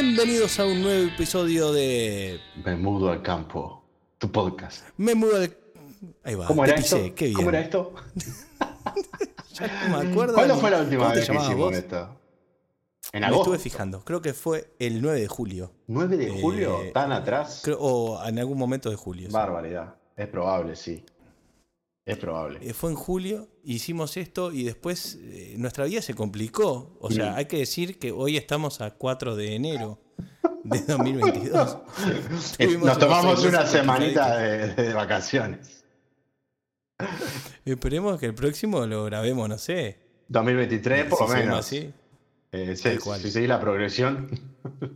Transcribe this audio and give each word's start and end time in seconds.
Bienvenidos 0.00 0.60
a 0.60 0.64
un 0.64 0.80
nuevo 0.80 1.08
episodio 1.12 1.72
de 1.72 2.38
Me 2.64 2.76
mudo 2.76 3.10
al 3.10 3.20
campo, 3.20 3.82
tu 4.18 4.30
podcast. 4.30 4.86
Me 4.96 5.12
mudo 5.16 5.34
al... 5.38 5.56
Ahí 6.22 6.36
va, 6.36 6.46
¿Cómo 6.46 6.64
era 6.64 6.76
esto? 6.76 6.98
qué 7.16 7.24
bien. 7.24 7.34
¿Cómo 7.36 7.48
era 7.48 7.60
esto? 7.60 7.92
Ya 9.54 9.88
no 9.88 9.98
me 9.98 10.08
acuerdo 10.12 10.34
¿Cuándo 10.34 10.56
fue 10.58 10.70
la 10.70 10.78
última 10.82 11.00
¿cómo 11.02 11.12
te 11.14 11.18
vez 11.18 11.28
que 11.28 11.34
hicimos 11.36 11.74
esto? 11.74 12.16
En 13.12 13.20
Me 13.22 13.26
agosto. 13.26 13.42
estuve 13.54 13.58
fijando, 13.58 14.04
creo 14.04 14.22
que 14.22 14.34
fue 14.34 14.72
el 14.78 15.02
9 15.02 15.20
de 15.20 15.26
julio. 15.26 15.72
9 15.88 16.16
de 16.16 16.26
Eh, 16.28 16.38
julio, 16.40 16.78
tan 16.94 17.10
atrás. 17.10 17.62
Creo- 17.64 17.78
o 17.80 18.24
en 18.24 18.38
algún 18.38 18.56
momento 18.56 18.90
de 18.90 18.94
julio. 18.96 19.26
sí. 19.26 19.34
Barbaridad. 19.34 19.96
Es 20.16 20.28
probable, 20.28 20.76
sí. 20.76 21.04
Es 22.08 22.16
probable. 22.16 22.58
Eh, 22.62 22.72
Fue 22.72 22.88
en 22.88 22.96
julio, 22.96 23.48
hicimos 23.64 24.16
esto 24.16 24.50
y 24.50 24.64
después 24.64 25.18
eh, 25.20 25.56
nuestra 25.58 25.84
vida 25.84 26.00
se 26.00 26.14
complicó. 26.14 26.96
O 27.00 27.10
sea, 27.10 27.36
hay 27.36 27.44
que 27.44 27.58
decir 27.58 27.98
que 27.98 28.12
hoy 28.12 28.38
estamos 28.38 28.80
a 28.80 28.92
4 28.92 29.36
de 29.36 29.54
enero 29.54 30.00
de 30.64 30.80
2022. 30.80 31.76
Eh, 32.58 32.64
Tuvimos 32.66 32.86
Nos 32.86 32.98
tomamos 32.98 33.44
una 33.44 33.66
semanita 33.66 34.38
de, 34.38 34.74
de 34.74 34.94
vacaciones. 34.94 35.84
Esperemos 37.66 38.18
que 38.18 38.24
el 38.26 38.34
próximo 38.34 38.86
lo 38.86 39.04
grabemos, 39.04 39.46
no 39.46 39.58
sé. 39.58 39.98
2023, 40.28 41.04
por 41.06 41.20
lo 41.20 41.28
menos. 41.28 41.58
así. 41.58 41.92
Eh, 42.52 42.74
si, 42.74 42.88
si 43.20 43.30
seguís 43.30 43.48
la 43.48 43.60
progresión. 43.60 44.30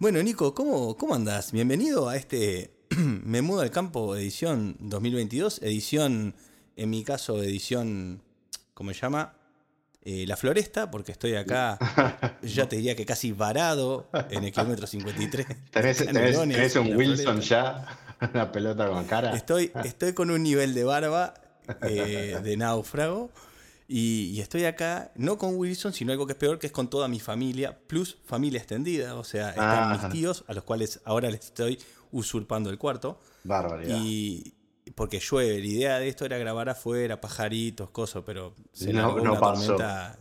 Bueno, 0.00 0.22
Nico, 0.22 0.54
¿cómo, 0.54 0.96
cómo 0.96 1.16
andás? 1.16 1.50
Bienvenido 1.50 2.08
a 2.08 2.14
este 2.14 2.77
Me 3.24 3.42
Mudo 3.42 3.60
al 3.60 3.70
Campo 3.70 4.16
edición 4.16 4.76
2022, 4.80 5.62
edición, 5.62 6.34
en 6.76 6.90
mi 6.90 7.04
caso, 7.04 7.42
edición, 7.42 8.22
¿cómo 8.74 8.92
se 8.92 9.00
llama? 9.00 9.34
Eh, 10.02 10.24
la 10.26 10.36
Floresta, 10.36 10.90
porque 10.90 11.12
estoy 11.12 11.34
acá, 11.34 11.78
ya 12.42 12.68
te 12.68 12.76
diría 12.76 12.96
que 12.96 13.04
casi 13.04 13.32
varado 13.32 14.08
en 14.30 14.44
el 14.44 14.52
kilómetro 14.52 14.86
53. 14.86 15.46
¿Tenés, 15.70 16.00
tenés- 16.00 16.06
Canelones, 16.12 16.56
tenés 16.56 16.76
un 16.76 16.96
Wilson 16.96 17.24
Floresta. 17.24 17.40
ya? 17.40 17.98
Una 18.34 18.50
pelota 18.50 18.88
con 18.88 19.04
cara. 19.04 19.32
Estoy, 19.36 19.70
estoy 19.84 20.12
con 20.12 20.30
un 20.30 20.42
nivel 20.42 20.74
de 20.74 20.82
barba 20.84 21.34
eh, 21.82 22.38
de 22.42 22.56
náufrago. 22.56 23.30
Y, 23.90 24.32
y 24.34 24.40
estoy 24.42 24.64
acá, 24.66 25.12
no 25.14 25.38
con 25.38 25.56
Wilson, 25.56 25.94
sino 25.94 26.12
algo 26.12 26.26
que 26.26 26.32
es 26.32 26.38
peor, 26.38 26.58
que 26.58 26.66
es 26.66 26.72
con 26.72 26.90
toda 26.90 27.08
mi 27.08 27.20
familia, 27.20 27.78
plus 27.86 28.18
familia 28.26 28.58
extendida. 28.58 29.14
O 29.14 29.24
sea, 29.24 29.50
están 29.50 29.92
Ah. 29.92 29.98
mis 30.02 30.12
tíos, 30.12 30.44
a 30.48 30.52
los 30.52 30.64
cuales 30.64 31.00
ahora 31.04 31.30
les 31.30 31.44
estoy 31.46 31.78
usurpando 32.12 32.70
el 32.70 32.78
cuarto. 32.78 33.20
Barbaridad. 33.44 33.96
Y 34.02 34.54
porque 34.94 35.20
llueve, 35.20 35.58
la 35.60 35.66
idea 35.66 35.98
de 35.98 36.08
esto 36.08 36.24
era 36.24 36.38
grabar 36.38 36.68
afuera, 36.68 37.20
pajaritos, 37.20 37.90
cosas, 37.90 38.22
pero 38.24 38.54
se 38.72 38.92
No- 38.92 39.16
no 39.16 39.22
una 39.32 39.38
pasó. 39.40 39.76
tormenta. 39.76 40.18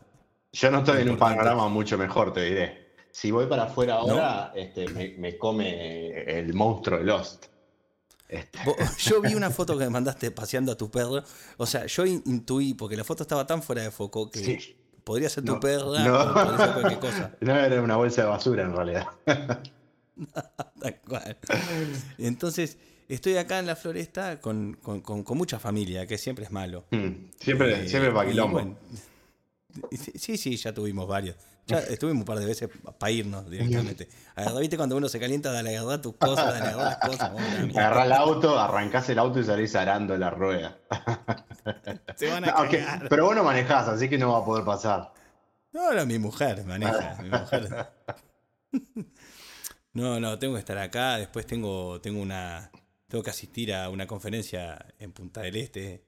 Yo 0.52 0.72
no 0.72 0.80
estoy 0.80 1.02
en 1.04 1.10
un 1.12 1.18
panorama 1.18 1.68
mucho 1.70 1.98
mejor, 1.98 2.34
te 2.34 2.42
diré. 2.44 2.88
Si 3.12 3.32
voy 3.32 3.48
para 3.48 3.64
afuera 3.64 3.96
ahora, 3.96 4.52
este, 4.56 4.88
me, 4.90 5.10
me 5.18 5.38
come 5.38 6.10
el 6.40 6.54
monstruo 6.54 7.00
de 7.00 7.06
Lost. 7.06 7.46
Este, 8.30 8.60
Yo 9.00 9.22
vi 9.22 9.34
una 9.36 9.50
foto 9.50 9.78
que 9.78 9.86
me 9.86 9.90
mandaste 9.90 10.32
paseando 10.32 10.74
a 10.74 10.76
tu 10.78 10.92
perro. 10.92 11.24
O 11.58 11.66
sea, 11.66 11.86
yo 11.86 12.06
in- 12.06 12.22
intuí, 12.26 12.74
porque 12.74 12.98
la 12.98 13.04
foto 13.06 13.24
estaba 13.24 13.48
tan 13.48 13.64
fuera 13.64 13.82
de 13.84 13.92
foco 13.92 14.30
que 14.30 14.40
Sí. 14.44 14.78
podría 15.04 15.30
ser 15.30 15.46
tu 15.46 15.54
No, 15.54 15.60
perra 15.62 16.04
no. 16.04 16.20
o 16.20 16.34
podría 16.34 16.58
ser 16.58 16.74
cualquier 16.74 17.00
cosa. 17.00 17.32
no 17.42 17.56
era 17.56 17.82
una 17.82 17.96
bolsa 17.96 18.24
de 18.24 18.28
basura 18.28 18.64
en 18.64 18.76
realidad. 18.76 19.08
Tal 20.82 21.00
cual. 21.08 21.38
Entonces, 22.18 22.78
estoy 23.08 23.38
acá 23.38 23.60
en 23.60 23.66
la 23.68 23.76
floresta 23.76 24.40
con, 24.40 24.74
con- 24.82 25.02
con- 25.02 25.24
con 25.24 25.38
mucha 25.38 25.60
familia, 25.60 26.06
que 26.08 26.18
siempre 26.18 26.46
es 26.46 26.52
malo. 26.52 26.86
Mm, 26.92 27.30
Siempre, 27.40 27.84
Eh, 27.86 27.90
siempre 27.90 28.12
para 28.12 28.28
y 28.28 28.32
quilombo. 28.32 28.54
bueno, 28.54 28.78
sí, 30.16 30.38
sí, 30.38 30.56
ya 30.58 30.74
tuvimos 30.74 31.08
varios. 31.08 31.36
Ya 31.68 31.80
estuvimos 31.80 32.22
un 32.22 32.26
par 32.26 32.40
de 32.40 32.46
veces 32.46 32.70
para 32.98 33.12
irnos 33.12 33.50
directamente. 33.50 34.08
Agarrá, 34.36 34.58
viste 34.62 34.78
cuando 34.78 34.96
uno 34.96 35.10
se 35.10 35.20
calienta, 35.20 35.52
dale 35.52 35.76
agarrar 35.78 36.02
tus 36.02 36.16
cosas, 36.16 36.58
dale 36.58 36.74
las 36.78 36.96
cosas. 36.98 37.34
vamos 37.34 37.42
a 37.42 37.54
la 37.56 37.60
mierda. 37.66 37.80
Agarrás 37.88 38.06
el 38.06 38.14
auto, 38.14 38.58
arrancás 38.60 39.10
el 39.10 39.20
auto 39.20 39.40
y 39.42 39.44
salís 39.44 39.76
arando 39.76 40.16
la 40.18 40.30
rueda. 40.30 40.78
Se 42.16 42.30
van 42.30 42.46
a 42.46 42.52
No, 42.54 42.62
ok, 42.64 42.72
cagar. 42.72 43.08
pero 43.10 43.26
vos 43.26 43.36
no 43.36 43.44
manejás, 43.44 43.86
así 43.90 44.08
que 44.08 44.18
no 44.18 44.32
va 44.32 44.40
a 44.40 44.46
poder 44.46 44.64
pasar. 44.64 45.12
No, 45.74 45.94
no, 45.94 46.06
mi 46.06 46.18
mujer 46.20 46.64
maneja. 46.64 47.18
mi 47.22 47.30
mujer. 47.30 47.90
No, 49.98 50.20
no, 50.20 50.38
tengo 50.38 50.54
que 50.54 50.60
estar 50.60 50.78
acá. 50.78 51.18
Después 51.18 51.48
tengo, 51.48 52.00
tengo 52.02 52.22
una. 52.22 52.70
Tengo 53.08 53.24
que 53.24 53.32
asistir 53.32 53.74
a 53.74 53.90
una 53.90 54.06
conferencia 54.06 54.86
en 55.00 55.12
Punta 55.12 55.42
del 55.42 55.56
Este. 55.56 56.04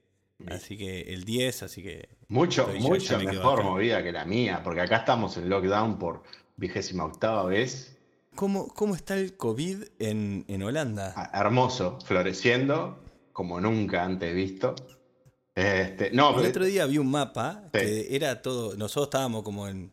Así 0.46 0.78
que 0.78 1.00
el 1.12 1.24
10, 1.24 1.64
así 1.64 1.82
que. 1.82 2.08
Mucho, 2.28 2.62
Estoy 2.62 2.80
mucho 2.80 3.12
ya 3.12 3.18
me 3.18 3.24
quedo 3.26 3.42
mejor 3.42 3.64
movida 3.64 4.02
que 4.02 4.12
la 4.12 4.24
mía, 4.24 4.60
porque 4.62 4.80
acá 4.80 4.98
estamos 4.98 5.36
en 5.36 5.48
lockdown 5.48 5.98
por 5.98 6.22
vigésima 6.56 7.04
octava 7.04 7.44
vez. 7.44 7.98
¿Cómo, 8.36 8.68
cómo 8.68 8.94
está 8.94 9.16
el 9.18 9.36
COVID 9.36 9.82
en, 9.98 10.44
en 10.46 10.62
Holanda? 10.62 11.12
Ah, 11.16 11.30
Hermoso, 11.40 11.98
floreciendo, 12.04 13.02
como 13.32 13.60
nunca 13.60 14.04
antes 14.04 14.32
visto. 14.32 14.76
Este, 15.54 16.12
no, 16.12 16.38
El 16.40 16.46
otro 16.46 16.64
día 16.64 16.86
vi 16.86 16.98
un 16.98 17.10
mapa 17.10 17.64
Sí. 17.74 17.80
que 17.80 18.14
era 18.16 18.40
todo. 18.40 18.76
Nosotros 18.76 19.06
estábamos 19.06 19.42
como 19.42 19.66
en 19.66 19.92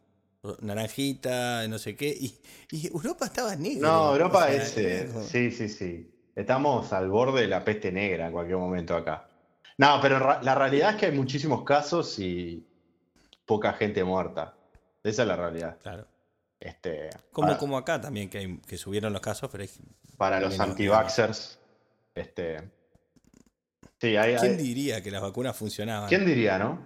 naranjita, 0.62 1.68
no 1.68 1.78
sé 1.80 1.96
qué, 1.96 2.09
y, 2.09 2.38
y 2.72 2.88
Europa 2.88 3.25
estaba 3.25 3.56
negro. 3.56 3.88
No, 3.88 4.12
Europa 4.14 4.40
O 4.46 4.48
sea, 4.48 4.53
es. 4.64 4.78
eh, 4.78 5.09
sí, 5.28 5.52
sí, 5.52 5.70
sí. 5.70 6.14
Estamos 6.36 6.94
al 6.94 7.09
borde 7.09 7.42
de 7.42 7.48
la 7.48 7.64
peste 7.66 7.92
negra 7.92 8.28
en 8.28 8.31
cualquier 8.34 8.58
momento 8.58 8.96
acá. 8.96 9.28
No, 9.78 10.00
pero 10.02 10.20
la 10.42 10.56
realidad 10.56 10.92
es 10.92 10.96
que 10.98 11.06
hay 11.08 11.12
muchísimos 11.12 11.64
casos 11.64 12.18
y 12.20 12.66
poca 13.46 13.74
gente 13.74 14.03
muerta. 14.03 14.56
Esa 15.03 15.22
es 15.24 15.28
la 15.28 15.36
realidad. 15.36 15.78
Claro. 15.81 16.08
Este, 16.59 17.09
Como, 17.31 17.48
para, 17.50 17.59
como 17.59 17.78
acá 17.78 18.02
también, 18.02 18.30
que, 18.30 18.40
hay- 18.40 18.58
que 18.68 18.78
subieron 18.78 19.14
los 19.14 19.22
casos, 19.22 19.50
pero 19.52 19.64
hay- 19.64 19.69
para 20.18 20.40
los 20.40 20.59
anti-vaxxers. 20.59 21.59
Este, 22.16 22.58
sí, 24.02 24.16
hay, 24.18 24.36
¿quién 24.38 24.52
hay- 24.54 24.58
diría 24.58 25.02
que 25.04 25.12
las 25.12 25.22
vacunas 25.22 25.56
funcionaban? 25.56 26.09
¿quién 26.09 26.25
diría, 26.25 26.58
no? 26.58 26.81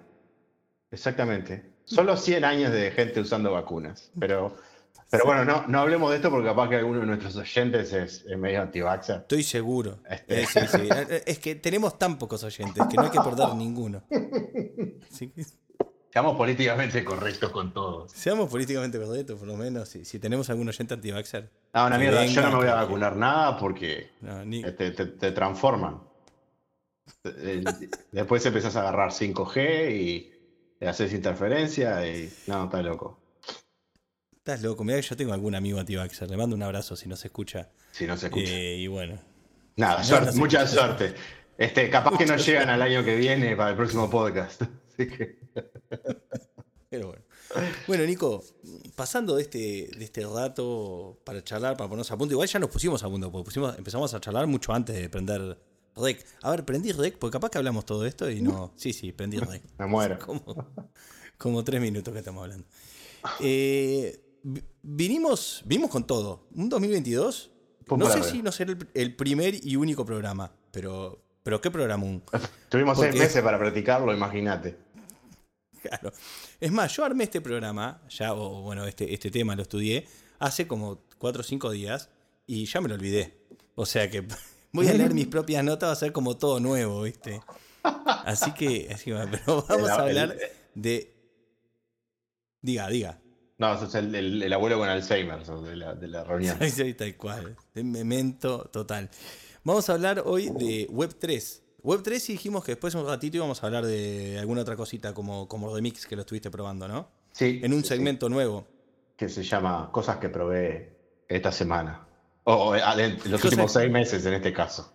Exactamente. 0.91 1.70
Solo 1.85 2.15
100 2.17 2.43
años 2.45 2.71
de 2.71 2.91
gente 2.91 3.19
usando 3.19 3.51
vacunas. 3.51 4.11
Pero, 4.19 4.55
pero 5.09 5.25
bueno, 5.25 5.43
no, 5.45 5.67
no 5.67 5.79
hablemos 5.79 6.09
de 6.11 6.17
esto 6.17 6.29
porque 6.29 6.47
capaz 6.47 6.69
que 6.69 6.75
alguno 6.77 6.99
de 7.01 7.05
nuestros 7.05 7.35
oyentes 7.35 7.91
es, 7.93 8.23
es 8.25 8.37
medio 8.37 8.61
anti-vaxxer. 8.61 9.17
Estoy 9.21 9.43
seguro. 9.43 9.99
Este. 10.09 10.41
Eh, 10.41 10.45
sí, 10.45 10.59
sí. 10.71 10.89
Eh, 10.91 11.23
Es 11.25 11.39
que 11.39 11.55
tenemos 11.55 11.97
tan 11.99 12.17
pocos 12.17 12.43
oyentes 12.43 12.83
que 12.89 12.95
no 12.95 13.03
hay 13.03 13.09
que 13.09 13.19
perder 13.21 13.49
ninguno. 13.55 14.03
Así 15.11 15.29
que 15.29 15.43
Seamos 16.13 16.35
políticamente 16.35 17.05
correctos 17.05 17.51
con 17.51 17.73
todos. 17.73 18.11
seamos 18.11 18.49
políticamente 18.49 18.99
correctos, 18.99 19.39
por 19.39 19.47
lo 19.47 19.55
menos. 19.55 19.87
Si, 19.87 20.03
si 20.03 20.19
tenemos 20.19 20.49
algún 20.49 20.67
oyente 20.67 20.93
anti-vaxxer. 20.93 21.49
No, 21.73 21.85
una 21.87 21.97
mierda, 21.97 22.25
yo 22.25 22.41
no 22.41 22.49
me 22.49 22.55
voy 22.57 22.67
a 22.67 22.75
vacunar 22.75 23.15
nada 23.15 23.57
porque 23.57 24.09
No, 24.19 24.43
ni- 24.43 24.61
te, 24.61 24.91
te- 24.91 25.05
te 25.05 25.31
transforman. 25.31 26.01
Eh, 27.23 27.63
Después 28.11 28.45
empezás 28.45 28.75
a 28.75 28.81
agarrar 28.81 29.11
5G 29.11 29.91
y 29.91 30.30
le 30.81 30.89
haces 30.89 31.13
interferencia 31.13 32.05
y. 32.05 32.29
No, 32.47 32.65
está 32.65 32.81
loco. 32.81 33.19
Estás 34.35 34.63
loco. 34.63 34.83
Mira 34.83 34.99
que 34.99 35.07
yo 35.07 35.15
tengo 35.15 35.31
algún 35.31 35.53
amigo 35.53 35.79
anti-vaxxer. 35.79 36.29
Le 36.29 36.35
mando 36.35 36.55
un 36.55 36.63
abrazo 36.63 36.95
si 36.95 37.07
no 37.07 37.15
se 37.15 37.27
escucha. 37.27 37.69
Si 37.91 38.07
no 38.07 38.17
se 38.17 38.25
escucha. 38.25 38.51
Eh, 38.51 38.77
y 38.77 38.87
bueno. 38.87 39.19
Nada, 39.75 39.99
no, 39.99 40.03
suerte, 40.03 40.25
no 40.25 40.31
se 40.31 40.39
mucha 40.39 40.63
escucha. 40.63 40.87
suerte. 40.87 41.13
Este, 41.57 41.87
capaz 41.91 42.17
que 42.17 42.25
no 42.25 42.35
llegan 42.35 42.69
al 42.69 42.81
año 42.81 43.03
que 43.05 43.15
viene 43.15 43.55
para 43.55 43.69
el 43.69 43.75
próximo 43.75 44.09
podcast. 44.09 44.63
Así 44.93 45.07
que. 45.07 45.37
Pero 46.89 47.07
bueno. 47.07 47.23
Bueno, 47.85 48.03
Nico, 48.05 48.43
pasando 48.95 49.35
de 49.35 49.43
este, 49.43 49.89
de 49.95 50.03
este 50.03 50.25
rato 50.25 51.19
para 51.23 51.43
charlar, 51.43 51.77
para 51.77 51.89
ponernos 51.89 52.09
a 52.09 52.17
punto, 52.17 52.33
igual 52.33 52.47
ya 52.47 52.59
nos 52.59 52.69
pusimos 52.69 53.03
a 53.03 53.09
punto, 53.09 53.31
porque 53.31 53.45
pusimos, 53.45 53.77
empezamos 53.77 54.13
a 54.13 54.19
charlar 54.19 54.47
mucho 54.47 54.73
antes 54.73 54.95
de 54.95 55.09
prender 55.09 55.59
rec. 55.95 56.25
A 56.41 56.51
ver, 56.51 56.65
prendí 56.65 56.91
rec, 56.91 57.17
porque 57.17 57.33
capaz 57.33 57.49
que 57.49 57.57
hablamos 57.57 57.85
todo 57.85 58.05
esto 58.05 58.29
y 58.29 58.41
no. 58.41 58.71
Sí, 58.75 58.93
sí, 58.93 59.11
prendí 59.11 59.37
rec. 59.39 59.63
Me 59.77 59.85
muero. 59.87 60.17
Como, 60.25 60.43
como 61.37 61.63
tres 61.63 61.81
minutos 61.81 62.13
que 62.13 62.19
estamos 62.19 62.43
hablando. 62.43 62.65
Eh, 63.39 64.39
vi- 64.43 64.63
vinimos, 64.83 65.63
vinimos 65.65 65.89
con 65.89 66.05
todo. 66.05 66.47
Un 66.53 66.69
2022. 66.69 67.51
Pum 67.85 67.99
no 67.99 68.09
sé 68.09 68.23
si 68.23 68.41
no 68.43 68.51
será 68.51 68.71
el, 68.73 68.87
el 68.93 69.15
primer 69.15 69.55
y 69.65 69.75
único 69.75 70.05
programa, 70.05 70.53
pero, 70.71 71.19
pero 71.43 71.59
¿qué 71.59 71.71
programa? 71.71 72.03
Un, 72.05 72.23
Tuvimos 72.69 72.99
seis 72.99 73.15
meses 73.15 73.41
para 73.41 73.57
practicarlo, 73.57 74.13
imagínate. 74.13 74.77
Claro. 75.81 76.11
Es 76.59 76.71
más, 76.71 76.95
yo 76.95 77.03
armé 77.03 77.23
este 77.23 77.41
programa, 77.41 78.01
ya, 78.07 78.33
o 78.35 78.61
bueno, 78.61 78.85
este, 78.85 79.11
este 79.13 79.31
tema 79.31 79.55
lo 79.55 79.63
estudié, 79.63 80.07
hace 80.37 80.67
como 80.67 81.01
cuatro 81.17 81.41
o 81.41 81.43
cinco 81.43 81.71
días 81.71 82.09
y 82.45 82.65
ya 82.65 82.81
me 82.81 82.87
lo 82.89 82.93
olvidé. 82.95 83.35
O 83.73 83.85
sea 83.87 84.09
que 84.11 84.27
voy 84.73 84.87
a 84.87 84.93
leer 84.93 85.13
mis 85.13 85.27
propias 85.27 85.63
notas, 85.63 85.89
va 85.89 85.93
a 85.93 85.95
ser 85.95 86.11
como 86.11 86.37
todo 86.37 86.59
nuevo, 86.59 87.01
¿viste? 87.03 87.41
Así 87.83 88.51
que, 88.53 88.89
así 88.93 89.11
pero 89.11 89.65
vamos 89.69 89.89
El- 89.89 89.91
a 89.91 89.95
el- 89.95 90.01
hablar 90.01 90.37
de. 90.75 91.13
Diga, 92.61 92.87
diga. 92.89 93.19
No, 93.57 93.77
sos 93.79 93.93
el, 93.95 94.13
el- 94.15 94.43
el 94.43 94.53
abuelo 94.53 94.77
con 94.77 94.87
Alzheimer 94.89 95.45
sos 95.45 95.63
de 95.65 95.75
la, 95.75 95.93
de 95.95 96.07
la 96.07 96.23
reunión. 96.23 96.57
Sí, 96.61 96.69
sí, 96.71 96.93
tal 96.93 97.15
cual. 97.17 97.55
De 97.73 97.83
memento 97.83 98.65
total. 98.71 99.09
Vamos 99.63 99.89
a 99.89 99.93
hablar 99.93 100.23
hoy 100.25 100.49
de 100.49 100.87
Web3. 100.89 101.61
Web3 101.83 102.29
y 102.29 102.33
dijimos 102.33 102.63
que 102.63 102.73
después 102.73 102.93
un 102.95 103.05
ratito 103.07 103.37
íbamos 103.37 103.61
a 103.63 103.65
hablar 103.65 103.85
de 103.85 104.37
alguna 104.39 104.61
otra 104.61 104.75
cosita 104.75 105.13
como, 105.13 105.47
como 105.47 105.73
Remix 105.73 106.05
que 106.05 106.15
lo 106.15 106.21
estuviste 106.21 106.51
probando, 106.51 106.87
¿no? 106.87 107.09
Sí. 107.31 107.59
En 107.63 107.73
un 107.73 107.79
sí, 107.81 107.83
sí. 107.83 107.89
segmento 107.89 108.29
nuevo. 108.29 108.67
que 109.17 109.29
se 109.29 109.43
llama 109.43 109.89
Cosas 109.91 110.17
que 110.17 110.29
probé 110.29 110.97
esta 111.27 111.51
semana. 111.51 112.07
O 112.43 112.75
en 112.75 113.19
los 113.31 113.43
últimos 113.43 113.71
seis 113.71 113.91
meses 113.91 114.25
en 114.25 114.33
este 114.33 114.51
caso. 114.53 114.93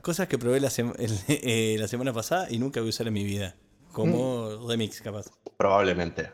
Cosas 0.00 0.28
que 0.28 0.38
probé 0.38 0.60
la, 0.60 0.70
eh, 1.28 1.76
la, 1.78 1.88
semana 1.88 2.12
pasada 2.12 2.48
y 2.50 2.58
nunca 2.58 2.80
voy 2.80 2.88
a 2.88 2.90
usar 2.90 3.06
en 3.06 3.12
mi 3.12 3.24
vida. 3.24 3.54
Como 3.92 4.50
mm. 4.50 4.68
remix, 4.68 5.00
capaz. 5.02 5.26
Probablemente. 5.56 6.32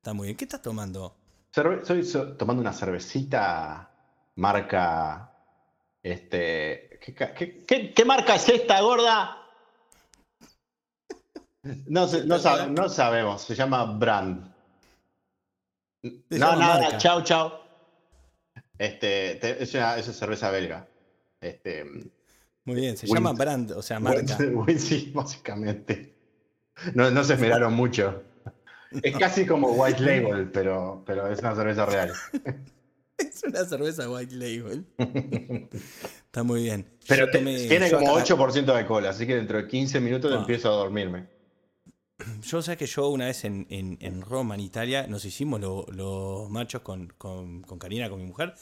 Está 0.00 0.14
muy 0.14 0.28
bien. 0.28 0.36
¿Qué 0.36 0.44
estás 0.44 0.62
tomando? 0.62 1.14
estoy 1.54 2.02
tomando 2.38 2.60
una 2.62 2.72
cervecita 2.72 3.90
marca. 4.36 5.32
Este. 6.02 6.98
¿Qué, 7.66 8.04
marca 8.06 8.36
es 8.36 8.48
esta, 8.48 8.80
gorda? 8.80 9.36
No, 11.86 12.06
no, 12.06 12.88
sabemos. 12.88 13.42
Se 13.42 13.54
llama 13.54 13.84
Brand. 13.84 14.54
No, 16.02 16.56
nada, 16.56 16.96
chao, 16.96 17.22
chao. 17.22 17.67
Este, 18.78 19.62
es 19.62 19.74
una, 19.74 20.00
cerveza 20.02 20.50
belga. 20.50 20.88
Este, 21.40 21.84
Muy 22.64 22.76
bien, 22.76 22.96
se 22.96 23.06
llama 23.06 23.32
brand, 23.32 23.72
o 23.72 23.82
sea, 23.82 23.98
marca. 23.98 24.38
sí, 24.78 25.10
básicamente. 25.14 26.14
No, 26.94 27.10
no 27.10 27.24
se 27.24 27.34
esmeraron 27.34 27.74
mucho. 27.74 28.22
Es 29.02 29.18
casi 29.18 29.44
como 29.44 29.72
white 29.72 30.00
label, 30.00 30.50
pero, 30.50 31.02
pero 31.04 31.30
es 31.30 31.40
una 31.40 31.54
cerveza 31.54 31.84
real. 31.84 32.10
Es 33.18 33.42
una 33.42 33.64
cerveza 33.64 34.08
white 34.08 34.34
label. 34.34 34.86
Está 36.24 36.44
muy 36.44 36.62
bien. 36.62 36.86
Pero 37.08 37.28
tiene 37.30 37.90
como 37.90 38.16
8% 38.16 38.64
de 38.64 38.72
alcohol, 38.72 39.04
así 39.06 39.26
que 39.26 39.34
dentro 39.34 39.58
de 39.58 39.66
15 39.66 40.00
minutos 40.00 40.32
ah. 40.32 40.38
empiezo 40.38 40.68
a 40.70 40.76
dormirme. 40.76 41.26
Yo 42.42 42.62
sé 42.62 42.76
que 42.76 42.86
yo 42.86 43.08
una 43.08 43.26
vez 43.26 43.44
en, 43.44 43.66
en, 43.68 44.20
Roma, 44.22 44.54
en 44.54 44.60
Italia, 44.60 45.06
nos 45.06 45.24
hicimos 45.24 45.60
los 45.60 46.50
machos 46.50 46.82
con, 46.82 47.12
con, 47.16 47.62
con, 47.62 47.78
Karina, 47.78 48.10
con 48.10 48.20
mi 48.20 48.26
mujer, 48.26 48.54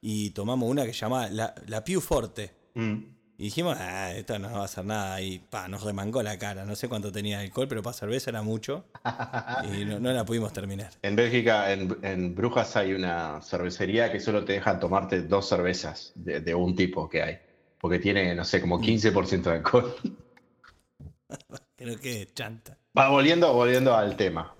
y 0.00 0.30
tomamos 0.30 0.68
una 0.68 0.84
que 0.84 0.92
se 0.92 1.00
llama 1.00 1.28
la, 1.28 1.54
la 1.66 1.84
Piu 1.84 2.00
Forte. 2.00 2.50
Mm. 2.74 3.14
Y 3.36 3.44
dijimos, 3.44 3.76
ah, 3.80 4.12
esto 4.12 4.38
no 4.38 4.50
va 4.52 4.60
a 4.60 4.64
hacer 4.64 4.84
nada. 4.84 5.20
Y 5.20 5.40
pa, 5.40 5.66
nos 5.66 5.82
remangó 5.82 6.22
la 6.22 6.38
cara. 6.38 6.64
No 6.64 6.76
sé 6.76 6.88
cuánto 6.88 7.10
tenía 7.10 7.38
de 7.38 7.46
alcohol, 7.46 7.66
pero 7.66 7.82
para 7.82 7.94
cerveza 7.94 8.30
era 8.30 8.42
mucho. 8.42 8.84
y 9.72 9.84
no, 9.84 9.98
la 9.98 10.24
pudimos 10.24 10.52
terminar. 10.52 10.90
En 11.02 11.16
Bélgica, 11.16 11.72
en, 11.72 12.34
Brujas, 12.34 12.76
hay 12.76 12.92
una 12.92 13.40
cervecería 13.42 14.12
que 14.12 14.20
solo 14.20 14.44
te 14.44 14.52
deja 14.54 14.78
tomarte 14.78 15.22
dos 15.22 15.48
cervezas 15.48 16.12
de, 16.14 16.54
un 16.54 16.76
tipo 16.76 17.08
que 17.08 17.22
hay. 17.22 17.38
Porque 17.80 17.98
tiene, 17.98 18.34
no 18.34 18.44
sé, 18.44 18.60
como 18.60 18.80
15% 18.80 19.38
mm. 19.38 19.42
de 19.42 19.50
alcohol. 19.50 19.94
Creo 21.76 21.98
que 21.98 22.28
chanta. 22.32 22.78
Va, 22.96 23.08
volviendo, 23.08 23.52
volviendo 23.52 23.94
al 23.94 24.16
tema. 24.16 24.54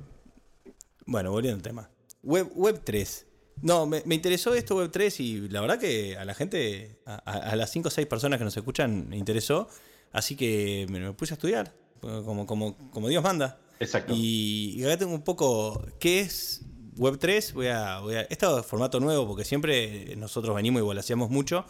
Bueno, 1.06 1.30
volviendo 1.30 1.56
al 1.56 1.62
tema. 1.62 1.90
Web, 2.22 2.50
web 2.54 2.80
3. 2.82 3.26
No, 3.62 3.86
me, 3.86 4.02
interesó 4.10 4.54
esto 4.54 4.76
Web 4.76 4.90
3 4.90 5.20
y 5.20 5.48
la 5.48 5.60
verdad 5.60 5.78
que 5.78 6.16
a 6.16 6.24
la 6.24 6.34
gente, 6.34 6.98
a, 7.06 7.54
las 7.54 7.70
5 7.70 7.88
o 7.88 7.90
6 7.90 8.06
personas 8.08 8.38
que 8.38 8.44
nos 8.44 8.56
escuchan, 8.56 9.08
me 9.08 9.16
interesó. 9.16 9.68
Así 10.12 10.34
que 10.34 10.86
me, 10.90 11.12
puse 11.12 11.34
a 11.34 11.36
estudiar, 11.36 11.72
como, 12.00 12.46
como, 12.46 12.76
como 12.90 13.08
Dios 13.08 13.22
manda. 13.22 13.58
Exacto. 13.78 14.12
Y, 14.16 14.82
acá 14.84 14.96
tengo 14.96 15.14
un 15.14 15.22
poco 15.22 15.86
qué 16.00 16.20
es 16.20 16.62
Web 16.96 17.18
3. 17.20 17.54
Voy 17.54 17.68
a, 17.68 18.00
voy 18.00 18.16
a, 18.16 18.22
este 18.22 18.46
formato 18.64 18.98
nuevo 18.98 19.28
porque 19.28 19.44
siempre 19.44 20.16
nosotros 20.16 20.56
venimos 20.56 20.82
y 20.82 20.98
hacíamos 20.98 21.30
mucho. 21.30 21.64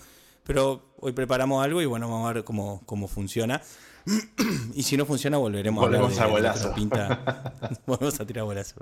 Pero 0.45 0.95
hoy 0.99 1.13
preparamos 1.13 1.63
algo 1.63 1.83
y 1.83 1.87
bueno, 1.87 2.09
vamos 2.09 2.31
a 2.31 2.33
ver 2.33 2.45
cómo, 2.45 2.83
cómo 2.87 3.07
funciona. 3.07 3.61
y 4.75 4.83
si 4.83 4.97
no 4.97 5.07
funciona, 5.07 5.39
volveremos 5.39 5.83
a 5.83 5.87
hablar 5.87 6.11
de, 6.11 6.21
a 6.21 6.27
bolazo. 6.27 6.75
pinta. 6.75 7.53
Volvemos 7.87 8.21
a 8.21 8.27
tirar 8.27 8.45
bolazo. 8.45 8.77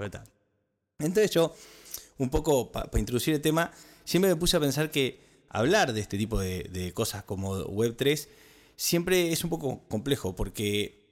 Entonces 0.99 1.31
yo 1.31 1.55
un 2.19 2.31
poco 2.31 2.71
para 2.71 2.89
introducir 2.99 3.35
el 3.35 3.41
tema, 3.41 3.73
siempre 4.05 4.31
me 4.31 4.37
puse 4.37 4.57
a 4.57 4.61
pensar 4.61 4.91
que 4.91 5.21
hablar 5.49 5.93
de 5.93 6.01
este 6.01 6.17
tipo 6.17 6.41
de, 6.41 6.93
cosas 6.95 7.25
como 7.25 7.57
Web3 7.65 8.29
siempre 8.77 9.33
es 9.33 9.45
un 9.45 9.51
poco 9.51 9.83
complejo 9.89 10.35
porque 10.35 11.07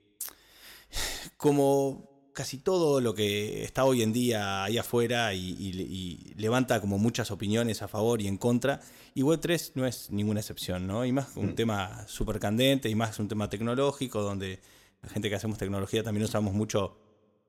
como 1.36 2.09
casi 2.32 2.58
todo 2.58 3.00
lo 3.00 3.14
que 3.14 3.64
está 3.64 3.84
hoy 3.84 4.02
en 4.02 4.12
día 4.12 4.64
ahí 4.64 4.78
afuera 4.78 5.34
y, 5.34 6.34
levanta 6.36 6.80
como 6.80 6.98
muchas 6.98 7.30
opiniones 7.30 7.82
a 7.82 7.88
favor 7.88 8.22
y 8.22 8.26
en 8.26 8.38
contra, 8.38 8.80
y 9.14 9.22
Web3 9.22 9.72
no 9.74 9.86
es 9.86 10.10
ninguna 10.10 10.40
excepción, 10.40 10.86
¿no? 10.86 11.04
Y 11.04 11.12
más 11.12 11.36
un 11.36 11.50
mm. 11.50 11.54
tema 11.54 12.04
súper 12.08 12.38
candente 12.38 12.88
y 12.88 12.94
más 12.94 13.18
un 13.18 13.28
tema 13.28 13.48
tecnológico 13.50 14.22
donde 14.22 14.60
la 15.02 15.08
gente 15.08 15.28
que 15.28 15.34
hacemos 15.34 15.58
tecnología 15.58 16.02
también 16.02 16.24
usamos 16.24 16.54
mucho 16.54 16.96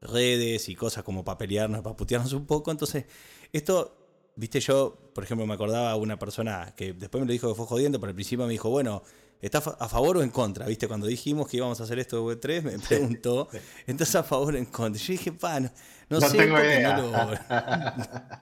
redes 0.02 0.68
y 0.70 0.76
cosas 0.76 1.04
como 1.04 1.24
para 1.24 1.38
pelearnos, 1.38 1.82
para 1.82 1.96
putearnos 1.96 2.34
un 2.34 2.46
poco. 2.46 2.72
Entonces, 2.72 3.06
esto, 3.54 3.96
viste, 4.36 4.60
yo, 4.60 5.12
por 5.14 5.24
ejemplo, 5.24 5.46
me 5.46 5.54
acordaba 5.54 5.96
una 5.96 6.18
persona 6.18 6.74
que 6.76 6.94
después 6.94 7.22
me 7.22 7.28
lo 7.28 7.32
dijo 7.32 7.50
que 7.50 7.56
fue 7.56 7.66
jodiendo, 7.66 8.00
pero 8.00 8.10
al 8.10 8.16
principio 8.16 8.46
me 8.46 8.52
dijo, 8.52 8.70
bueno, 8.70 9.04
¿está 9.42 9.58
a 9.58 9.90
favor 9.90 10.18
o 10.18 10.24
en 10.24 10.30
contra? 10.30 10.66
¿Viste? 10.66 10.88
Cuando 10.88 11.08
dijimos 11.08 11.48
que 11.48 11.58
íbamos 11.58 11.80
a 11.82 11.84
hacer 11.84 12.00
esto 12.00 12.18
de 12.18 12.36
Web3, 12.36 12.62
me 12.62 12.80
preguntó, 12.80 13.50
¿estás 13.88 14.16
a 14.16 14.24
favor 14.24 14.56
o 14.56 14.58
en 14.58 14.66
contra? 14.66 15.02
Yo 15.02 15.12
dije, 15.12 15.32
pa, 15.32 15.60
no, 15.60 16.22
sé. 16.22 16.38
Tengo 16.38 16.60
idea. 16.60 16.98
No 16.98 17.32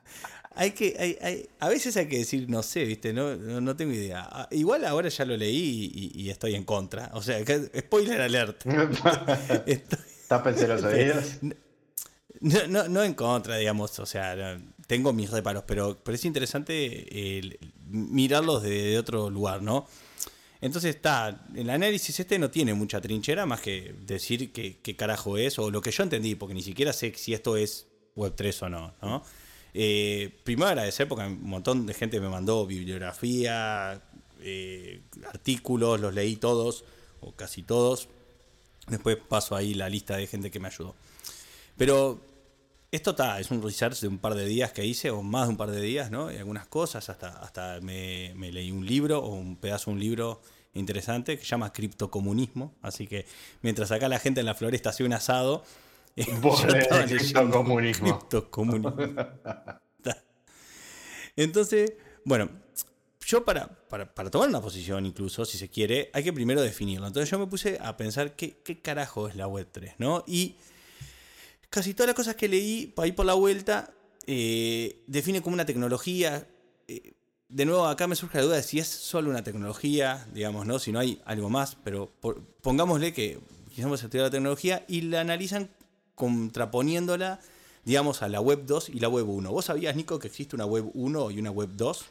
hay 0.55 0.71
que, 0.71 0.95
hay, 0.99 1.17
hay, 1.21 1.49
a 1.59 1.69
veces 1.69 1.95
hay 1.97 2.07
que 2.07 2.17
decir, 2.17 2.49
no 2.49 2.63
sé, 2.63 2.83
¿viste? 2.83 3.13
No, 3.13 3.35
no, 3.35 3.75
tengo 3.75 3.93
idea. 3.93 4.27
Ah, 4.29 4.47
igual 4.51 4.83
ahora 4.85 5.09
ya 5.09 5.23
lo 5.25 5.37
leí 5.37 6.11
y, 6.13 6.29
estoy 6.29 6.55
en 6.55 6.65
contra. 6.65 7.11
O 7.13 7.21
sea, 7.21 7.39
spoiler 7.77 8.21
alert. 8.21 8.63
Tápense 10.27 10.67
los 10.67 10.83
oídos. 10.85 11.39
No, 12.41 12.67
no, 12.67 12.87
no, 12.87 13.03
en 13.03 13.13
contra, 13.15 13.57
digamos, 13.57 13.97
o 13.99 14.05
sea, 14.05 14.59
tengo 14.87 15.11
mis 15.11 15.29
reparos, 15.29 15.63
pero, 15.65 15.97
pero 16.03 16.15
es 16.15 16.23
interesante 16.23 17.57
mirarlos 17.87 18.63
de, 18.63 18.97
otro 18.97 19.29
lugar, 19.29 19.61
¿no? 19.61 19.87
Entonces 20.61 20.95
está, 20.95 21.47
el 21.55 21.69
análisis 21.69 22.19
este 22.19 22.37
no 22.37 22.51
tiene 22.51 22.73
mucha 22.73 22.99
trinchera 22.99 23.45
más 23.45 23.61
que 23.61 23.95
decir 24.05 24.51
qué, 24.51 24.95
carajo 24.95 25.37
es, 25.37 25.57
o 25.57 25.71
lo 25.71 25.81
que 25.81 25.91
yo 25.91 26.03
entendí, 26.03 26.35
porque 26.35 26.53
ni 26.53 26.61
siquiera 26.61 26.91
sé 26.91 27.13
si 27.15 27.33
esto 27.33 27.55
es 27.55 27.87
Web3 28.15 28.63
o 28.63 28.69
no, 28.69 28.93
¿no? 29.01 29.23
Eh, 29.73 30.37
primero 30.43 30.67
agradecer 30.67 31.07
porque 31.07 31.25
un 31.25 31.43
montón 31.43 31.85
de 31.85 31.93
gente 31.93 32.19
me 32.19 32.27
mandó 32.27 32.65
bibliografía, 32.65 34.01
eh, 34.41 35.01
artículos, 35.27 35.99
los 35.99 36.13
leí 36.13 36.35
todos, 36.35 36.83
o 37.21 37.31
casi 37.33 37.63
todos. 37.63 38.09
Después 38.87 39.17
paso 39.17 39.55
ahí 39.55 39.73
la 39.73 39.87
lista 39.87 40.17
de 40.17 40.27
gente 40.27 40.51
que 40.51 40.59
me 40.59 40.67
ayudó. 40.67 40.95
Pero 41.77 42.19
esto 42.91 43.11
está, 43.11 43.39
es 43.39 43.51
un 43.51 43.61
research 43.61 43.99
de 44.01 44.07
un 44.07 44.17
par 44.17 44.35
de 44.35 44.45
días 44.45 44.71
que 44.71 44.85
hice, 44.85 45.11
o 45.11 45.21
más 45.21 45.47
de 45.47 45.51
un 45.51 45.57
par 45.57 45.71
de 45.71 45.81
días, 45.81 46.09
¿no? 46.09 46.31
Y 46.31 46.37
algunas 46.37 46.67
cosas, 46.67 47.09
hasta, 47.09 47.29
hasta 47.39 47.79
me, 47.81 48.33
leí 48.35 48.71
un 48.71 48.85
libro, 48.85 49.19
o 49.19 49.33
un 49.33 49.57
pedazo 49.57 49.91
de 49.91 49.95
un 49.95 49.99
libro 49.99 50.41
interesante, 50.73 51.37
que 51.37 51.43
se 51.43 51.49
llama 51.49 51.71
Criptocomunismo. 51.71 52.75
Así 52.81 53.07
que 53.07 53.25
mientras 53.61 53.91
acá 53.91 54.09
la 54.09 54.19
gente 54.19 54.39
en 54.39 54.45
la 54.45 54.55
floresta 54.55 54.89
hace 54.89 55.03
un 55.03 55.13
asado, 55.13 55.63
Vos 56.41 56.65
criptocomunismo. 57.07 58.19
Criptocomunismo. 58.19 58.95
Entonces, 61.35 61.93
bueno, 62.25 62.49
yo 63.25 63.45
para, 63.45 63.67
para, 63.87 64.29
tomar 64.29 64.49
una 64.49 64.59
posición 64.59 65.05
incluso, 65.05 65.45
si 65.45 65.57
se 65.57 65.69
quiere, 65.69 66.09
hay 66.13 66.23
que 66.23 66.33
primero 66.33 66.61
definirlo. 66.61 67.07
Entonces 67.07 67.29
yo 67.29 67.39
me 67.39 67.47
puse 67.47 67.77
a 67.81 67.95
pensar 67.95 68.35
qué, 68.35 68.57
qué 68.63 68.81
carajo 68.81 69.27
es 69.27 69.35
la 69.35 69.47
Web3, 69.47 69.95
¿no? 69.99 70.23
Y 70.27 70.55
casi 71.69 71.93
todas 71.93 72.07
las 72.07 72.15
cosas 72.15 72.35
que 72.35 72.47
leí 72.47 72.87
para 72.87 73.07
ir 73.07 73.15
por 73.15 73.25
la 73.25 73.33
vuelta 73.33 73.93
eh, 74.31 75.03
define 75.07 75.41
como 75.41 75.55
una 75.55 75.65
tecnología. 75.65 76.47
Eh, 76.87 77.13
de 77.47 77.65
nuevo, 77.65 77.87
acá 77.87 78.05
me 78.05 78.15
surge 78.15 78.37
la 78.37 78.43
duda 78.43 78.55
de 78.57 78.63
si 78.63 78.79
es 78.79 78.87
solo 78.87 79.31
una 79.31 79.43
tecnología, 79.43 80.27
digamos, 80.33 80.67
¿no? 80.67 80.77
Si 80.77 80.91
no 80.91 80.99
hay 80.99 81.19
algo 81.25 81.49
más, 81.49 81.77
pero 81.83 82.11
pongámosle 82.61 83.11
que 83.11 83.39
quisiéramos 83.69 84.03
estudiar 84.03 84.25
la 84.25 84.31
tecnología 84.31 84.85
y 84.87 85.01
la 85.01 85.21
analizan 85.21 85.71
contraponiéndola, 86.13 87.39
digamos, 87.85 88.21
a 88.21 88.29
la 88.29 88.39
Web 88.39 88.65
2 88.65 88.89
y 88.89 88.99
la 88.99 89.09
Web 89.09 89.27
1. 89.27 89.51
¿Vos 89.51 89.65
sabías, 89.65 89.95
Nico, 89.95 90.19
que 90.19 90.27
existe 90.27 90.55
una 90.55 90.65
Web 90.65 90.91
1 90.93 91.31
y 91.31 91.39
una 91.39 91.49
Web 91.49 91.69
2? 91.73 92.05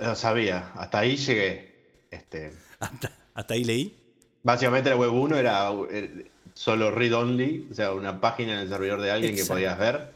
Lo 0.00 0.16
sabía, 0.16 0.72
hasta 0.74 0.98
ahí 0.98 1.16
llegué. 1.16 2.06
Este... 2.10 2.52
¿Hasta, 3.34 3.54
ahí 3.54 3.64
leí? 3.64 3.96
Básicamente 4.42 4.90
la 4.90 4.96
web 4.96 5.12
1 5.12 5.36
era 5.36 5.70
eh, 5.90 6.30
solo 6.54 6.90
read 6.90 7.14
only, 7.14 7.68
o 7.70 7.74
sea, 7.74 7.92
una 7.92 8.20
página 8.20 8.54
en 8.54 8.60
el 8.60 8.68
servidor 8.68 9.00
de 9.00 9.10
alguien 9.10 9.36
que 9.36 9.44
podías 9.44 9.78
ver. 9.78 10.12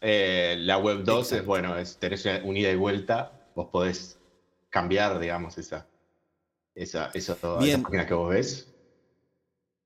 Eh, 0.00 0.56
la 0.58 0.78
web 0.78 1.04
2 1.04 1.32
es, 1.32 1.46
bueno, 1.46 1.78
es, 1.78 1.96
tenés 1.98 2.26
una 2.42 2.58
ida 2.58 2.70
y 2.70 2.76
vuelta, 2.76 3.32
vos 3.54 3.68
podés 3.70 4.18
cambiar, 4.70 5.18
digamos, 5.20 5.58
esa, 5.58 5.86
esa, 6.74 7.10
esa, 7.14 7.36
página 7.36 8.06
que 8.06 8.14
vos 8.14 8.30
ves. 8.30 8.68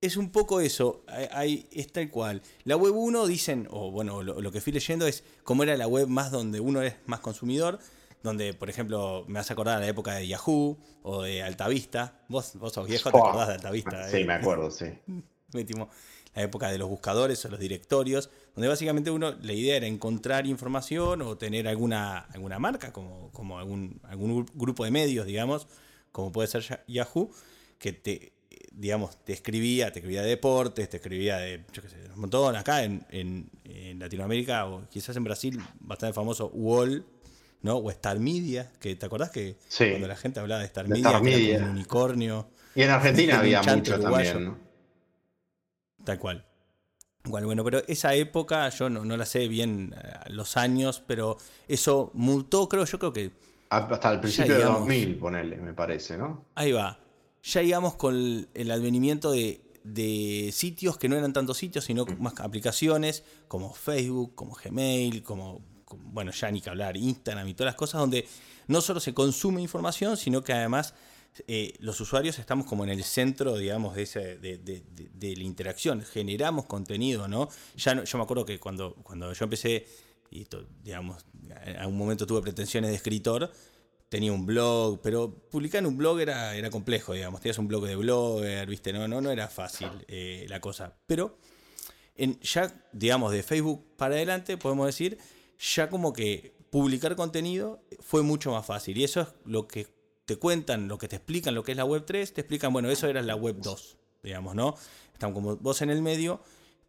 Es 0.00 0.16
un 0.16 0.30
poco 0.30 0.60
eso, 0.60 1.04
hay, 1.32 1.68
es 1.72 1.92
tal 1.92 2.10
cual. 2.10 2.42
La 2.64 2.76
web 2.76 2.94
1 2.94 3.26
dicen, 3.26 3.66
o 3.70 3.90
bueno, 3.90 4.22
lo, 4.22 4.40
lo 4.40 4.52
que 4.52 4.60
fui 4.60 4.72
leyendo 4.72 5.06
es 5.06 5.24
cómo 5.42 5.64
era 5.64 5.76
la 5.76 5.88
web 5.88 6.06
más 6.06 6.30
donde 6.30 6.60
uno 6.60 6.80
es 6.82 6.94
más 7.06 7.20
consumidor 7.20 7.78
donde, 8.22 8.54
por 8.54 8.68
ejemplo, 8.68 9.24
me 9.28 9.38
vas 9.38 9.50
a 9.50 9.52
acordar 9.52 9.78
de 9.78 9.86
la 9.86 9.90
época 9.90 10.14
de 10.14 10.26
Yahoo 10.26 10.76
o 11.02 11.22
de 11.22 11.42
Altavista. 11.42 12.24
Vos, 12.28 12.56
vos 12.56 12.72
sos 12.72 12.86
viejo, 12.88 13.10
te 13.10 13.18
acordás 13.18 13.48
de 13.48 13.54
Altavista. 13.54 14.08
Sí, 14.08 14.18
eh. 14.18 14.24
me 14.24 14.34
acuerdo, 14.34 14.70
sí. 14.70 14.86
la 16.36 16.42
época 16.42 16.70
de 16.70 16.78
los 16.78 16.88
buscadores 16.88 17.44
o 17.44 17.48
los 17.48 17.58
directorios, 17.58 18.30
donde 18.54 18.68
básicamente 18.68 19.10
uno, 19.10 19.34
la 19.40 19.52
idea 19.52 19.76
era 19.76 19.86
encontrar 19.86 20.46
información 20.46 21.22
o 21.22 21.36
tener 21.38 21.66
alguna, 21.66 22.18
alguna 22.18 22.58
marca, 22.58 22.92
como, 22.92 23.30
como 23.32 23.58
algún, 23.58 24.00
algún 24.04 24.46
grupo 24.54 24.84
de 24.84 24.90
medios, 24.90 25.26
digamos, 25.26 25.66
como 26.12 26.32
puede 26.32 26.48
ser 26.48 26.84
Yahoo, 26.86 27.30
que 27.78 27.92
te, 27.92 28.32
digamos, 28.70 29.22
te 29.24 29.32
escribía, 29.32 29.90
te 29.92 30.00
escribía 30.00 30.22
de 30.22 30.28
deportes, 30.28 30.88
te 30.90 30.98
escribía 30.98 31.38
de, 31.38 31.64
yo 31.72 31.82
qué 31.82 31.88
sé, 31.88 31.96
un 32.14 32.20
montón, 32.20 32.54
acá 32.54 32.84
en, 32.84 33.04
en, 33.10 33.50
Latinoamérica 33.98 34.66
o 34.66 34.86
quizás 34.90 35.16
en 35.16 35.24
Brasil, 35.24 35.58
bastante 35.80 36.12
famoso, 36.12 36.48
Wall, 36.52 37.06
¿no? 37.62 37.76
O 37.76 37.90
Star 37.90 38.18
Media, 38.18 38.70
que 38.78 38.94
te 38.94 39.06
acordás 39.06 39.30
que 39.30 39.56
cuando 39.78 40.06
la 40.06 40.16
gente 40.16 40.38
hablaba 40.38 40.60
de 40.60 40.66
Star 40.66 40.86
Media, 40.86 41.56
Era 41.56 41.64
un 41.64 41.70
unicornio. 41.70 42.50
Y 42.74 42.82
en 42.82 42.90
Argentina 42.90 43.38
había 43.40 43.62
mucho 43.62 43.98
también, 43.98 44.44
¿no? 44.44 44.65
Tal 46.06 46.20
cual. 46.20 46.44
bueno, 47.24 47.64
pero 47.64 47.82
esa 47.88 48.14
época, 48.14 48.68
yo 48.68 48.88
no, 48.88 49.16
la 49.16 49.26
sé 49.26 49.48
bien 49.48 49.92
eh, 50.00 50.30
los 50.30 50.56
años, 50.56 51.02
pero 51.04 51.36
eso 51.66 52.12
mutó, 52.14 52.68
creo, 52.68 52.84
yo 52.84 52.98
creo 53.00 53.12
que. 53.12 53.32
Hasta 53.70 54.12
el 54.12 54.20
principio 54.20 54.56
de 54.56 54.62
2000, 54.62 55.18
ponele, 55.18 55.56
me 55.56 55.74
parece, 55.74 56.16
¿no? 56.16 56.44
Ahí 56.54 56.70
va. 56.70 57.00
Ya 57.42 57.60
íbamos 57.60 57.96
con 57.96 58.14
el, 58.54 58.70
advenimiento 58.70 59.32
de, 59.32 60.50
sitios 60.52 60.96
que 60.96 61.08
no 61.08 61.16
eran 61.16 61.32
tantos 61.32 61.58
sitios, 61.58 61.84
sino 61.84 62.04
mm. 62.04 62.22
más 62.22 62.34
aplicaciones, 62.38 63.24
como 63.48 63.74
Facebook, 63.74 64.36
como 64.36 64.54
Gmail, 64.54 65.24
como, 65.24 65.60
bueno, 65.90 66.30
ya 66.30 66.52
ni 66.52 66.60
que 66.60 66.70
hablar, 66.70 66.96
Instagram 66.96 67.48
y 67.48 67.54
todas 67.54 67.72
las 67.72 67.76
cosas, 67.76 68.00
donde 68.00 68.28
no 68.68 68.80
solo 68.80 69.00
se 69.00 69.12
consume 69.12 69.60
información, 69.60 70.16
sino 70.16 70.44
que 70.44 70.52
además 70.52 70.94
eh, 71.46 71.74
los 71.80 72.00
usuarios 72.00 72.38
estamos 72.38 72.66
como 72.66 72.84
en 72.84 72.90
el 72.90 73.02
centro, 73.04 73.56
digamos, 73.56 73.94
de, 73.94 74.02
ese, 74.02 74.38
de, 74.38 75.36
la 75.36 75.42
interacción, 75.42 76.02
generamos 76.02 76.66
contenido, 76.66 77.28
¿no? 77.28 77.48
Ya 77.76 78.02
yo 78.02 78.18
me 78.18 78.24
acuerdo 78.24 78.44
que 78.44 78.58
cuando, 78.58 78.94
cuando 79.02 79.32
yo 79.32 79.44
empecé, 79.44 79.86
y 80.30 80.46
digamos, 80.82 81.24
en 81.64 81.76
algún 81.76 81.98
momento 81.98 82.26
tuve 82.26 82.42
pretensiones 82.42 82.90
de 82.90 82.96
escritor, 82.96 83.50
tenía 84.08 84.32
un 84.32 84.46
blog, 84.46 85.00
pero 85.02 85.30
publicar 85.50 85.80
en 85.80 85.86
un 85.86 85.96
blog 85.96 86.20
era, 86.20 86.54
era 86.54 86.70
complejo, 86.70 87.12
digamos, 87.12 87.40
tenías 87.40 87.58
un 87.58 87.68
blog 87.68 87.86
de 87.86 87.96
blogger, 87.96 88.68
¿viste? 88.68 88.92
No, 88.92 89.06
no, 89.08 89.20
no 89.20 89.30
era 89.30 89.48
fácil 89.48 89.90
eh, 90.08 90.46
la 90.48 90.60
cosa, 90.60 90.94
pero 91.06 91.38
ya, 92.40 92.72
digamos, 92.92 93.32
de 93.32 93.42
Facebook 93.42 93.96
para 93.96 94.14
adelante, 94.14 94.56
podemos 94.56 94.86
decir, 94.86 95.18
ya 95.58 95.90
como 95.90 96.12
que 96.12 96.54
publicar 96.70 97.14
contenido 97.16 97.82
fue 98.00 98.22
mucho 98.22 98.52
más 98.52 98.64
fácil, 98.64 98.96
y 98.96 99.04
eso 99.04 99.20
es 99.22 99.28
lo 99.44 99.68
que 99.68 99.95
te 100.26 100.36
cuentan, 100.36 100.88
lo 100.88 100.98
que 100.98 101.08
te 101.08 101.16
explican 101.16 101.54
lo 101.54 101.62
que 101.62 101.72
es 101.72 101.78
la 101.78 101.84
web 101.84 102.04
3, 102.04 102.34
te 102.34 102.40
explican, 102.40 102.72
bueno, 102.72 102.90
eso 102.90 103.06
era 103.06 103.22
la 103.22 103.36
web 103.36 103.56
2, 103.60 103.96
digamos, 104.24 104.54
¿no? 104.54 104.74
Están 105.12 105.32
como 105.32 105.56
vos 105.56 105.80
en 105.82 105.90
el 105.90 106.02
medio 106.02 106.42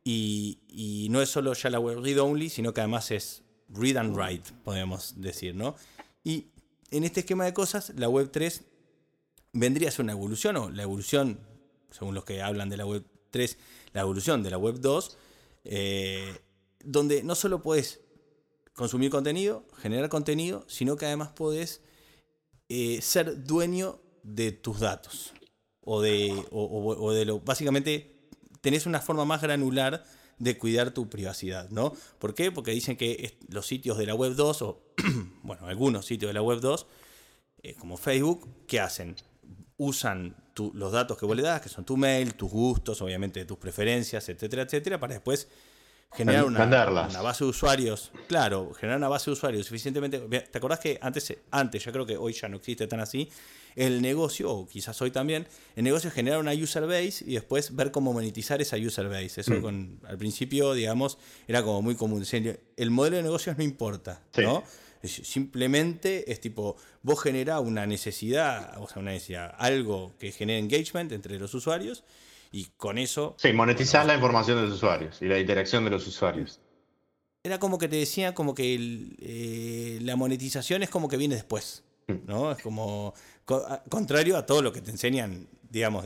y, 0.04 1.08
no 1.12 1.22
es 1.22 1.30
solo 1.30 1.54
ya 1.54 1.70
la 1.70 1.80
web 1.80 2.00
read 2.04 2.20
only, 2.20 2.50
sino 2.50 2.74
que 2.74 2.82
además 2.82 3.12
es 3.12 3.44
read 3.70 3.98
and 3.98 4.16
write, 4.16 4.52
podemos 4.64 5.14
decir, 5.22 5.56
¿no? 5.56 5.76
Y 6.24 6.48
en 6.90 7.04
este 7.04 7.22
esquema 7.22 7.46
de 7.46 7.54
cosas, 7.54 7.94
la 7.96 8.10
web 8.10 8.30
3 8.32 8.64
vendría 9.54 9.90
a 9.90 9.92
ser 9.92 10.04
una 10.04 10.14
evolución, 10.14 10.58
o 10.58 10.70
la 10.70 10.84
evolución, 10.84 11.40
según 11.92 12.16
los 12.16 12.26
que 12.26 12.42
hablan 12.42 12.70
de 12.70 12.78
la 12.78 12.86
web 12.86 13.06
3, 13.30 13.58
la 13.94 14.02
evolución 14.02 14.42
de 14.42 14.50
la 14.50 14.58
web 14.58 14.80
2, 14.80 15.18
eh, 15.66 16.40
donde 16.84 17.22
no 17.22 17.36
solo 17.36 17.62
puedes 17.62 18.02
consumir 18.74 19.12
contenido, 19.12 19.66
generar 19.78 20.10
contenido, 20.10 20.66
sino 20.68 20.96
que 20.96 21.06
además 21.06 21.30
puedes 21.36 21.82
eh, 22.70 23.02
ser 23.02 23.44
dueño 23.44 24.00
de 24.24 24.52
tus 24.52 24.80
datos. 24.80 25.34
O 25.82 26.02
de, 26.02 26.46
o, 26.52 27.14
de 27.14 27.26
lo. 27.26 27.40
Básicamente, 27.40 28.28
tenés 28.60 28.86
una 28.86 29.00
forma 29.00 29.24
más 29.24 29.42
granular 29.42 30.04
de 30.38 30.58
cuidar 30.58 30.92
tu 30.92 31.10
privacidad, 31.10 31.70
¿no? 31.70 31.94
¿Por 32.20 32.36
qué? 32.36 32.52
Porque 32.52 32.72
dicen 32.72 32.98
que 32.98 33.38
los 33.48 33.66
sitios 33.66 33.98
de 33.98 34.06
la 34.06 34.14
web 34.14 34.36
2, 34.36 34.62
o 34.64 34.84
bueno, 35.44 35.66
algunos 35.68 36.06
sitios 36.06 36.30
de 36.30 36.34
la 36.34 36.42
web 36.42 36.60
2, 36.60 36.86
eh, 37.64 37.74
como 37.76 37.96
Facebook, 37.96 38.48
¿qué 38.68 38.82
hacen? 38.82 39.16
Usan 39.78 40.36
los 40.74 40.92
datos 40.92 41.18
que 41.18 41.26
vos 41.26 41.38
le 41.38 41.44
das, 41.44 41.62
que 41.62 41.70
son 41.70 41.86
tu 41.86 41.96
mail, 41.96 42.34
tus 42.34 42.52
gustos, 42.52 43.02
obviamente 43.02 43.46
tus 43.46 43.58
preferencias, 43.58 44.28
etcétera, 44.28 44.64
etcétera, 44.64 45.00
para 45.00 45.14
después 45.14 45.48
generar 46.14 46.46
una, 46.46 47.22
base 47.22 47.44
de 47.44 47.50
usuarios, 47.50 48.12
claro, 48.28 48.74
generar 48.74 48.98
una 48.98 49.08
base 49.08 49.30
de 49.30 49.34
usuarios 49.34 49.66
suficientemente. 49.66 50.20
¿Te 50.20 50.58
acordás 50.58 50.80
que 50.80 50.98
antes, 51.02 51.36
antes, 51.52 51.84
yo 51.84 51.92
creo 51.92 52.06
que 52.06 52.18
hoy 52.18 52.34
ya 52.34 52.48
no 52.48 52.58
existe 52.58 52.88
tan 52.88 53.00
así, 53.00 53.30
el 53.76 54.02
negocio, 54.02 54.50
o 54.50 54.68
quizás 54.68 55.00
hoy 55.04 55.12
también, 55.12 55.48
el 55.76 55.84
negocio 55.84 56.08
es 56.08 56.14
generar 56.16 56.40
una 56.40 56.54
user 56.54 56.88
base 56.88 57.24
y 57.26 57.36
después 57.36 57.76
ver 57.76 57.92
cómo 57.92 58.12
monetizar 58.12 58.60
esa 58.60 58.76
user 58.78 59.08
base. 59.08 59.42
Eso 59.42 59.54
mm. 59.54 59.62
con, 59.62 60.00
al 60.08 60.18
principio, 60.18 60.74
digamos, 60.74 61.20
era 61.48 61.62
como 61.62 61.84
muy 61.84 61.96
común. 61.96 62.26
El 62.76 62.92
modelo 62.92 63.18
de 63.18 63.24
negocios 63.24 63.58
no 63.58 63.64
importa, 63.64 64.24
¿no? 64.38 64.64
Simplemente 65.04 66.32
es 66.32 66.42
tipo, 66.42 66.76
vos 67.04 67.22
generás 67.22 67.62
una 67.62 67.86
necesidad, 67.86 68.82
o 68.82 68.88
sea, 68.88 69.00
una 69.00 69.12
necesidad, 69.12 69.54
algo 69.60 70.16
que 70.18 70.32
genere 70.32 70.58
engagement 70.58 71.12
entre 71.12 71.38
los 71.38 71.54
usuarios 71.54 72.04
y 72.52 72.66
con 72.78 72.98
eso... 72.98 73.36
Sí, 73.38 73.54
monetizar 73.54 74.06
la 74.06 74.16
información 74.16 74.58
de 74.58 74.64
los 74.64 74.74
usuarios 74.74 75.22
y 75.22 75.26
la 75.26 75.40
interacción 75.40 75.84
de 75.84 75.90
los 75.90 76.08
usuarios. 76.08 76.60
Era 77.44 77.60
como 77.60 77.78
que 77.78 77.88
te 77.88 77.96
decía 77.96 78.34
como 78.34 78.54
que 78.54 78.76
eh, 79.20 80.00
la 80.02 80.16
monetización 80.16 80.84
es 80.84 80.90
como 80.90 81.08
que 81.08 81.18
viene 81.18 81.36
después, 81.36 81.84
mm. 82.08 82.26
¿no? 82.26 82.52
Es 82.52 82.62
como 82.62 83.14
contrario 83.90 84.38
a 84.38 84.46
todo 84.46 84.62
lo 84.62 84.74
que 84.74 84.82
te 84.82 84.92
enseñan, 84.92 85.48
digamos, 85.70 86.06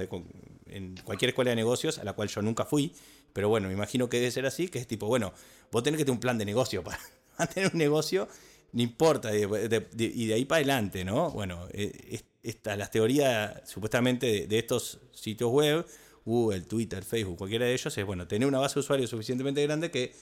en 0.68 0.96
cualquier 1.04 1.30
escuela 1.30 1.50
de 1.50 1.56
negocios, 1.56 1.98
a 1.98 2.04
la 2.04 2.14
cual 2.14 2.30
yo 2.30 2.42
nunca 2.42 2.66
fui, 2.66 2.94
pero 3.34 3.50
bueno, 3.50 3.68
me 3.68 3.74
imagino 3.74 4.10
que 4.10 4.18
debe 4.18 4.32
ser 4.32 4.46
así, 4.46 4.68
que 4.68 4.80
es 4.80 4.88
tipo, 4.88 5.08
bueno, 5.08 5.34
vos 5.72 5.82
tenés 5.82 5.98
que 5.98 6.06
tener 6.06 6.16
un 6.16 6.20
plan 6.20 6.38
de 6.38 6.46
negocio 6.46 6.84
para 6.84 7.00
tener 7.54 7.72
un 7.74 7.80
negocio, 7.80 8.28
no 8.74 8.82
importa, 8.82 9.36
y 9.36 9.46
de 9.46 10.34
ahí 10.34 10.46
para 10.46 10.58
adelante, 10.58 11.04
¿no? 11.04 11.32
Bueno, 11.32 11.68
eh, 11.72 12.22
las 12.64 12.92
teorías 12.92 13.70
supuestamente 13.70 14.48
de 14.48 14.60
estos 14.60 15.00
sitios 15.14 15.52
web 15.52 15.86
Google, 16.26 16.62
Twitter, 16.62 17.04
Facebook, 17.04 17.38
cualquiera 17.38 17.66
de 17.66 17.74
ellos, 17.74 17.98
es 17.98 18.06
bueno, 18.06 18.28
tener 18.28 18.48
una 18.48 18.60
base 18.60 18.76
de 18.76 18.80
usuarios 18.82 19.10
suficientemente 19.10 19.64
grande 19.64 19.92
que 19.92 20.14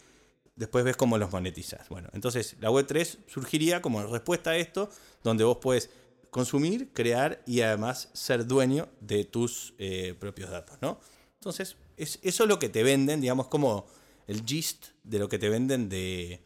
después 0.55 0.83
ves 0.83 0.95
cómo 0.95 1.17
los 1.17 1.31
monetizas. 1.31 1.89
Bueno, 1.89 2.09
entonces 2.13 2.55
la 2.59 2.69
web 2.69 2.85
3 2.85 3.19
surgiría 3.27 3.81
como 3.81 4.05
respuesta 4.07 4.51
a 4.51 4.57
esto, 4.57 4.89
donde 5.23 5.43
vos 5.43 5.57
puedes 5.61 5.89
consumir, 6.29 6.91
crear 6.93 7.41
y 7.45 7.61
además 7.61 8.09
ser 8.13 8.45
dueño 8.45 8.87
de 8.99 9.25
tus 9.25 9.73
eh, 9.77 10.15
propios 10.19 10.49
datos, 10.49 10.77
¿no? 10.81 10.99
Entonces, 11.35 11.77
es, 11.97 12.19
eso 12.21 12.43
es 12.43 12.49
lo 12.49 12.59
que 12.59 12.69
te 12.69 12.83
venden, 12.83 13.21
digamos, 13.21 13.47
como 13.47 13.87
el 14.27 14.45
gist 14.45 14.87
de 15.03 15.19
lo 15.19 15.29
que 15.29 15.39
te 15.39 15.49
venden 15.49 15.89
de... 15.89 16.41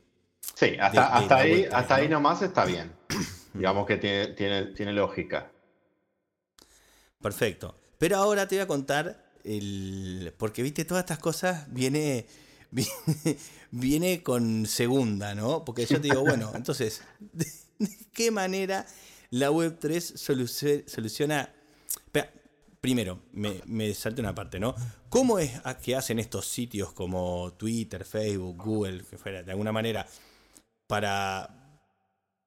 Sí, 0.55 0.77
hasta, 0.79 1.15
hasta 1.15 1.37
ahí, 1.37 1.65
hasta 1.71 1.95
ahí 1.95 2.07
nomás 2.07 2.41
está 2.41 2.65
bien. 2.65 2.93
digamos 3.53 3.85
que 3.85 3.97
tiene, 3.97 4.27
tiene, 4.27 4.65
tiene 4.67 4.93
lógica. 4.93 5.51
Perfecto. 7.21 7.75
Pero 7.97 8.17
ahora 8.17 8.47
te 8.47 8.55
voy 8.55 8.63
a 8.63 8.67
contar 8.67 9.22
el, 9.43 10.33
porque, 10.37 10.63
viste, 10.63 10.85
todas 10.85 11.03
estas 11.03 11.19
cosas 11.19 11.71
viene, 11.73 12.25
viene, 13.71 14.23
con 14.23 14.65
segunda, 14.65 15.35
¿no? 15.35 15.65
Porque 15.65 15.85
yo 15.85 16.01
te 16.01 16.09
digo, 16.09 16.21
bueno, 16.21 16.51
entonces, 16.55 17.01
¿de, 17.19 17.45
qué 18.13 18.31
manera 18.31 18.85
la 19.29 19.51
Web 19.51 19.77
3 19.79 20.13
soluciona... 20.85 21.53
primero, 22.81 23.21
me, 23.31 23.61
me 23.65 23.93
salte 23.93 24.21
una 24.21 24.35
parte, 24.35 24.59
¿no? 24.59 24.75
¿Cómo 25.09 25.39
es 25.39 25.51
que 25.81 25.95
hacen 25.95 26.19
estos 26.19 26.47
sitios 26.47 26.91
como 26.91 27.53
Twitter, 27.53 28.03
Facebook, 28.03 28.57
Google, 28.57 29.03
que 29.09 29.17
fuera, 29.17 29.43
de 29.43 29.51
alguna 29.51 29.71
manera, 29.71 30.05
para, 30.87 31.79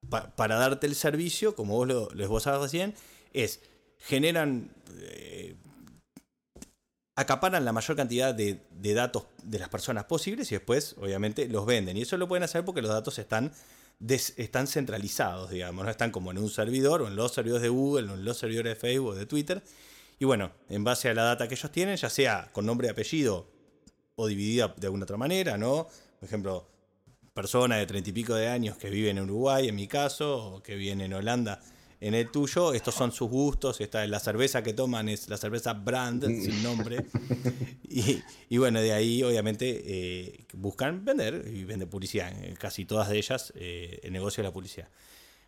para 0.09 0.57
darte 0.57 0.87
el 0.87 0.95
servicio, 0.95 1.55
como 1.55 1.75
vos 1.75 1.89
lo, 1.89 2.11
lo 2.11 2.23
esbozabas 2.23 2.61
recién, 2.61 2.95
es 3.33 3.61
generan 3.99 4.71
eh, 4.99 5.57
acaparan 7.17 7.65
la 7.65 7.73
mayor 7.73 7.97
cantidad 7.97 8.35
de, 8.35 8.61
datos 8.95 9.25
de 9.43 9.59
las 9.59 9.71
personas 9.71 10.05
posibles 10.05 10.53
y 10.53 10.55
después, 10.55 10.95
obviamente, 10.99 11.49
los 11.49 11.65
venden. 11.65 11.97
Y 11.97 12.03
eso 12.03 12.19
lo 12.19 12.29
pueden 12.29 12.45
hacer 12.45 12.65
porque 12.65 12.83
los 12.83 12.91
datos 12.91 13.19
están, 13.19 13.53
centralizados, 14.67 15.51
digamos, 15.51 15.85
no 15.85 15.91
están 15.91 16.11
como 16.11 16.31
en 16.31 16.39
un 16.39 16.51
servidor 16.51 17.03
o 17.03 17.09
en 17.09 17.17
los 17.17 17.33
servidores 17.33 17.63
de 17.63 17.71
Google 17.71 18.13
o 18.13 18.15
en 18.15 18.25
los 18.25 18.37
servidores 18.37 18.75
de 18.75 18.77
Facebook 18.77 19.09
o 19.09 19.15
de 19.15 19.25
Twitter. 19.25 19.63
Y 20.19 20.27
bueno, 20.27 20.53
en 20.69 20.85
base 20.85 21.09
a 21.09 21.15
la 21.15 21.25
data 21.25 21.49
que 21.49 21.55
ellos 21.55 21.73
tienen, 21.73 21.97
ya 21.97 22.11
sea 22.11 22.51
con 22.53 22.67
nombre 22.67 22.89
y 22.89 22.91
apellido 22.91 23.49
o 24.15 24.27
dividida 24.27 24.75
de 24.77 24.87
alguna 24.87 25.05
otra 25.05 25.17
manera, 25.17 25.57
¿no? 25.57 25.89
Por 26.21 26.27
ejemplo, 26.29 26.69
persona 27.33 27.77
de 27.77 27.87
treinta 27.87 28.11
y 28.11 28.13
pico 28.13 28.35
de 28.35 28.49
años 28.49 28.77
que 28.77 28.91
vive 28.91 29.11
en 29.11 29.21
Uruguay, 29.21 29.69
en 29.69 29.75
mi 29.75 29.89
caso, 29.89 30.57
o 30.57 30.63
que 30.63 30.75
vive 30.75 31.03
en 31.03 31.13
Holanda 31.15 31.61
en 32.01 32.15
el 32.15 32.31
tuyo, 32.31 32.75
estos 32.75 32.95
son 32.95 33.11
sus 33.11 33.29
gustos, 33.29 33.81
esta, 33.81 34.07
la 34.07 34.21
cerveza 34.21 34.63
que 34.63 34.75
toman 34.75 35.09
es 35.09 35.29
la 35.29 35.39
cerveza 35.39 35.73
brand, 35.73 36.25
sin 36.25 36.63
nombre. 36.63 37.05
Y, 38.49 38.59
bueno, 38.59 38.81
de 38.83 38.93
ahí 38.93 39.23
obviamente 39.23 39.83
eh, 39.87 40.45
buscan 40.53 41.03
vender 41.03 41.49
y 41.51 41.65
vender 41.65 41.89
publicidad. 41.89 42.31
Casi 42.59 42.85
todas 42.85 43.09
de 43.09 43.17
ellas 43.17 43.55
eh, 43.57 44.01
el 44.03 44.13
negocio 44.13 44.43
es 44.43 44.45
la 44.45 44.53
publicidad. 44.53 44.89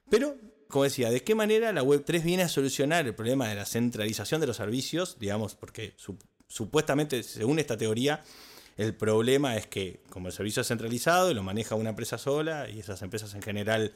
Pero, 0.09 0.37
como 0.69 0.85
decía, 0.85 1.11
¿de 1.11 1.23
qué 1.23 1.35
manera 1.35 1.73
la 1.73 1.83
Web 1.83 2.05
3 2.07 2.25
viene 2.25 2.45
a 2.45 2.49
solucionar 2.49 3.07
el 3.07 3.15
problema 3.15 3.49
de 3.49 3.55
la 3.55 3.67
centralización 3.67 4.41
de 4.41 4.47
los 4.47 4.57
servicios? 4.57 5.19
Digamos, 5.19 5.55
porque 5.55 5.95
supuestamente, 6.47 7.23
según 7.23 7.59
esta 7.59 7.77
teoría, 7.77 8.23
el 8.79 8.95
problema 8.95 9.57
es 9.57 9.67
que 9.67 10.01
como 10.09 10.29
el 10.29 10.33
servicio 10.33 10.63
es 10.63 10.69
centralizado 10.69 11.31
y 11.31 11.35
lo 11.35 11.43
maneja 11.43 11.75
una 11.75 11.91
empresa 11.91 12.17
sola 12.17 12.71
y 12.71 12.79
esas 12.79 13.03
empresas 13.03 13.35
en 13.35 13.43
general 13.43 13.93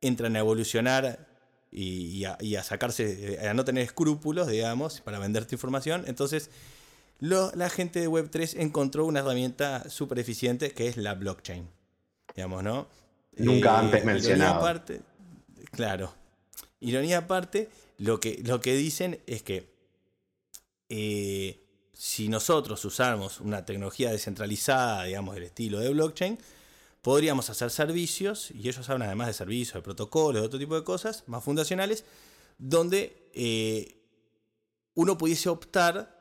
entran 0.00 0.36
a 0.36 0.40
evolucionar 0.40 1.33
y, 1.76 2.24
a, 2.24 2.62
sacarse, 2.62 3.38
a 3.48 3.52
no 3.52 3.64
tener 3.64 3.82
escrúpulos, 3.82 4.46
digamos, 4.46 5.00
para 5.00 5.18
venderte 5.18 5.56
información, 5.56 6.04
entonces 6.06 6.50
la 7.18 7.68
gente 7.70 8.00
de 8.00 8.08
Web3 8.08 8.60
encontró 8.60 9.06
una 9.06 9.20
herramienta 9.20 9.88
súper 9.88 10.18
eficiente 10.18 10.70
que 10.70 10.88
es 10.88 10.96
la 10.96 11.14
blockchain. 11.14 11.68
Digamos, 12.34 12.62
¿no? 12.62 12.86
Nunca 13.36 13.74
eh, 13.74 13.78
antes 13.78 14.04
mencionado. 14.04 14.56
Aparte, 14.56 15.00
claro. 15.72 16.14
Ironía 16.80 17.18
aparte, 17.18 17.68
lo 17.98 18.20
que, 18.20 18.40
lo 18.44 18.60
que 18.60 18.74
dicen 18.74 19.20
es 19.26 19.42
que 19.42 19.72
eh, 20.88 21.60
si 21.92 22.28
nosotros 22.28 22.84
usamos 22.84 23.40
una 23.40 23.64
tecnología 23.64 24.10
descentralizada, 24.10 25.04
digamos, 25.04 25.34
del 25.34 25.44
estilo 25.44 25.80
de 25.80 25.90
blockchain, 25.90 26.38
podríamos 27.04 27.50
hacer 27.50 27.70
servicios, 27.70 28.50
y 28.50 28.66
ellos 28.66 28.88
hablan 28.88 29.08
además 29.08 29.26
de 29.26 29.34
servicios, 29.34 29.74
de 29.74 29.82
protocolos, 29.82 30.40
de 30.40 30.46
otro 30.46 30.58
tipo 30.58 30.74
de 30.74 30.84
cosas 30.84 31.22
más 31.26 31.44
fundacionales, 31.44 32.06
donde 32.56 33.28
eh, 33.34 34.00
uno 34.94 35.18
pudiese 35.18 35.50
optar 35.50 36.18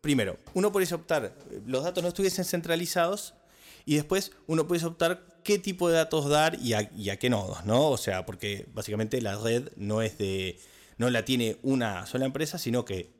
primero, 0.00 0.36
uno 0.52 0.72
pudiese 0.72 0.96
optar, 0.96 1.32
los 1.64 1.84
datos 1.84 2.02
no 2.02 2.08
estuviesen 2.08 2.44
centralizados 2.44 3.34
y 3.84 3.94
después 3.94 4.32
uno 4.48 4.66
puede 4.66 4.84
optar 4.84 5.24
qué 5.44 5.60
tipo 5.60 5.88
de 5.88 5.94
datos 5.94 6.28
dar 6.28 6.58
y 6.60 6.74
a, 6.74 7.16
qué 7.16 7.30
nodos, 7.30 7.64
¿no? 7.64 7.88
O 7.88 7.96
sea, 7.96 8.26
porque 8.26 8.66
básicamente 8.74 9.22
la 9.22 9.36
red 9.36 9.70
no 9.76 10.02
es 10.02 10.18
de, 10.18 10.58
no 10.98 11.08
la 11.08 11.24
tiene 11.24 11.58
una 11.62 12.04
sola 12.06 12.24
empresa, 12.24 12.58
sino 12.58 12.84
que 12.84 13.12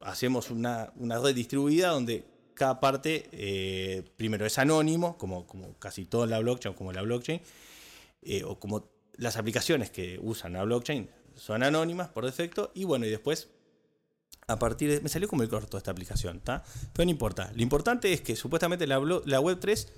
hacemos 0.00 0.50
una, 0.50 0.92
red 0.98 1.34
distribuida 1.34 1.88
donde 1.88 2.33
cada 2.54 2.80
parte, 2.80 3.28
eh, 3.32 4.02
primero, 4.16 4.46
es 4.46 4.58
anónimo, 4.58 5.18
como, 5.18 5.46
como 5.46 5.74
casi 5.78 6.04
toda 6.04 6.26
la 6.26 6.38
blockchain, 6.38 6.74
como 6.74 6.92
la 6.92 7.02
blockchain, 7.02 7.40
eh, 8.22 8.44
o 8.44 8.58
como 8.58 8.88
las 9.16 9.36
aplicaciones 9.36 9.90
que 9.90 10.18
usan 10.22 10.54
la 10.54 10.64
blockchain 10.64 11.08
son 11.36 11.62
anónimas 11.62 12.08
por 12.08 12.24
defecto, 12.24 12.70
y 12.74 12.84
bueno, 12.84 13.06
y 13.06 13.10
después 13.10 13.48
a 14.46 14.58
partir 14.58 14.90
de... 14.90 15.00
Me 15.00 15.08
salió 15.08 15.28
como 15.28 15.42
el 15.42 15.48
corto 15.48 15.76
esta 15.76 15.90
aplicación, 15.90 16.38
¿está? 16.38 16.62
Pero 16.92 17.06
no 17.06 17.10
importa. 17.10 17.50
Lo 17.54 17.62
importante 17.62 18.12
es 18.12 18.20
que 18.20 18.36
supuestamente 18.36 18.86
la, 18.86 18.98
la 18.98 19.40
Web3 19.40 19.88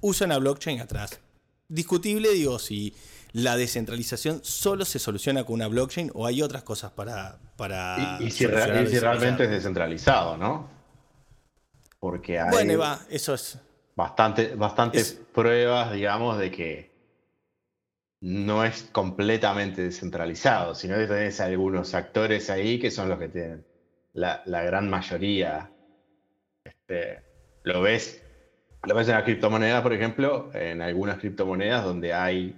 usa 0.00 0.26
una 0.26 0.38
blockchain 0.38 0.80
atrás. 0.80 1.20
Discutible, 1.68 2.32
digo, 2.32 2.58
si 2.58 2.94
la 3.32 3.56
descentralización 3.56 4.40
solo 4.42 4.84
se 4.84 4.98
soluciona 4.98 5.44
con 5.44 5.54
una 5.56 5.68
blockchain 5.68 6.10
o 6.14 6.26
hay 6.26 6.42
otras 6.42 6.62
cosas 6.62 6.92
para... 6.92 7.38
para 7.56 8.18
y, 8.20 8.30
si, 8.30 8.46
realmente 8.46 9.44
es 9.44 9.50
descentralizado, 9.50 10.36
¿no? 10.36 10.77
Porque 12.00 12.38
hay... 12.38 12.50
Bueno, 12.50 12.78
va, 12.78 13.00
eso 13.10 13.34
es... 13.34 13.58
Bastante, 13.94 14.54
bastantes 14.54 15.20
pruebas, 15.34 15.92
digamos, 15.92 16.38
de 16.38 16.50
que 16.52 16.90
no 18.20 18.64
es 18.64 18.88
completamente 18.92 19.82
descentralizado, 19.82 20.74
sino 20.74 20.96
que 20.96 21.06
tenés 21.06 21.40
algunos 21.40 21.94
actores 21.94 22.50
ahí 22.50 22.78
que 22.78 22.90
son 22.90 23.08
los 23.08 23.18
que 23.18 23.28
tienen 23.28 23.66
la, 24.12 24.42
gran 24.44 24.88
mayoría. 24.90 25.70
Este, 26.64 27.22
lo 27.62 27.82
ves, 27.82 28.22
lo 28.84 28.94
ves 28.94 29.08
en 29.08 29.14
las 29.14 29.24
criptomonedas, 29.24 29.82
por 29.82 29.92
ejemplo, 29.92 30.50
en 30.54 30.82
algunas 30.82 31.18
criptomonedas 31.18 31.84
donde 31.84 32.12
hay 32.12 32.56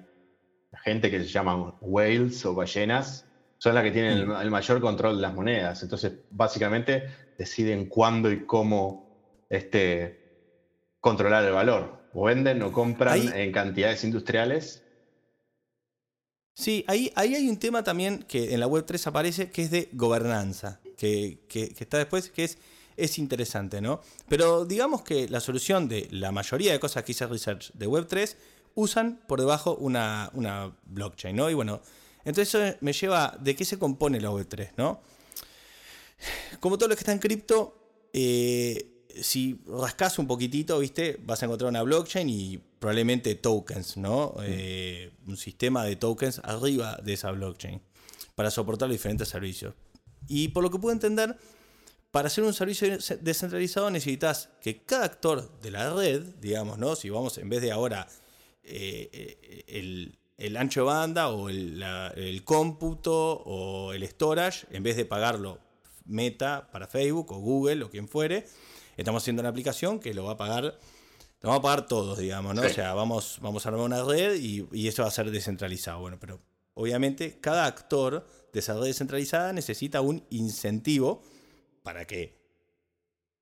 gente 0.84 1.10
que 1.10 1.20
se 1.20 1.26
llaman 1.26 1.74
whales 1.80 2.44
o 2.46 2.54
ballenas, 2.54 3.26
son 3.58 3.74
las 3.74 3.84
que 3.84 3.90
tienen 3.90 4.28
mm. 4.28 4.40
el, 4.40 4.50
mayor 4.50 4.80
control 4.80 5.16
de 5.16 5.22
las 5.22 5.34
monedas. 5.34 5.82
Entonces, 5.82 6.12
básicamente, 6.30 7.04
deciden 7.36 7.86
cuándo 7.86 8.30
y 8.30 8.46
cómo 8.46 9.09
este, 9.50 10.96
controlar 11.00 11.44
el 11.44 11.52
valor. 11.52 12.00
O 12.14 12.24
venden 12.24 12.62
o 12.62 12.72
compran 12.72 13.32
en 13.36 13.52
cantidades 13.52 14.02
industriales 14.02 14.82
Sí, 16.60 16.84
ahí, 16.88 17.10
ahí 17.14 17.34
hay 17.34 17.48
un 17.48 17.58
tema 17.58 17.82
también 17.82 18.22
que 18.24 18.52
en 18.52 18.60
la 18.60 18.68
Web3 18.68 19.06
aparece 19.06 19.50
que 19.50 19.62
es 19.62 19.70
de 19.70 19.88
gobernanza, 19.92 20.78
que, 20.98 21.38
está 21.78 21.96
después, 21.96 22.28
que 22.28 22.44
es, 22.44 22.58
es 22.98 23.18
interesante, 23.18 23.80
¿no? 23.80 24.02
Pero 24.28 24.66
digamos 24.66 25.00
que 25.00 25.26
la 25.30 25.40
solución 25.40 25.88
de 25.88 26.06
la 26.10 26.32
mayoría 26.32 26.72
de 26.72 26.78
cosas 26.78 27.02
que 27.02 27.12
hice 27.12 27.26
research 27.26 27.72
de 27.72 27.88
Web3 27.88 28.36
usan 28.74 29.22
por 29.26 29.40
debajo 29.40 29.74
una, 29.76 30.30
una 30.34 30.76
blockchain, 30.84 31.34
¿no? 31.34 31.48
Y 31.48 31.54
bueno, 31.54 31.80
entonces 32.26 32.54
eso 32.54 32.76
me 32.82 32.92
lleva 32.92 33.38
de 33.40 33.56
qué 33.56 33.64
se 33.64 33.78
compone 33.78 34.20
la 34.20 34.30
Web3, 34.30 34.72
¿no? 34.76 35.00
Como 36.60 36.76
todo 36.76 36.90
lo 36.90 36.94
que 36.94 37.00
está 37.00 37.12
en 37.12 37.20
cripto, 37.20 38.08
eh, 38.12 38.99
si 39.20 39.60
rascas 39.66 40.18
un 40.18 40.26
poquitito, 40.26 40.78
¿viste? 40.78 41.18
Vas 41.24 41.42
a 41.42 41.46
encontrar 41.46 41.68
una 41.68 41.82
blockchain 41.82 42.28
y 42.28 42.58
probablemente 42.78 43.34
tokens, 43.34 43.96
¿no? 43.96 44.34
Eh, 44.42 45.12
un 45.26 45.36
sistema 45.36 45.84
de 45.84 45.96
tokens 45.96 46.40
arriba 46.44 46.98
de 47.02 47.14
esa 47.14 47.30
blockchain 47.30 47.80
para 48.34 48.50
soportar 48.50 48.88
los 48.88 48.94
diferentes 48.94 49.28
servicios. 49.28 49.74
Y 50.28 50.48
por 50.48 50.62
lo 50.62 50.70
que 50.70 50.78
puedo 50.78 50.92
entender, 50.92 51.36
para 52.10 52.28
hacer 52.28 52.44
un 52.44 52.54
servicio 52.54 52.88
descentralizado 53.20 53.90
necesitas 53.90 54.50
que 54.60 54.82
cada 54.82 55.04
actor 55.04 55.60
de 55.60 55.70
la 55.70 55.92
red, 55.92 56.22
digamos, 56.40 56.78
¿no? 56.78 56.96
Si 56.96 57.10
vamos 57.10 57.38
en 57.38 57.48
vez 57.48 57.62
de 57.62 57.72
ahora 57.72 58.08
eh, 58.62 59.64
el, 59.68 60.56
ancho 60.56 60.80
de 60.80 60.86
banda 60.86 61.28
o 61.28 61.48
el, 61.48 61.82
el 62.16 62.44
cómputo 62.44 63.14
o 63.14 63.92
el 63.92 64.06
storage, 64.06 64.66
en 64.70 64.82
vez 64.82 64.96
de 64.96 65.04
pagarlo 65.04 65.58
Meta 66.04 66.68
para 66.72 66.88
Facebook 66.88 67.30
o 67.32 67.38
Google 67.38 67.84
o 67.84 67.90
quien 67.90 68.08
fuere, 68.08 68.46
estamos 69.00 69.22
haciendo 69.22 69.40
una 69.40 69.48
aplicación 69.48 69.98
que 69.98 70.14
lo 70.14 70.24
va 70.24 70.32
a 70.32 70.36
pagar, 70.36 70.64
lo 70.64 71.48
vamos 71.48 71.58
a 71.58 71.62
pagar 71.62 71.86
todos, 71.86 72.18
digamos, 72.18 72.54
¿no? 72.54 72.62
O 72.62 72.68
sea, 72.68 72.94
vamos, 72.94 73.38
vamos 73.40 73.64
a 73.64 73.68
armar 73.70 73.84
una 73.84 74.04
red 74.04 74.36
y, 74.36 74.88
eso 74.88 75.02
va 75.02 75.08
a 75.08 75.12
ser 75.12 75.30
descentralizado. 75.30 76.00
Bueno, 76.00 76.18
pero 76.20 76.40
obviamente 76.74 77.38
cada 77.40 77.66
actor 77.66 78.26
de 78.52 78.60
esa 78.60 78.74
red 78.74 78.84
descentralizada 78.84 79.52
necesita 79.52 80.00
un 80.00 80.24
incentivo 80.30 81.22
para 81.82 82.06
que 82.06 82.38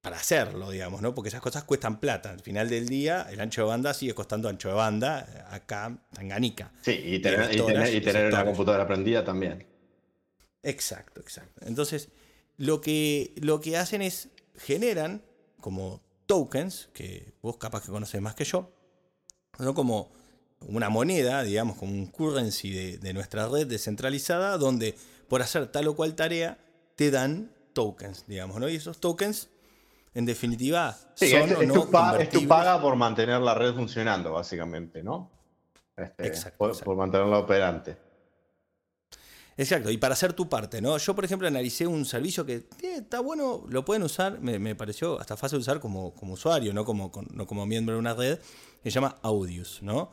para 0.01 0.16
hacerlo, 0.16 0.71
digamos, 0.71 1.03
¿no? 1.03 1.12
Porque 1.12 1.29
esas 1.29 1.40
cosas 1.40 1.64
cuestan 1.64 1.99
plata. 1.99 2.31
Al 2.31 2.40
final 2.40 2.71
del 2.71 2.88
día, 2.88 3.27
el 3.31 3.40
ancho 3.40 3.62
de 3.62 3.68
banda 3.68 3.92
sigue 3.92 4.14
costando 4.14 4.49
ancho 4.49 4.68
de 4.68 4.75
banda 4.75 5.49
acá, 5.51 5.99
Tanganica. 6.12 6.73
Sí, 6.83 6.92
y 6.92 7.18
tener, 7.18 7.53
y 7.53 8.01
tener, 8.01 8.33
una 8.33 8.44
computadora 8.44 8.87
prendida 8.87 9.25
también. 9.25 9.66
Exacto, 10.62 11.21
exacto. 11.21 11.66
Entonces, 11.66 12.11
lo 12.57 12.81
que, 12.81 13.35
lo 13.40 13.61
que 13.61 13.77
hacen 13.77 14.03
es 14.03 14.29
generan 14.57 15.23
como 15.61 16.01
tokens, 16.27 16.88
que 16.92 17.33
vos 17.42 17.57
capaz 17.57 17.85
que 17.85 17.90
conoces 17.90 18.21
más 18.21 18.35
que 18.35 18.44
yo, 18.44 18.71
son 19.57 19.75
como 19.75 20.11
una 20.61 20.88
moneda, 20.88 21.42
digamos, 21.42 21.77
como 21.77 21.92
un 21.92 22.07
currency 22.07 22.97
de, 22.97 23.12
nuestra 23.12 23.49
red 23.49 23.66
descentralizada, 23.66 24.59
donde 24.59 24.94
por 25.29 25.42
hacer 25.42 25.66
tal 25.68 25.88
o 25.88 25.97
cual 25.97 26.14
tarea 26.14 26.59
te 26.97 27.11
dan 27.11 27.51
tokens, 27.73 28.25
digamos, 28.27 28.59
¿no? 28.59 28.68
Y 28.68 28.77
esos 28.77 28.99
tokens, 28.99 29.49
en 30.14 30.27
definitiva, 30.27 30.97
son 31.14 31.29
es, 31.29 31.66
no 31.66 31.75
tu 32.31 32.47
paga 32.49 32.81
por 32.81 32.97
mantener 32.97 33.40
la 33.40 33.55
red 33.55 33.75
funcionando, 33.75 34.33
básicamente, 34.33 35.03
¿no? 35.03 35.31
Este, 35.97 36.27
exacto, 36.27 36.73
por 36.85 36.97
mantenerla 36.97 37.38
operante. 37.38 38.08
Exacto, 39.59 39.90
y 39.90 39.97
para 39.97 40.12
hacer 40.12 40.35
tu 40.35 40.49
parte, 40.49 40.81
¿no? 40.81 40.97
Yo, 40.99 41.16
por 41.16 41.25
ejemplo, 41.25 41.49
analicé 41.49 41.85
un 41.85 42.05
servicio 42.05 42.47
que 42.47 42.55
eh, 42.81 42.99
está 42.99 43.18
bueno, 43.18 43.64
lo 43.68 43.85
pueden 43.85 44.05
usar, 44.05 44.40
me, 44.40 44.77
pareció 44.77 45.21
hasta 45.21 45.37
fácil 45.37 45.59
de 45.59 45.62
usar 45.62 45.81
como, 45.81 46.14
como 46.14 46.35
usuario, 46.35 46.73
no 46.73 46.85
como, 46.85 47.11
no 47.33 47.44
como 47.44 47.66
miembro 47.66 47.97
de 47.97 47.99
una 47.99 48.14
red, 48.14 48.38
se 48.85 48.90
llama 48.90 49.16
Audius, 49.21 49.83
¿no? 49.83 50.12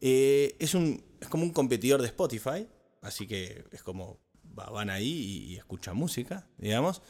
Eh, 0.00 0.56
es, 0.58 0.74
un, 0.74 1.04
es 1.20 1.28
como 1.28 1.44
un 1.44 1.50
competidor 1.50 2.00
de 2.00 2.08
Spotify, 2.08 2.66
así 3.02 3.26
que 3.26 3.62
es 3.70 3.82
como 3.82 4.18
van 4.42 4.88
ahí 4.88 5.50
y, 5.50 5.56
escuchan 5.56 5.94
música, 5.94 6.48
digamos. 6.56 7.02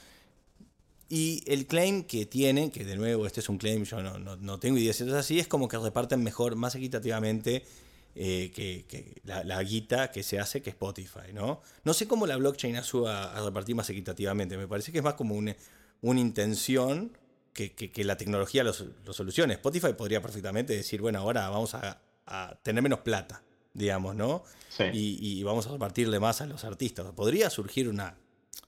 Y 1.09 1.45
el 1.47 1.69
claim 1.69 2.03
que 2.03 2.27
tienen, 2.27 2.73
que 2.73 2.85
de 2.85 2.97
nuevo 2.97 3.25
este 3.25 3.39
es 3.39 3.49
un 3.49 3.59
claim, 3.59 3.85
yo 3.85 4.03
no, 4.03 4.19
no, 4.19 4.35
no 4.37 4.59
tengo 4.59 4.79
idea 4.79 4.93
si 4.93 5.05
es 5.05 5.13
así, 5.13 5.39
es 5.39 5.47
como 5.47 5.69
que 5.69 5.79
reparten 5.79 6.25
mejor, 6.25 6.57
más 6.57 6.75
equitativamente 6.75 7.65
eh, 8.15 8.51
que, 8.55 9.23
la, 9.25 9.63
guita 9.63 10.11
que 10.11 10.23
se 10.23 10.39
hace 10.39 10.61
que 10.61 10.71
Spotify, 10.71 11.33
¿no? 11.33 11.63
No 11.85 11.95
sé 11.95 12.07
cómo 12.07 12.27
la 12.27 12.37
blockchain 12.37 12.77
ayuda 12.77 13.33
a, 13.33 13.45
repartir 13.45 13.75
más 13.75 13.89
equitativamente, 13.89 14.57
me 14.57 14.69
parece 14.69 14.93
que 14.93 14.99
es 14.99 15.05
más 15.05 15.15
como 15.15 15.35
una, 15.35 15.55
intención 16.03 17.17
que, 17.55 17.93
la 18.05 18.17
tecnología 18.17 18.65
lo, 18.65 18.73
solucione. 19.13 19.55
Spotify 19.55 19.95
podría 19.95 20.21
perfectamente 20.21 20.75
decir, 20.75 21.01
bueno, 21.01 21.21
ahora 21.21 21.49
vamos 21.49 21.75
a, 21.75 22.03
tener 22.63 22.83
menos 22.83 23.01
plata, 23.01 23.43
digamos, 23.75 24.15
¿no? 24.15 24.45
Y, 24.93 25.19
y, 25.21 25.43
vamos 25.43 25.67
a 25.67 25.73
repartirle 25.73 26.21
más 26.21 26.41
a 26.41 26.47
los 26.47 26.65
artistas. 26.65 27.07
Podría 27.13 27.51
surgir 27.51 27.89
una, 27.89 28.17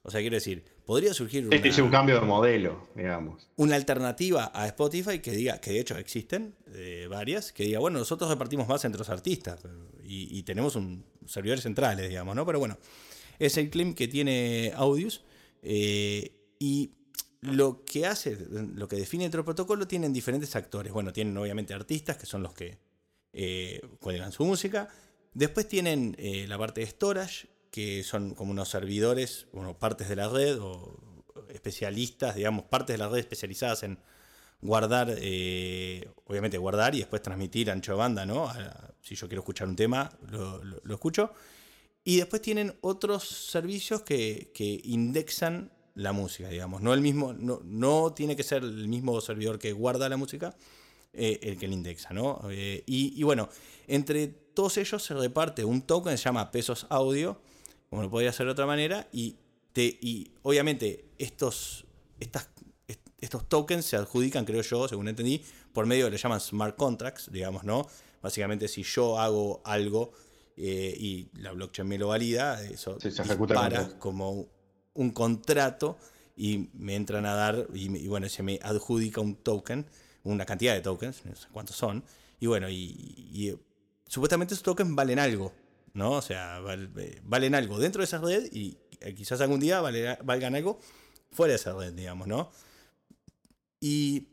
o 0.02 0.10
sea, 0.10 0.20
quiero 0.20 0.34
decir, 0.34 0.64
podría 0.84 1.14
surgir 1.14 1.48
un 1.48 1.90
cambio 1.90 2.20
de 2.20 2.26
modelo, 2.26 2.88
digamos. 2.94 3.48
Una 3.56 3.76
alternativa 3.76 4.50
a 4.54 4.66
Spotify 4.66 5.20
que 5.20 5.32
diga, 5.32 5.60
que 5.60 5.72
de 5.72 5.80
hecho 5.80 5.96
existen 5.96 6.54
eh, 6.74 7.06
varias, 7.08 7.52
que 7.52 7.64
diga, 7.64 7.78
bueno, 7.78 7.98
nosotros 7.98 8.30
repartimos 8.30 8.68
más 8.68 8.84
entre 8.84 8.98
los 8.98 9.08
artistas 9.08 9.60
y, 10.02 10.42
tenemos 10.42 10.76
un 10.76 11.04
servidores 11.26 11.62
centrales, 11.62 12.08
digamos, 12.08 12.36
¿no? 12.36 12.44
Pero 12.44 12.58
bueno, 12.58 12.78
es 13.38 13.56
el 13.56 13.70
claim 13.70 13.94
que 13.94 14.08
tiene 14.08 14.72
Audius 14.76 15.22
eh, 15.62 16.32
y 16.58 16.92
lo 17.40 17.84
que 17.84 18.06
hace, 18.06 18.38
lo 18.50 18.88
que 18.88 18.96
define 18.96 19.26
otro 19.26 19.44
protocolo, 19.44 19.86
tienen 19.86 20.12
diferentes 20.12 20.56
actores. 20.56 20.92
Bueno, 20.92 21.12
tienen 21.12 21.36
obviamente 21.36 21.74
artistas, 21.74 22.16
que 22.16 22.26
son 22.26 22.42
los 22.42 22.54
que 22.54 22.78
eh, 23.32 23.80
cuelgan 24.00 24.32
su 24.32 24.44
música. 24.44 24.88
Después 25.34 25.68
tienen 25.68 26.14
eh, 26.18 26.46
la 26.48 26.56
parte 26.56 26.80
de 26.80 26.86
storage, 26.86 27.48
que 27.74 28.04
son 28.04 28.36
como 28.36 28.52
unos 28.52 28.68
servidores, 28.68 29.48
bueno, 29.52 29.76
partes 29.76 30.08
de 30.08 30.14
la 30.14 30.28
red 30.28 30.60
o 30.60 30.96
especialistas, 31.48 32.36
digamos, 32.36 32.66
partes 32.66 32.94
de 32.94 32.98
la 32.98 33.08
red 33.08 33.18
especializadas 33.18 33.82
en 33.82 33.98
guardar, 34.62 35.12
eh, 35.18 36.08
obviamente 36.26 36.56
guardar 36.56 36.94
y 36.94 36.98
después 36.98 37.20
transmitir 37.20 37.72
ancho 37.72 37.90
de 37.90 37.98
banda, 37.98 38.24
¿no? 38.24 38.48
si 39.02 39.16
yo 39.16 39.26
quiero 39.26 39.40
escuchar 39.40 39.66
un 39.66 39.74
tema, 39.74 40.08
lo, 40.30 40.94
escucho. 40.94 41.32
Y 42.04 42.18
después 42.18 42.40
tienen 42.40 42.76
otros 42.80 43.24
servicios 43.26 44.02
que, 44.02 44.52
que 44.54 44.80
indexan 44.84 45.72
la 45.96 46.12
música, 46.12 46.50
digamos. 46.50 46.80
No, 46.80 46.94
el 46.94 47.00
mismo, 47.00 47.32
no, 47.32 47.60
no, 47.64 48.12
tiene 48.14 48.36
que 48.36 48.44
ser 48.44 48.62
el 48.62 48.86
mismo 48.86 49.20
servidor 49.20 49.58
que 49.58 49.72
guarda 49.72 50.08
la 50.08 50.16
música 50.16 50.54
eh, 51.16 51.38
el 51.42 51.58
que 51.58 51.68
la 51.68 51.74
indexa, 51.74 52.12
¿no? 52.12 52.40
Eh, 52.50 52.82
y, 52.86 53.22
bueno, 53.22 53.48
entre 53.86 54.26
todos 54.26 54.78
ellos 54.78 55.00
se 55.00 55.14
reparte 55.14 55.64
un 55.64 55.82
token 55.82 56.12
que 56.12 56.16
se 56.16 56.24
llama 56.24 56.50
pesos 56.50 56.88
audio, 56.90 57.40
como 57.94 58.02
lo 58.02 58.10
podría 58.10 58.30
hacer 58.30 58.46
de 58.46 58.50
otra 58.50 58.66
manera, 58.66 59.06
y, 59.12 59.36
te, 59.72 59.84
y 59.84 60.32
obviamente 60.42 61.04
estos, 61.16 61.84
estas, 62.18 62.48
estos 63.20 63.48
tokens 63.48 63.84
se 63.84 63.94
adjudican, 63.94 64.44
creo 64.44 64.62
yo, 64.62 64.88
según 64.88 65.06
entendí, 65.06 65.44
por 65.72 65.86
medio 65.86 66.06
de 66.06 66.10
lo 66.10 66.16
que 66.16 66.20
llaman 66.20 66.40
smart 66.40 66.74
contracts, 66.74 67.30
digamos, 67.30 67.62
¿no? 67.62 67.86
Básicamente, 68.20 68.66
si 68.66 68.82
yo 68.82 69.20
hago 69.20 69.62
algo 69.64 70.10
eh, 70.56 70.92
y 70.98 71.28
la 71.38 71.52
blockchain 71.52 71.86
me 71.86 71.96
lo 71.96 72.08
valida, 72.08 72.60
eso 72.64 72.98
se 72.98 73.10
dispara 73.10 73.96
como 74.00 74.48
un 74.94 75.10
contrato 75.12 75.96
y 76.36 76.70
me 76.72 76.96
entran 76.96 77.26
a 77.26 77.34
dar, 77.36 77.68
y, 77.74 78.08
bueno, 78.08 78.28
se 78.28 78.42
me 78.42 78.58
adjudica 78.60 79.20
un 79.20 79.36
token, 79.36 79.86
una 80.24 80.44
cantidad 80.44 80.74
de 80.74 80.80
tokens, 80.80 81.24
no 81.24 81.36
sé 81.36 81.46
cuántos 81.52 81.76
son, 81.76 82.02
y 82.40 82.48
bueno, 82.48 82.68
y, 82.68 83.50
eh, 83.50 83.56
supuestamente 84.08 84.54
esos 84.54 84.64
tokens 84.64 84.92
valen 84.96 85.20
algo, 85.20 85.52
¿no? 85.94 86.12
O 86.12 86.22
sea, 86.22 86.60
eh, 86.68 87.20
valen 87.24 87.54
algo 87.54 87.78
dentro 87.78 88.00
de 88.00 88.04
esa 88.04 88.18
red 88.18 88.52
y 88.52 88.78
eh, 89.00 89.14
quizás 89.14 89.40
algún 89.40 89.60
día 89.60 89.80
valgan 89.80 90.54
algo 90.54 90.78
fuera 91.30 91.52
de 91.52 91.56
esa 91.56 91.72
red, 91.72 91.92
digamos, 91.92 92.28
¿no? 92.28 92.50
Y 93.80 94.28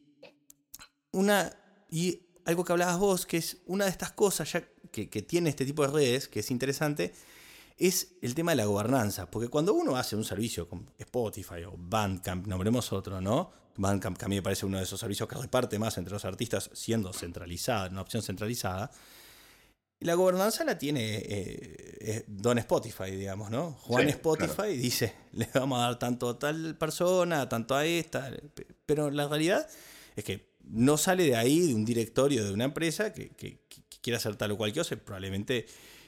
una, 1.12 1.56
y 1.90 2.20
algo 2.46 2.66
que 2.66 2.74
hablabas 2.74 3.00
vos, 3.00 3.26
que 3.26 3.38
es 3.38 3.58
una 3.68 3.86
de 3.86 3.92
estas 3.92 4.12
cosas 4.12 4.52
ya 4.52 4.68
que, 4.92 5.10
que 5.10 5.22
tiene 5.22 5.50
este 5.50 5.66
tipo 5.66 5.86
de 5.86 5.94
redes, 5.94 6.28
que 6.28 6.40
es 6.40 6.52
interesante, 6.52 7.14
es 7.78 8.16
el 8.22 8.36
tema 8.36 8.52
de 8.52 8.58
la 8.58 8.66
gobernanza. 8.66 9.30
Porque 9.30 9.48
cuando 9.48 9.74
uno 9.74 9.96
hace 9.96 10.16
un 10.16 10.24
servicio 10.24 10.68
con 10.68 10.90
Spotify 10.98 11.64
o 11.66 11.76
Bandcamp, 11.78 12.48
nombremos 12.48 12.92
otro, 12.92 13.22
¿no? 13.22 13.52
Bandcamp, 13.78 14.18
que 14.18 14.26
a 14.26 14.28
mí 14.28 14.36
me 14.36 14.42
parece 14.42 14.66
uno 14.66 14.78
de 14.78 14.84
esos 14.84 15.00
servicios 15.00 15.28
que 15.28 15.36
reparte 15.36 15.80
más 15.80 15.98
entre 15.98 16.14
los 16.14 16.26
artistas 16.26 16.70
siendo 16.74 17.14
centralizada, 17.14 17.90
una 17.90 18.02
opción 18.02 18.22
centralizada. 18.22 18.92
La 20.02 20.14
gobernanza 20.16 20.64
la 20.64 20.78
tiene 20.78 21.22
eh, 21.26 22.24
Don 22.28 22.58
Spotify, 22.60 23.12
digamos, 23.12 23.50
¿no? 23.50 23.74
Juan 23.82 24.10
Spotify 24.10 24.76
dice, 24.78 25.14
le 25.34 25.48
vamos 25.54 25.80
a 25.80 25.84
dar 25.84 26.00
tanto 26.00 26.30
a 26.30 26.40
tal 26.40 26.78
persona, 26.78 27.48
tanto 27.48 27.76
a 27.76 27.86
esta. 27.86 28.32
Pero 28.86 29.10
la 29.10 29.28
realidad 29.28 29.68
es 30.16 30.24
que 30.24 30.52
no 30.64 30.98
sale 30.98 31.24
de 31.24 31.36
ahí, 31.36 31.68
de 31.68 31.76
un 31.76 31.86
directorio 31.86 32.44
de 32.44 32.52
una 32.52 32.66
empresa 32.66 33.14
que, 33.14 33.30
que 33.30 33.62
quiera 34.02 34.18
hacer 34.18 34.36
tal 34.36 34.52
o 34.52 34.58
cual 34.58 34.74
cosa, 34.74 34.96
probablemente 34.96 35.66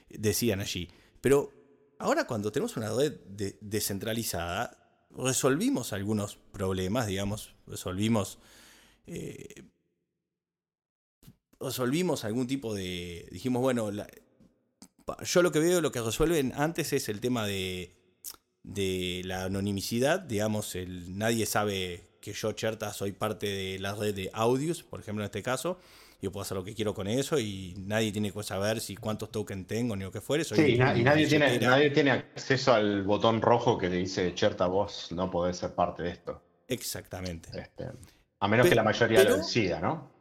decidan 0.10 0.60
allí. 0.62 0.90
Pero 1.22 1.64
Ahora 2.04 2.26
cuando 2.26 2.52
tenemos 2.52 2.76
una 2.76 2.94
red 2.94 3.14
descentralizada, 3.62 4.78
resolvimos 5.12 5.94
algunos 5.94 6.38
problemas, 6.52 7.08
digamos, 7.08 7.56
resolvimos, 7.66 8.40
eh, 9.08 9.64
resolvimos 11.63 12.23
algún 12.26 12.47
tipo 12.47 12.73
de, 12.73 13.28
dijimos, 13.32 13.62
bueno, 13.62 13.89
yo 15.23 15.41
lo 15.41 15.52
que 15.52 15.60
veo, 15.60 15.82
lo 15.82 15.91
que 15.91 16.02
resuelven 16.02 16.54
antes 16.56 16.93
es 16.93 17.10
el 17.10 17.19
tema 17.19 17.45
de, 17.45 17.95
de 18.63 19.21
la 19.26 19.45
anonimicidad, 19.45 20.19
digamos, 20.19 20.76
el, 20.76 21.17
nadie 21.17 21.45
sabe 21.45 22.04
que 22.21 22.34
yo, 22.34 22.52
Cherta, 22.54 22.93
soy 22.93 23.12
parte 23.12 23.47
de 23.47 23.80
la 23.80 23.95
red 23.95 24.15
de 24.15 24.30
Audios, 24.34 24.84
por 24.84 24.99
ejemplo, 24.99 25.23
en 25.23 25.26
este 25.26 25.43
caso, 25.43 25.78
yo 26.21 26.32
puedo 26.32 26.43
hacer 26.43 26.56
lo 26.56 26.63
que 26.63 26.73
quiero 26.73 26.93
con 26.93 27.08
eso 27.08 27.38
y 27.38 27.73
nadie 27.86 28.13
tiene 28.13 28.32
que 28.32 28.43
saber 28.43 28.80
si 28.80 28.95
cuántos 28.95 29.30
tokens 29.30 29.67
tengo 29.67 29.93
ni 29.97 30.06
lo 30.06 30.12
que 30.12 30.21
fuere. 30.21 30.45
sí, 30.45 30.76
y, 30.76 30.78
nadie, 30.78 31.28
tiene, 31.28 31.60
nadie 31.60 31.89
tiene 31.89 32.12
acceso 32.12 32.73
al 32.73 33.04
botón 33.04 33.41
rojo 33.41 33.78
que 33.78 33.89
le 33.89 33.97
dice, 33.97 34.34
Cherta, 34.34 34.67
vos 34.67 35.12
no 35.12 35.30
podés 35.30 35.58
ser 35.58 35.76
parte 35.76 36.04
de 36.04 36.12
esto. 36.12 36.41
Exactamente. 36.65 37.49
Este, 37.60 37.88
a 38.39 38.47
menos 38.47 38.67
que 38.69 38.76
la 38.76 38.84
mayoría 38.84 39.21
lo 39.26 39.38
decida, 39.38 39.82
¿no? 39.82 40.12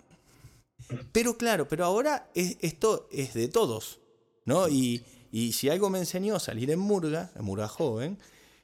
Pero 1.12 1.36
claro, 1.36 1.68
pero 1.68 1.84
ahora 1.84 2.30
esto 2.34 3.08
es 3.10 3.34
de 3.34 3.48
todos, 3.48 4.00
¿no? 4.44 4.68
Y, 4.68 5.04
si 5.52 5.70
algo 5.70 5.88
me 5.88 5.98
enseñó 5.98 6.36
a 6.36 6.40
salir 6.40 6.70
en 6.70 6.78
Murga, 6.78 7.32
en 7.36 7.44
Murga 7.44 7.68
joven, 7.68 8.18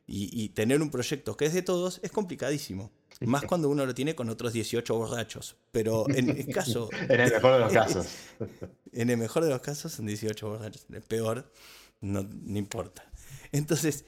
y 0.07 0.48
tener 0.50 0.81
un 0.81 0.90
proyecto 0.90 1.37
que 1.37 1.46
es 1.46 1.52
de 1.52 1.62
todos, 1.62 2.00
es 2.02 2.11
complicadísimo. 2.11 2.90
Más 3.20 3.44
cuando 3.44 3.68
uno 3.68 3.85
lo 3.85 3.94
tiene 3.94 4.14
con 4.14 4.28
otros 4.28 4.52
18 4.52 4.94
borrachos. 4.94 5.57
Pero 5.72 6.09
en 6.09 6.31
el 6.31 6.46
caso. 6.54 6.88
en 6.92 7.20
el 7.20 7.33
mejor 7.33 7.52
de 7.54 7.59
los 7.61 7.72
casos. 7.72 8.07
en 8.92 9.11
el 9.11 9.16
mejor 9.16 9.44
de 9.44 9.50
los 9.50 9.61
casos 9.61 9.92
son 9.92 10.07
18 10.07 10.48
borrachos. 10.48 10.87
En 10.88 10.96
el 10.96 11.02
peor, 11.02 11.50
no, 12.00 12.20
importa. 12.54 13.11
Entonces, 13.50 14.04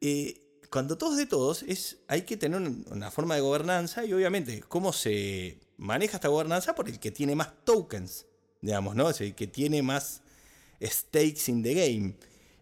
eh, 0.00 0.40
cuando 0.70 0.96
todos 0.96 1.16
de 1.16 1.26
todos, 1.26 1.62
es, 1.64 1.98
hay 2.08 2.22
que 2.22 2.36
tener 2.36 2.60
una 2.90 3.10
forma 3.10 3.34
de 3.34 3.42
gobernanza 3.42 4.04
y 4.04 4.12
obviamente, 4.12 4.62
¿cómo 4.66 4.92
se 4.92 5.58
maneja 5.76 6.16
esta 6.16 6.28
gobernanza? 6.28 6.74
Por 6.74 6.88
el 6.88 6.98
que 6.98 7.10
tiene 7.10 7.34
más 7.34 7.52
tokens, 7.64 8.26
digamos, 8.60 8.94
¿no? 8.94 9.10
Es 9.10 9.20
el 9.20 9.34
que 9.34 9.46
tiene 9.46 9.82
más 9.82 10.22
stakes 10.82 11.48
in 11.50 11.62
the 11.62 11.74
game. 11.74 12.16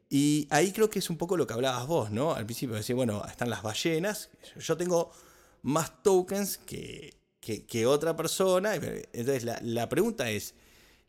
Y 0.08 0.46
ahí 0.50 0.72
creo 0.72 0.90
que 0.90 0.98
es 0.98 1.08
un 1.08 1.16
poco 1.16 1.36
lo 1.36 1.46
que 1.46 1.54
hablabas 1.54 1.86
vos, 1.86 2.10
¿no? 2.10 2.34
Al 2.34 2.44
principio 2.44 2.76
decía, 2.76 2.94
bueno, 2.94 3.24
están 3.26 3.48
las 3.48 3.62
ballenas. 3.62 4.30
Yo 4.58 4.76
tengo 4.76 5.10
más 5.62 6.02
tokens 6.02 6.58
que, 6.58 7.14
que, 7.40 7.86
otra 7.86 8.16
persona. 8.16 8.74
Entonces 8.74 9.44
la, 9.62 9.88
pregunta 9.88 10.30
es, 10.30 10.54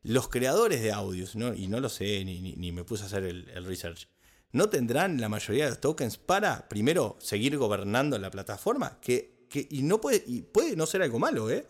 los 0.03 0.29
creadores 0.29 0.81
de 0.81 0.91
audios, 0.91 1.35
¿no? 1.35 1.53
y 1.53 1.67
no 1.67 1.79
lo 1.79 1.89
sé, 1.89 2.23
ni, 2.25 2.71
me 2.71 2.83
puse 2.83 3.03
a 3.03 3.07
hacer 3.07 3.23
el, 3.23 3.65
research, 3.65 4.07
¿no 4.51 4.69
tendrán 4.69 5.19
la 5.19 5.29
mayoría 5.29 5.65
de 5.65 5.71
los 5.71 5.81
tokens 5.81 6.17
para, 6.17 6.67
primero, 6.69 7.17
seguir 7.19 7.57
gobernando 7.57 8.17
la 8.17 8.31
plataforma? 8.31 8.99
Que, 9.01 9.47
que, 9.49 9.67
y, 9.69 9.83
no 9.83 10.01
puede, 10.01 10.23
y 10.25 10.41
puede 10.41 10.75
no 10.75 10.85
ser 10.85 11.01
algo 11.01 11.19
malo, 11.19 11.49
¿eh? 11.49 11.67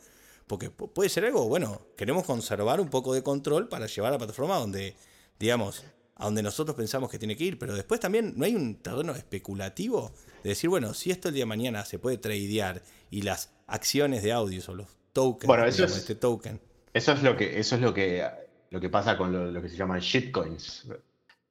Porque 0.53 0.69
puede 0.69 1.09
ser 1.09 1.25
algo, 1.25 1.47
bueno, 1.47 1.81
queremos 1.97 2.25
conservar 2.25 2.79
un 2.79 2.87
poco 2.87 3.11
de 3.15 3.23
control 3.23 3.69
para 3.69 3.87
llevar 3.87 4.09
a 4.09 4.11
la 4.11 4.17
plataforma 4.19 4.57
donde, 4.57 4.95
digamos, 5.39 5.83
a 6.15 6.25
donde 6.25 6.43
nosotros 6.43 6.77
pensamos 6.77 7.09
que 7.09 7.17
tiene 7.17 7.35
que 7.35 7.43
ir, 7.43 7.57
pero 7.57 7.73
después 7.73 7.99
también 7.99 8.33
no 8.35 8.45
hay 8.45 8.55
un 8.55 8.75
terreno 8.75 9.13
especulativo 9.13 10.11
de 10.43 10.49
decir, 10.49 10.69
bueno, 10.69 10.93
si 10.93 11.09
esto 11.09 11.29
el 11.29 11.33
día 11.33 11.41
de 11.41 11.47
mañana 11.47 11.85
se 11.85 11.97
puede 11.97 12.19
tradear 12.19 12.83
y 13.09 13.23
las 13.23 13.51
acciones 13.65 14.21
de 14.21 14.31
audios 14.31 14.69
o 14.69 14.75
los 14.75 14.89
tokens, 15.11 15.47
bueno, 15.47 15.65
eso 15.65 15.85
es, 15.85 15.97
este 15.97 16.13
token. 16.13 16.61
Eso 16.93 17.13
es 17.13 17.23
lo 17.23 17.35
que, 17.35 17.59
eso 17.59 17.73
es 17.73 17.81
lo 17.81 17.91
que, 17.91 18.23
lo 18.69 18.79
que 18.79 18.89
pasa 18.91 19.17
con 19.17 19.53
lo, 19.53 19.59
que 19.59 19.69
se 19.69 19.75
llaman 19.75 20.01
shitcoins. 20.01 20.85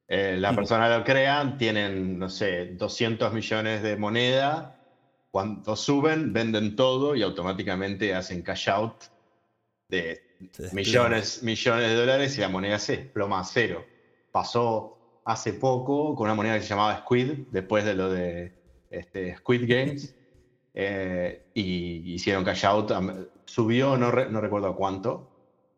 Eh, 0.07 0.37
la 0.39 0.55
persona 0.55 0.97
lo 0.97 1.03
crean, 1.03 1.57
tienen, 1.57 2.17
no 2.17 2.29
sé, 2.29 2.67
200 2.67 3.33
millones 3.33 3.83
de 3.83 3.97
moneda. 3.97 4.72
Cuando 5.33 5.75
suben, 5.75 6.31
venden 6.31 6.75
todo 6.75 7.15
y 7.15 7.23
automáticamente 7.23 8.13
hacen 8.13 8.43
cash 8.43 8.69
out 8.69 9.05
de 9.89 10.21
millones, 10.73 11.41
millones 11.41 11.89
de 11.89 11.95
dólares 11.95 12.37
y 12.37 12.41
la 12.41 12.49
moneda 12.49 12.77
se 12.77 12.97
desploma 12.97 13.39
a 13.39 13.43
cero. 13.43 13.83
Pasó 14.31 15.21
hace 15.25 15.53
poco 15.53 16.13
con 16.13 16.25
una 16.25 16.35
moneda 16.35 16.57
que 16.57 16.61
se 16.61 16.67
llamaba 16.67 16.99
Squid, 16.99 17.47
después 17.49 17.83
de 17.83 17.95
lo 17.95 18.11
de 18.11 18.53
este, 18.91 19.35
Squid 19.37 19.63
Games, 19.67 20.15
eh, 20.75 21.47
y 21.55 22.13
hicieron 22.13 22.43
cash 22.43 22.65
out. 22.65 22.91
Subió, 23.45 23.97
no, 23.97 24.11
no 24.11 24.39
recuerdo 24.39 24.75
cuánto. 24.75 25.31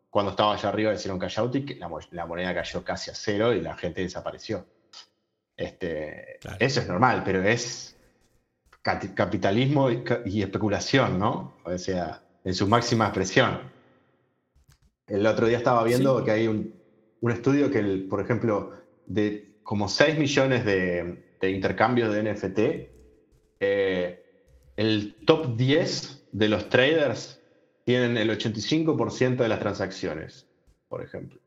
Cuando 0.09 0.31
estaba 0.31 0.55
allá 0.55 0.67
arriba 0.67 0.93
hicieron 0.93 1.17
cash 1.17 1.39
out 1.39 1.55
y 1.55 1.75
la, 1.75 2.25
moneda 2.25 2.53
cayó 2.53 2.83
casi 2.83 3.09
a 3.09 3.15
cero 3.15 3.53
y 3.53 3.61
la 3.61 3.77
gente 3.77 4.01
desapareció. 4.01 4.67
Este, 5.55 6.39
Eso 6.59 6.81
es 6.81 6.87
normal, 6.89 7.21
pero 7.23 7.41
es 7.41 7.94
capitalismo 8.85 9.89
y, 9.89 10.41
especulación, 10.41 11.17
¿no? 11.17 11.55
O 11.63 11.77
sea, 11.77 12.21
en 12.43 12.53
su 12.53 12.67
máxima 12.67 13.05
expresión. 13.05 13.59
El 15.07 15.25
otro 15.25 15.47
día 15.47 15.57
estaba 15.57 15.83
viendo 15.83 16.23
que 16.23 16.31
hay 16.31 16.47
un, 16.47 16.73
estudio 17.29 17.71
que, 17.71 17.81
por 18.07 18.21
ejemplo, 18.21 18.73
de 19.07 19.57
como 19.63 19.89
6 19.89 20.19
millones 20.19 20.63
de, 20.63 21.25
de 21.41 21.51
intercambios 21.51 22.13
de 22.13 22.31
NFT, 22.31 22.59
eh, 23.59 24.23
el 24.75 25.15
top 25.25 25.55
10 25.55 26.27
de 26.31 26.49
los 26.49 26.69
traders 26.69 27.41
tienen 27.85 28.17
el 28.17 28.29
85% 28.29 29.37
de 29.37 29.47
las 29.47 29.59
transacciones, 29.59 30.47
por 30.87 31.03
ejemplo. 31.03 31.39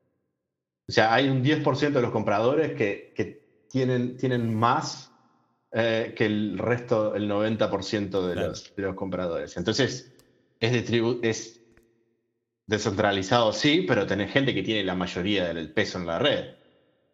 O 0.89 0.93
sea, 0.93 1.13
hay 1.13 1.29
un 1.29 1.45
10% 1.45 1.93
de 1.93 2.03
los 2.03 2.11
compradores 2.11 2.73
que, 2.75 3.47
tienen, 3.71 4.17
tienen 4.17 4.55
más 4.55 5.08
eh, 5.73 6.15
que 6.17 6.27
el 6.27 6.59
resto, 6.59 7.15
el 7.15 7.29
90% 7.31 8.27
de, 8.27 8.35
los, 8.35 8.75
de 8.75 8.83
los 8.83 8.95
compradores. 8.95 9.57
Entonces, 9.57 10.13
es, 10.61 10.91
es 11.23 11.61
descentralizado, 12.67 13.53
sí, 13.53 13.85
pero 13.87 14.07
tenés 14.07 14.33
gente 14.33 14.55
que 14.55 14.63
tiene 14.63 14.85
la 14.85 14.95
mayoría 14.95 15.53
del 15.53 15.73
peso 15.73 15.99
en 15.99 16.07
la 16.07 16.19
red. 16.19 16.55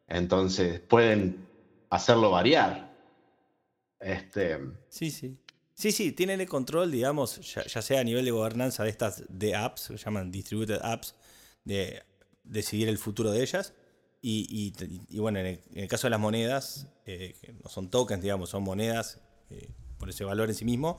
Entonces, 0.09 0.81
pueden 0.81 1.47
hacerlo 1.91 2.31
variar. 2.31 2.95
Este... 4.01 4.59
Sí, 4.89 5.11
sí. 5.11 5.37
Sí, 5.75 5.91
sí, 5.91 6.13
tienen 6.13 6.41
el 6.41 6.49
control, 6.49 6.93
digamos, 6.93 7.41
ya, 7.53 7.83
sea 7.83 8.01
a 8.01 8.05
nivel 8.05 8.25
de 8.25 8.31
gobernanza 8.31 8.85
de 8.85 8.91
estas 8.91 9.25
de 9.29 9.57
apps, 9.57 9.89
que 9.89 9.97
llaman 9.97 10.31
distributed 10.31 10.79
apps, 10.81 11.17
de 11.65 12.03
decidir 12.45 12.89
el 12.89 12.99
futuro 12.99 13.33
de 13.33 13.43
ellas. 13.43 13.75
Y, 14.27 14.73
bueno, 15.19 15.39
en 15.41 15.61
el, 15.75 15.89
caso 15.89 16.07
de 16.07 16.13
las 16.13 16.21
monedas, 16.21 16.89
eh, 17.05 17.35
que 17.41 17.53
no 17.53 17.69
son 17.69 17.91
tokens, 17.91 18.23
digamos, 18.23 18.49
son 18.49 18.63
monedas 18.63 19.21
eh, 19.51 19.69
por 19.99 20.09
ese 20.09 20.25
valor 20.25 20.49
en 20.49 20.55
sí 20.55 20.65
mismo, 20.65 20.99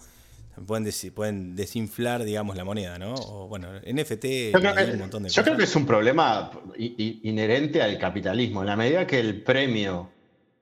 pueden, 0.68 0.88
pueden 1.14 1.56
desinflar, 1.56 2.24
digamos, 2.24 2.56
la 2.56 2.64
moneda, 2.64 3.00
¿no? 3.00 3.16
O 3.16 3.48
bueno, 3.48 3.70
NFT, 3.80 4.26
yo 4.54 4.60
creo, 4.60 4.76
que, 4.76 4.92
un 4.92 5.00
montón 5.00 5.24
de 5.24 5.30
yo 5.30 5.44
creo 5.44 5.58
que 5.58 5.64
es 5.64 5.76
un 5.76 5.88
problema 5.88 6.52
inherente 6.78 7.82
al 7.82 7.98
capitalismo. 7.98 8.62
En 8.62 8.68
la 8.68 8.76
medida 8.76 9.08
que 9.08 9.20
el 9.20 9.42
premio 9.42 10.12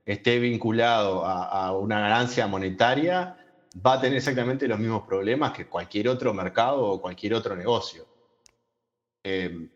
esté 0.06 0.40
vinculado 0.40 1.26
a 1.26 1.78
una 1.78 2.00
ganancia 2.00 2.48
monetaria, 2.48 3.38
va 3.86 3.94
a 3.94 4.02
tener 4.02 4.18
exactamente 4.18 4.68
los 4.68 4.80
mismos 4.80 5.04
problemas 5.08 5.52
que 5.52 5.68
cualquier 5.68 6.08
otro 6.08 6.34
mercado 6.34 6.82
o 6.82 7.02
cualquier 7.02 7.34
otro 7.34 7.56
negocio. 7.56 8.06
Eh, 9.24 9.70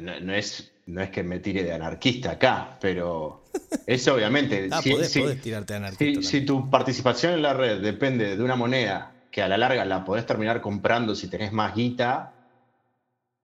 no, 0.00 0.34
es, 0.34 0.73
no 0.86 1.00
es 1.00 1.10
que 1.10 1.22
me 1.22 1.38
tire 1.38 1.64
de 1.64 1.72
anarquista 1.72 2.32
acá, 2.32 2.78
pero 2.80 3.44
eso 3.86 4.14
obviamente... 4.14 4.68
ah, 4.72 4.82
si, 4.82 4.94
tirarte 5.36 5.74
anarquista. 5.74 6.22
Si, 6.22 6.42
tu 6.42 6.70
participación 6.70 7.34
en 7.34 7.42
la 7.42 7.54
red 7.54 7.80
depende 7.80 8.36
de 8.36 8.42
una 8.42 8.56
moneda 8.56 9.12
que 9.30 9.42
a 9.42 9.48
la 9.48 9.56
larga 9.56 9.84
la 9.84 10.04
podés 10.04 10.26
terminar 10.26 10.60
comprando 10.60 11.14
si 11.14 11.28
tenés 11.28 11.52
más 11.52 11.74
guita 11.74 12.32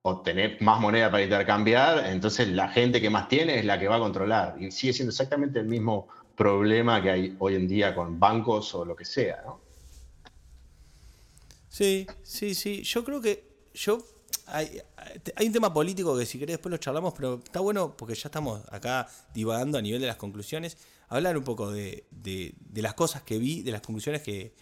o 0.03 0.21
tenés 0.21 0.61
más 0.61 0.79
moneda 0.79 1.11
para 1.11 1.23
intercambiar, 1.23 2.05
entonces 2.07 2.47
la 2.47 2.69
gente 2.69 3.01
que 3.01 3.09
más 3.09 3.27
tiene 3.27 3.59
es 3.59 3.65
la 3.65 3.79
que 3.79 3.87
va 3.87 3.97
a 3.97 3.99
controlar. 3.99 4.55
Y 4.59 4.71
sigue 4.71 4.93
siendo 4.93 5.11
exactamente 5.11 5.59
el 5.59 5.67
mismo 5.67 6.07
problema 6.35 7.01
que 7.01 7.11
hay 7.11 7.35
hoy 7.39 7.55
en 7.55 7.67
día 7.67 7.93
con 7.93 8.19
bancos 8.19 8.73
o 8.73 8.85
lo 8.85 8.95
que 8.95 9.05
sea, 9.05 9.41
¿no? 9.45 9.61
Sí, 11.69 12.07
sí, 12.23 12.53
sí. 12.53 12.83
Yo 12.83 13.03
creo 13.03 13.21
que 13.21 13.51
yo 13.73 13.99
hay, 14.51 14.81
un 15.45 15.51
tema 15.51 15.73
político 15.73 16.17
que 16.17 16.25
si 16.25 16.37
querés 16.39 16.55
después 16.55 16.71
lo 16.71 16.77
charlamos, 16.77 17.13
pero 17.13 17.41
está 17.43 17.59
bueno 17.59 17.95
porque 17.95 18.15
ya 18.15 18.27
estamos 18.27 18.61
acá 18.69 19.07
divagando 19.33 19.77
a 19.77 19.81
nivel 19.81 20.01
de 20.01 20.07
las 20.07 20.17
conclusiones, 20.17 20.77
hablar 21.07 21.37
un 21.37 21.43
poco 21.43 21.71
de, 21.71 22.05
las 22.73 22.93
cosas 22.93 23.23
que 23.23 23.37
vi, 23.37 23.61
de 23.61 23.71
las 23.71 23.81
conclusiones 23.81 24.21
que, 24.21 24.53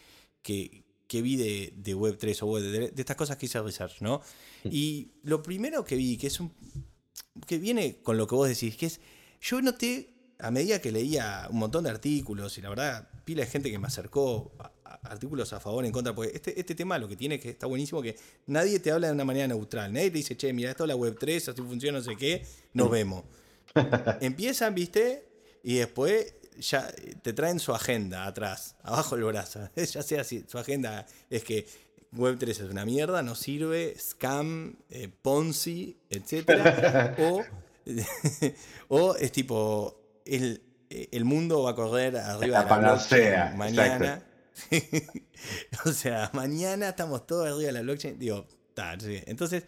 que, 0.42 1.22
vi 1.22 1.36
de, 1.36 1.96
Web3 1.96 2.38
o 2.44 2.60
de, 2.60 2.94
estas 2.96 3.16
cosas 3.16 3.38
que 3.38 3.48
hice 3.48 3.62
research, 3.62 4.02
¿no? 4.02 4.22
Y 4.64 5.12
lo 5.24 5.42
primero 5.42 5.84
que 5.84 5.96
vi, 5.96 6.18
que 6.18 6.28
es 6.28 6.40
un 6.40 6.54
que 7.48 7.58
viene 7.58 8.02
con 8.02 8.18
lo 8.18 8.28
que 8.28 8.36
vos 8.36 8.48
decís, 8.48 8.76
que 8.76 8.88
es, 8.88 9.00
yo 9.42 9.62
noté 9.62 10.14
a 10.40 10.52
medida 10.52 10.80
que 10.80 10.92
leía 10.92 11.48
un 11.50 11.60
montón 11.60 11.84
de 11.84 11.90
artículos, 11.90 12.58
y 12.58 12.62
la 12.62 12.70
verdad, 12.70 13.10
pila 13.26 13.44
de 13.44 13.50
gente 13.50 13.72
que 13.72 13.80
me 13.80 13.88
acercó 13.88 14.54
artículos 15.04 15.54
a 15.54 15.60
favor, 15.60 15.86
en 15.86 15.92
contra, 15.92 16.14
porque 16.14 16.32
este, 16.36 16.60
este 16.60 16.76
tema 16.76 16.98
lo 16.98 17.08
que 17.08 17.16
tiene 17.16 17.40
que 17.40 17.50
está 17.50 17.68
buenísimo, 17.68 18.02
que 18.02 18.16
nadie 18.48 18.80
te 18.80 18.92
habla 18.92 19.08
de 19.08 19.14
una 19.14 19.26
manera 19.26 19.48
neutral, 19.48 19.94
nadie 19.94 20.12
te 20.12 20.18
dice, 20.18 20.38
che, 20.38 20.52
mira, 20.54 20.72
esto 20.72 20.84
es 20.84 20.88
la 20.90 20.96
web 20.96 21.18
3, 21.18 21.50
así 21.50 21.62
funciona, 21.62 22.00
no 22.00 22.04
sé 22.04 22.16
qué, 22.16 22.46
nos 22.74 22.90
vemos. 22.90 23.24
Empiezan, 24.22 24.76
viste, 24.76 25.26
y 25.64 25.76
después 25.76 26.34
ya 26.60 26.92
te 27.22 27.34
traen 27.34 27.60
su 27.60 27.74
agenda 27.74 28.26
atrás, 28.26 28.76
abajo 28.84 29.16
el 29.16 29.24
brazo. 29.24 29.70
ya 29.76 30.04
sea 30.04 30.24
si 30.24 30.44
su 30.48 30.58
agenda 30.58 31.06
es 31.30 31.44
que 31.44 31.66
Web3 32.14 32.50
es 32.50 32.60
una 32.62 32.86
mierda, 32.86 33.22
no 33.22 33.36
sirve, 33.36 33.96
scam, 33.98 34.78
eh, 34.90 35.10
Ponzi, 35.22 35.98
etc. 36.10 37.16
o, 37.20 37.44
o 38.90 39.16
es 39.16 39.32
tipo, 39.32 40.22
el, 40.26 40.62
el 40.90 41.26
mundo 41.26 41.64
va 41.64 41.72
a 41.72 41.76
correr 41.76 42.18
arriba 42.18 42.64
de 42.64 42.70
la 42.70 42.78
blockchain 42.78 43.58
mañana. 43.58 44.24
o 45.86 45.92
sea, 45.92 46.30
mañana 46.34 46.90
estamos 46.90 47.26
todos 47.26 47.48
arriba 47.48 47.68
de 47.68 47.72
la 47.72 47.82
blockchain. 47.82 48.20
Digo, 48.20 48.48
entonces, 49.26 49.66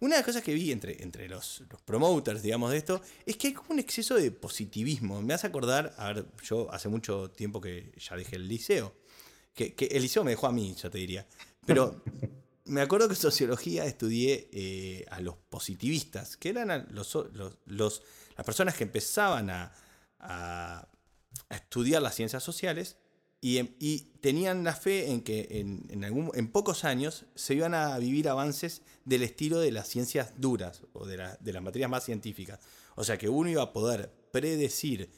una 0.00 0.16
de 0.16 0.20
las 0.20 0.26
cosas 0.26 0.42
que 0.42 0.54
vi 0.54 0.72
entre, 0.72 1.02
entre 1.02 1.28
los, 1.28 1.62
los, 1.70 1.80
promoters, 1.82 2.42
digamos, 2.42 2.72
de 2.72 2.78
esto, 2.78 3.00
es 3.24 3.36
que 3.36 3.48
hay 3.48 3.52
como 3.52 3.70
un 3.70 3.78
exceso 3.78 4.16
de 4.16 4.30
positivismo. 4.30 5.22
Me 5.22 5.34
hace 5.34 5.46
acordar, 5.46 5.94
a 5.98 6.12
ver, 6.12 6.26
yo 6.42 6.70
hace 6.72 6.88
mucho 6.88 7.30
tiempo 7.30 7.60
que 7.60 7.92
ya 7.96 8.16
dejé 8.16 8.36
el 8.36 8.48
liceo, 8.48 8.94
que, 9.54 9.74
que 9.74 9.86
el 9.86 10.02
liceo 10.02 10.24
me 10.24 10.32
dejó 10.32 10.48
a 10.48 10.52
mí, 10.52 10.74
ya 10.74 10.90
te 10.90 10.98
diría. 10.98 11.26
Pero 11.64 12.02
me 12.64 12.80
acuerdo 12.80 13.08
que 13.08 13.14
en 13.14 13.20
sociología 13.20 13.84
estudié 13.84 14.48
eh, 14.52 15.06
a 15.10 15.20
los 15.20 15.36
positivistas, 15.48 16.36
que 16.36 16.48
eran 16.48 16.88
los, 16.90 17.14
los 17.32 18.02
las 18.36 18.44
personas 18.44 18.74
que 18.74 18.84
empezaban 18.84 19.50
a, 19.50 20.88
estudiar 21.50 22.00
las 22.00 22.14
ciencias 22.14 22.42
sociales 22.42 22.96
y, 23.46 24.06
tenían 24.22 24.64
la 24.64 24.72
fe 24.72 25.10
en 25.10 25.20
que 25.20 25.46
en, 25.90 26.02
algún, 26.02 26.30
en, 26.32 26.48
pocos 26.48 26.84
años 26.84 27.26
se 27.34 27.52
iban 27.52 27.74
a 27.74 27.98
vivir 27.98 28.26
avances 28.30 28.80
del 29.04 29.22
estilo 29.22 29.58
de 29.60 29.70
las 29.70 29.86
ciencias 29.86 30.32
duras 30.38 30.80
o 30.94 31.04
de, 31.04 31.18
las 31.18 31.62
materias 31.62 31.90
más 31.90 32.04
científicas. 32.04 32.58
O 32.94 33.04
sea 33.04 33.18
que 33.18 33.28
uno 33.28 33.50
iba 33.50 33.62
a 33.62 33.74
poder 33.74 34.10
predecir 34.30 35.10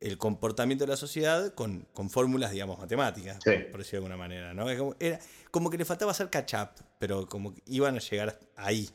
el 0.00 0.16
comportamiento 0.16 0.86
de 0.86 0.92
la 0.92 0.96
sociedad 0.96 1.52
con, 1.52 1.86
fórmulas, 2.08 2.52
digamos, 2.52 2.78
matemáticas, 2.78 3.36
por 3.44 3.78
decirlo 3.80 3.90
de 3.90 3.96
alguna 3.96 4.16
manera. 4.16 4.54
¿no? 4.54 4.94
Era 4.98 5.20
como 5.50 5.68
que 5.68 5.76
le 5.76 5.84
faltaba 5.84 6.12
hacer 6.12 6.30
catch-up, 6.30 6.70
pero 6.98 7.28
como 7.28 7.54
que 7.54 7.62
iban 7.66 7.96
a 7.96 8.00
llegar 8.00 8.40
ahí. 8.56 8.88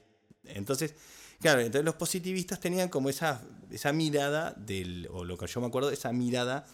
Entonces, 0.45 0.95
Claro, 1.39 1.61
entonces 1.61 1.85
los 1.85 1.95
positivistas 1.95 2.59
tenían 2.59 2.89
como 2.89 3.09
esa, 3.09 3.41
esa 3.71 3.93
mirada, 3.93 4.53
del, 4.57 5.07
o 5.09 5.23
lo 5.23 5.37
que 5.37 5.47
yo 5.47 5.61
me 5.61 5.67
acuerdo, 5.67 5.89
esa 5.89 6.11
mirada 6.11 6.65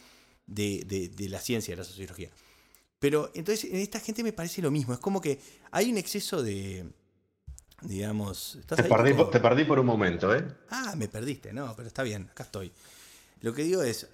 de, 0.47 1.11
la 1.29 1.39
ciencia, 1.39 1.73
de 1.73 1.77
la 1.77 1.83
sociología. 1.83 2.29
Pero 2.99 3.31
entonces 3.33 3.69
en 3.71 3.77
esta 3.77 3.99
gente 3.99 4.23
me 4.23 4.33
parece 4.33 4.61
lo 4.61 4.71
mismo, 4.71 4.93
es 4.93 4.99
como 4.99 5.21
que 5.21 5.39
hay 5.71 5.91
un 5.91 5.97
exceso 5.97 6.41
de, 6.41 6.85
digamos... 7.81 8.59
te, 8.67 8.83
perdí, 9.39 9.65
por 9.65 9.79
un 9.79 9.85
momento, 9.85 10.33
¿eh? 10.35 10.45
Ah, 10.69 10.95
me 10.97 11.07
perdiste, 11.07 11.53
no, 11.53 11.75
pero 11.75 11.87
está 11.87 12.03
bien, 12.03 12.29
acá 12.31 12.43
estoy. 12.43 12.71
Lo 13.41 13.53
que 13.53 13.63
digo 13.63 13.83
es, 13.83 14.07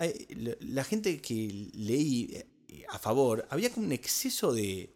la 0.62 0.84
gente 0.84 1.22
que 1.22 1.70
leí 1.74 2.44
eh, 2.67 2.86
a 2.89 3.00
favor, 3.00 3.46
había 3.50 3.70
como 3.70 3.86
un 3.86 3.91
exceso 3.91 4.52
de, 4.52 4.94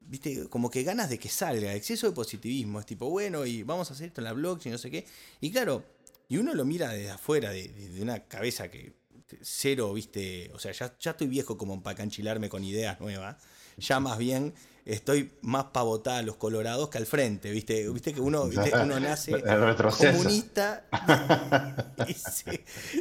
viste, 0.00 0.48
como 0.48 0.70
que 0.70 0.82
ganas 0.82 1.10
de 1.10 1.18
que 1.18 1.28
salga, 1.28 1.74
exceso 1.74 2.08
de 2.08 2.12
positivismo, 2.12 2.80
es 2.80 2.86
tipo, 2.86 3.08
bueno, 3.10 3.44
y 3.44 3.62
vamos 3.62 3.90
a 3.90 3.94
hacer 3.94 4.08
esto 4.08 4.20
en 4.20 4.24
la 4.24 4.32
blockchain, 4.32 4.72
no 4.72 4.78
sé 4.78 4.90
qué. 4.90 5.06
Y 5.40 5.50
claro, 5.50 5.84
y 6.28 6.38
uno 6.38 6.54
lo 6.54 6.64
mira 6.64 6.90
desde 6.90 7.10
afuera, 7.10 7.50
de, 7.50 7.98
una 8.00 8.24
cabeza 8.24 8.70
que 8.70 8.94
cero, 9.40 9.92
viste, 9.92 10.50
o 10.54 10.58
sea, 10.58 10.72
ya, 10.72 10.96
ya 10.98 11.12
estoy 11.12 11.26
viejo 11.26 11.56
como 11.56 11.82
para 11.82 11.96
canchilarme 11.96 12.48
con 12.48 12.64
ideas 12.64 13.00
nuevas, 13.00 13.36
ya 13.76 14.00
más 14.00 14.18
bien 14.18 14.54
estoy 14.84 15.32
más 15.42 15.64
para 15.64 15.84
votar 15.84 16.18
a 16.18 16.22
los 16.22 16.36
colorados 16.36 16.88
que 16.90 16.98
al 16.98 17.06
frente, 17.06 17.50
viste, 17.50 17.88
viste 17.90 18.14
que 18.14 18.20
uno, 18.20 18.44
uno 18.44 19.00
nace 19.00 19.32
comunista 19.98 20.86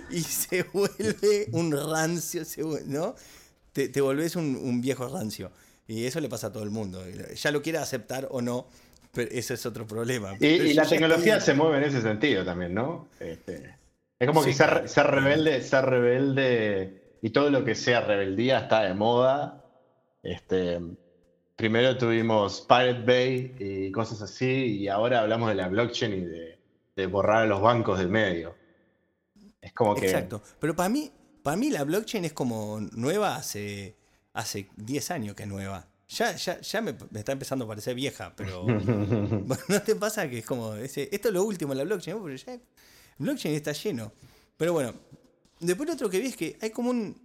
y 0.10 0.22
se, 0.22 0.64
vuelve 0.64 1.48
un 1.52 1.72
rancio, 1.72 2.44
¿no? 2.86 3.16
Te, 3.72 3.90
te 3.90 4.02
volvés 4.02 4.36
un, 4.36 4.56
un 4.56 4.82
viejo 4.82 5.08
rancio. 5.08 5.52
Y 5.88 6.06
eso 6.06 6.20
le 6.20 6.30
pasa 6.30 6.48
a 6.48 6.52
todo 6.52 6.64
el 6.64 6.72
mundo. 6.72 7.04
Ya 7.36 7.52
lo 7.52 7.62
quiera 7.62 7.82
aceptar 7.82 8.28
o 8.32 8.42
no, 8.42 8.68
pero 9.12 9.30
ese 9.32 9.54
es 9.54 9.66
otro 9.66 9.86
problema. 9.86 10.36
Y, 10.40 10.74
la 10.74 10.86
tecnología 10.86 11.40
se 11.40 11.54
mueve 11.54 11.78
en 11.78 11.84
ese 11.84 12.02
sentido 12.02 12.44
también, 12.44 12.74
¿no? 12.74 13.08
Este, 13.20 13.76
es 14.20 14.28
como 14.28 14.44
que 14.44 14.54
ser, 14.54 14.88
rebelde, 15.08 15.62
ser 15.62 15.86
rebelde 15.86 17.18
y 17.22 17.30
todo 17.32 17.50
lo 17.50 17.66
que 17.66 17.76
sea 17.76 18.02
rebeldía 18.02 18.60
está 18.60 18.82
de 18.84 18.94
moda. 18.94 19.64
Este, 20.24 20.80
primero 21.56 21.98
tuvimos 21.98 22.62
Pirate 22.62 23.04
Bay 23.04 23.56
y 23.60 23.92
cosas 23.92 24.22
así, 24.22 24.78
y 24.80 24.88
ahora 24.88 25.22
hablamos 25.22 25.50
de 25.50 25.56
la 25.56 25.68
blockchain 25.68 26.14
y 26.14 26.22
de, 26.22 26.60
de 26.96 27.08
borrar 27.08 27.44
a 27.44 27.46
los 27.46 27.62
bancos 27.62 28.00
del 28.00 28.10
medio. 28.10 28.56
Es 29.62 29.74
como 29.74 29.96
que. 29.96 30.06
Exacto. 30.06 30.42
Pero 30.60 30.76
para 30.76 30.90
mí, 30.90 31.12
para 31.44 31.58
mí 31.58 31.70
la 31.70 31.84
blockchain 31.84 32.26
es 32.26 32.34
como 32.34 32.80
nueva 32.94 33.36
hace 33.36 33.96
hace 34.36 34.70
10 34.76 35.12
años 35.12 35.36
que 35.36 35.44
es 35.44 35.50
nueva. 35.50 35.88
Ya, 36.08 36.36
ya, 36.36 36.62
ya 36.62 36.82
me, 36.82 36.96
está 37.16 37.32
empezando 37.32 37.66
a 37.66 37.68
parecer 37.68 37.96
vieja, 37.96 38.34
pero 38.36 38.66
¿no 38.68 39.82
te 39.84 39.96
pasa 39.96 40.30
que 40.30 40.40
es 40.40 40.46
como, 40.46 40.76
ese, 40.76 41.10
esto 41.12 41.30
es 41.30 41.34
lo 41.34 41.44
último 41.44 41.74
en 41.74 41.80
la 41.80 41.84
blockchain? 41.86 42.22
Pero 42.22 42.36
ya, 42.36 42.60
blockchain 43.18 43.56
está 43.56 43.72
lleno. 43.72 44.12
Pero 44.58 44.74
bueno, 44.74 44.94
después 45.60 45.88
lo 45.88 45.94
otro 45.94 46.10
que 46.10 46.20
vi 46.20 46.28
es 46.28 46.36
que 46.36 46.58
hay 46.62 46.70
como 46.70 46.90
un 46.90 47.16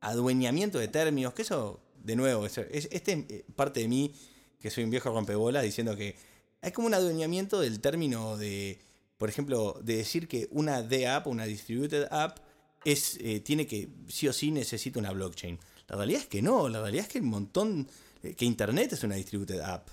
adueñamiento 0.00 0.78
de 0.78 0.88
términos, 0.88 1.34
que 1.34 1.42
eso, 1.42 1.80
de 2.02 2.16
nuevo, 2.16 2.46
es, 2.46 2.58
este 2.58 3.26
es 3.28 3.42
parte 3.54 3.80
de 3.80 3.88
mí, 3.88 4.14
que 4.60 4.70
soy 4.70 4.84
un 4.84 4.90
viejo 4.90 5.10
rompebola, 5.10 5.62
diciendo 5.62 5.96
que 5.96 6.16
hay 6.62 6.72
como 6.72 6.86
un 6.86 6.94
adueñamiento 6.94 7.60
del 7.60 7.80
término 7.80 8.36
de, 8.36 8.78
por 9.18 9.28
ejemplo, 9.28 9.78
de 9.82 9.96
decir 9.96 10.28
que 10.28 10.48
una 10.50 10.82
D-App, 10.82 11.26
una 11.26 11.44
distributed 11.44 12.06
app, 12.10 12.38
es, 12.84 13.18
eh, 13.20 13.40
tiene 13.40 13.66
que, 13.66 13.88
sí 14.08 14.28
o 14.28 14.32
sí 14.32 14.50
necesita 14.50 14.98
una 14.98 15.12
blockchain. 15.12 15.58
La 15.88 15.96
realidad 15.96 16.22
es 16.22 16.28
que 16.28 16.42
no, 16.42 16.68
la 16.68 16.80
realidad 16.80 17.06
es 17.06 17.12
que 17.12 17.18
el 17.18 17.24
montón, 17.24 17.88
eh, 18.22 18.34
que 18.34 18.44
Internet 18.44 18.92
es 18.92 19.04
una 19.04 19.16
distributed 19.16 19.60
app. 19.60 19.88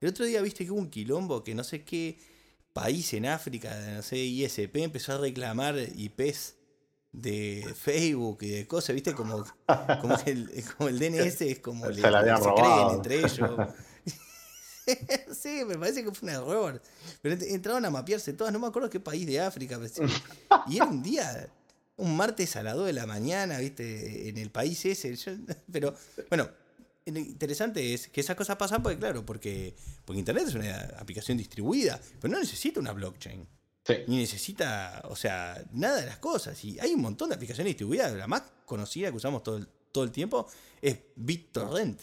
El 0.00 0.08
otro 0.08 0.24
día 0.24 0.40
viste 0.42 0.64
que 0.64 0.70
hubo 0.72 0.80
un 0.80 0.90
quilombo 0.90 1.44
que 1.44 1.54
no 1.54 1.62
sé 1.62 1.84
qué 1.84 2.18
país 2.72 3.12
en 3.14 3.26
África, 3.26 3.74
no 3.94 4.02
sé, 4.02 4.18
ISP, 4.18 4.76
empezó 4.76 5.12
a 5.12 5.18
reclamar 5.18 5.76
IPs 5.78 6.54
de 7.12 7.74
Facebook 7.78 8.38
y 8.42 8.48
de 8.48 8.66
cosas, 8.66 8.94
viste, 8.94 9.12
como, 9.12 9.44
como, 10.00 10.16
el, 10.26 10.64
como 10.76 10.88
el 10.88 10.98
DNS 10.98 11.40
es 11.42 11.58
como 11.58 11.92
se, 11.92 12.00
la 12.00 12.38
se 12.38 12.54
creen 12.54 12.90
entre 12.92 13.18
ellos. 13.18 13.50
sí, 15.32 15.62
me 15.66 15.76
parece 15.76 16.02
que 16.02 16.10
fue 16.12 16.28
un 16.28 16.34
error. 16.34 16.82
Pero 17.20 17.36
entraron 17.44 17.84
a 17.84 17.90
mapearse 17.90 18.32
todas, 18.32 18.52
no 18.52 18.58
me 18.58 18.66
acuerdo 18.66 18.88
qué 18.88 19.00
país 19.00 19.26
de 19.26 19.40
África. 19.40 19.78
Y 20.68 20.76
era 20.76 20.86
un 20.86 21.02
día, 21.02 21.48
un 21.96 22.16
martes 22.16 22.56
a 22.56 22.62
las 22.62 22.74
2 22.74 22.86
de 22.86 22.92
la 22.94 23.06
mañana, 23.06 23.58
viste, 23.58 24.28
en 24.30 24.38
el 24.38 24.50
país 24.50 24.84
ese. 24.86 25.14
pero 25.70 25.94
bueno, 26.30 26.48
interesante 27.06 27.94
es 27.94 28.08
que 28.08 28.20
esas 28.20 28.36
cosas 28.36 28.56
pasan 28.56 28.82
porque, 28.82 28.98
claro, 28.98 29.24
porque, 29.24 29.74
porque 30.04 30.18
Internet 30.18 30.48
es 30.48 30.54
una 30.54 30.76
aplicación 30.98 31.38
distribuida, 31.38 32.00
pero 32.20 32.32
no 32.32 32.40
necesita 32.40 32.80
una 32.80 32.92
blockchain. 32.92 33.46
Ni 34.06 34.18
necesita, 34.18 35.02
o 35.08 35.16
sea, 35.16 35.64
nada 35.72 36.00
de 36.00 36.06
las 36.06 36.18
cosas. 36.18 36.64
Y 36.64 36.78
hay 36.78 36.92
un 36.94 37.02
montón 37.02 37.30
de 37.30 37.34
aplicaciones 37.34 37.70
distribuidas. 37.70 38.12
La 38.12 38.28
más 38.28 38.44
conocida 38.64 39.10
que 39.10 39.16
usamos 39.16 39.42
todo 39.42 39.56
el, 39.56 39.66
todo 39.90 40.04
el 40.04 40.12
tiempo 40.12 40.46
es 40.80 40.98
BitTorrent. 41.16 42.00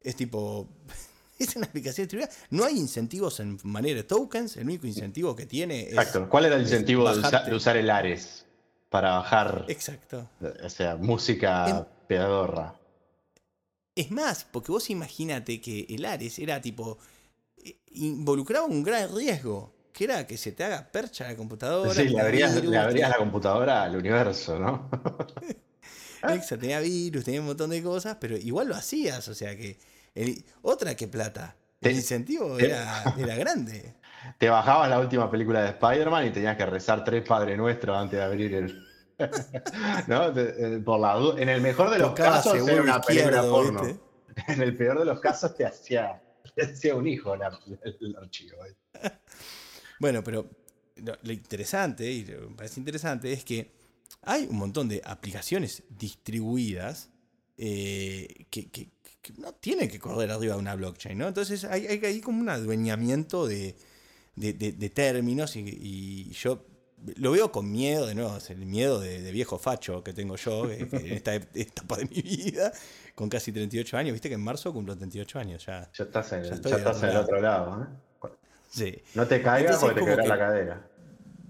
Es 0.00 0.16
tipo. 0.16 0.68
Es 1.38 1.56
una 1.56 1.66
aplicación 1.66 2.06
distribuida. 2.06 2.30
No 2.50 2.64
hay 2.64 2.78
incentivos 2.78 3.40
en 3.40 3.58
manera 3.64 3.96
de 3.96 4.04
tokens. 4.04 4.56
El 4.58 4.66
único 4.66 4.86
incentivo 4.86 5.34
que 5.34 5.44
tiene 5.44 5.88
es. 5.88 5.94
Exacto. 5.94 6.28
¿Cuál 6.28 6.44
era 6.44 6.54
el 6.54 6.62
incentivo 6.62 7.12
de, 7.12 7.54
usar 7.56 7.76
el 7.76 7.90
Ares 7.90 8.46
para 8.92 9.16
bajar. 9.16 9.64
Exacto. 9.68 10.28
O 10.62 10.68
sea, 10.68 10.96
música 10.96 11.88
pedadorra. 12.06 12.74
Es 13.94 14.10
más, 14.10 14.46
porque 14.50 14.72
vos 14.72 14.88
imagínate 14.90 15.60
que 15.60 15.86
el 15.88 16.04
Ares 16.04 16.38
era 16.38 16.60
tipo. 16.60 16.98
Eh, 17.64 17.76
involucraba 17.92 18.66
un 18.66 18.82
gran 18.82 19.14
riesgo 19.14 19.74
que 19.92 20.04
era 20.04 20.26
que 20.26 20.36
se 20.36 20.52
te 20.52 20.64
haga 20.64 20.90
percha 20.90 21.28
la 21.28 21.36
computadora. 21.36 21.94
Sí, 21.94 22.08
le 22.08 22.20
abrías, 22.20 22.54
la 22.54 23.16
computadora 23.18 23.82
al 23.82 23.96
universo, 23.96 24.58
¿no? 24.58 24.88
Exacto, 26.22 26.58
tenía 26.58 26.80
virus, 26.80 27.24
tenía 27.24 27.40
un 27.40 27.46
montón 27.46 27.70
de 27.70 27.82
cosas, 27.82 28.16
pero 28.20 28.36
igual 28.36 28.68
lo 28.68 28.76
hacías, 28.76 29.26
o 29.28 29.34
sea 29.34 29.56
que. 29.56 29.78
otra 30.62 30.94
que 30.94 31.08
plata. 31.08 31.56
El 31.80 31.96
incentivo 31.96 32.58
era, 32.58 33.02
era 33.18 33.34
grande. 33.34 33.96
Te 34.38 34.48
bajabas 34.48 34.88
la 34.88 35.00
última 35.00 35.28
película 35.28 35.62
de 35.62 35.70
Spider-Man 35.70 36.26
y 36.26 36.30
tenías 36.30 36.56
que 36.56 36.64
rezar 36.64 37.02
tres 37.02 37.24
Padre 37.26 37.56
Nuestros 37.56 37.96
antes 37.96 38.18
de 38.18 38.24
abrir 38.24 38.54
el. 38.54 38.91
¿No? 40.08 40.38
Eh, 40.38 40.80
por 40.84 41.00
la 41.00 41.40
En 41.40 41.48
el 41.48 41.60
mejor 41.60 41.90
de 41.90 41.98
los 41.98 42.12
casos 42.12 42.68
era 42.68 42.82
una 42.82 43.00
película 43.00 43.42
porno. 43.42 43.82
En 44.48 44.62
el 44.62 44.74
peor 44.74 44.98
de 44.98 45.04
los 45.04 45.20
casos 45.20 45.54
te 45.54 45.66
hacía, 45.66 46.22
te 46.54 46.64
hacía 46.64 46.94
un 46.94 47.06
hijo 47.06 47.34
el, 47.34 48.16
archivo. 48.16 48.56
Bueno, 50.00 50.24
pero 50.24 50.48
lo, 50.96 51.32
interesante, 51.32 52.10
y 52.10 52.24
me 52.24 52.56
parece 52.56 52.80
interesante, 52.80 53.30
es 53.30 53.44
que 53.44 53.72
hay 54.22 54.46
un 54.48 54.56
montón 54.56 54.88
de 54.88 55.02
aplicaciones 55.04 55.82
distribuidas 55.90 57.10
eh, 57.58 58.46
que, 58.50 58.90
no 59.36 59.52
tienen 59.54 59.88
que 59.88 59.98
correr 59.98 60.30
arriba 60.30 60.54
de 60.54 60.60
una 60.60 60.74
blockchain, 60.74 61.16
¿no? 61.16 61.28
Entonces 61.28 61.64
hay, 61.64 61.86
hay, 61.86 62.20
como 62.20 62.40
un 62.40 62.48
adueñamiento 62.48 63.46
de, 63.46 63.76
términos 64.94 65.56
y, 65.56 66.30
yo 66.30 66.66
lo 67.16 67.32
veo 67.32 67.50
con 67.50 67.70
miedo, 67.70 68.06
de 68.06 68.14
nuevo, 68.14 68.36
el 68.48 68.66
miedo 68.66 69.00
de, 69.00 69.30
viejo 69.32 69.58
facho 69.58 70.02
que 70.02 70.12
tengo 70.12 70.36
yo 70.36 70.70
en 70.70 70.88
esta 71.12 71.34
etapa 71.34 71.96
de 71.96 72.04
mi 72.06 72.22
vida, 72.22 72.72
con 73.14 73.28
casi 73.28 73.52
38 73.52 73.96
años. 73.96 74.12
Viste 74.12 74.28
que 74.28 74.34
en 74.34 74.44
marzo 74.44 74.72
cumplo 74.72 74.96
38 74.96 75.38
años 75.38 75.66
ya. 75.66 75.90
Ya 75.92 76.04
estás 76.04 76.32
en, 76.32 76.44
el 77.10 77.16
otro 77.16 77.40
lado, 77.40 77.82
¿eh? 77.82 79.02
No 79.14 79.26
te 79.26 79.42
caigas 79.42 79.78
porque 79.78 80.00
te 80.00 80.06
quebrás 80.06 80.28
la 80.28 80.38
cadera. 80.38 80.88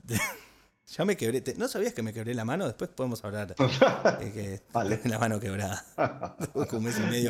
ya 0.87 1.05
me 1.05 1.17
quebré. 1.17 1.43
¿No 1.57 1.69
sabías 1.69 1.93
que 1.93 2.03
me 2.03 2.13
quebré 2.13 2.35
la 2.35 2.45
mano? 2.45 2.67
Después 2.67 2.91
podemos 2.91 3.25
hablar 3.25 3.55
de 4.21 4.33
que 4.33 4.63
vale. 4.73 5.01
la 5.05 5.19
mano 5.19 5.39
quebrada. 5.39 5.85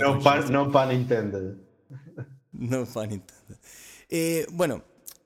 no, 0.01 0.21
pan, 0.21 0.53
no 0.53 0.71
pan 0.71 0.93
intended. 0.93 1.57
No 2.53 2.87
pan 2.87 3.13
intended. 3.13 3.57
Eh, 4.09 4.47
bueno, 4.51 4.83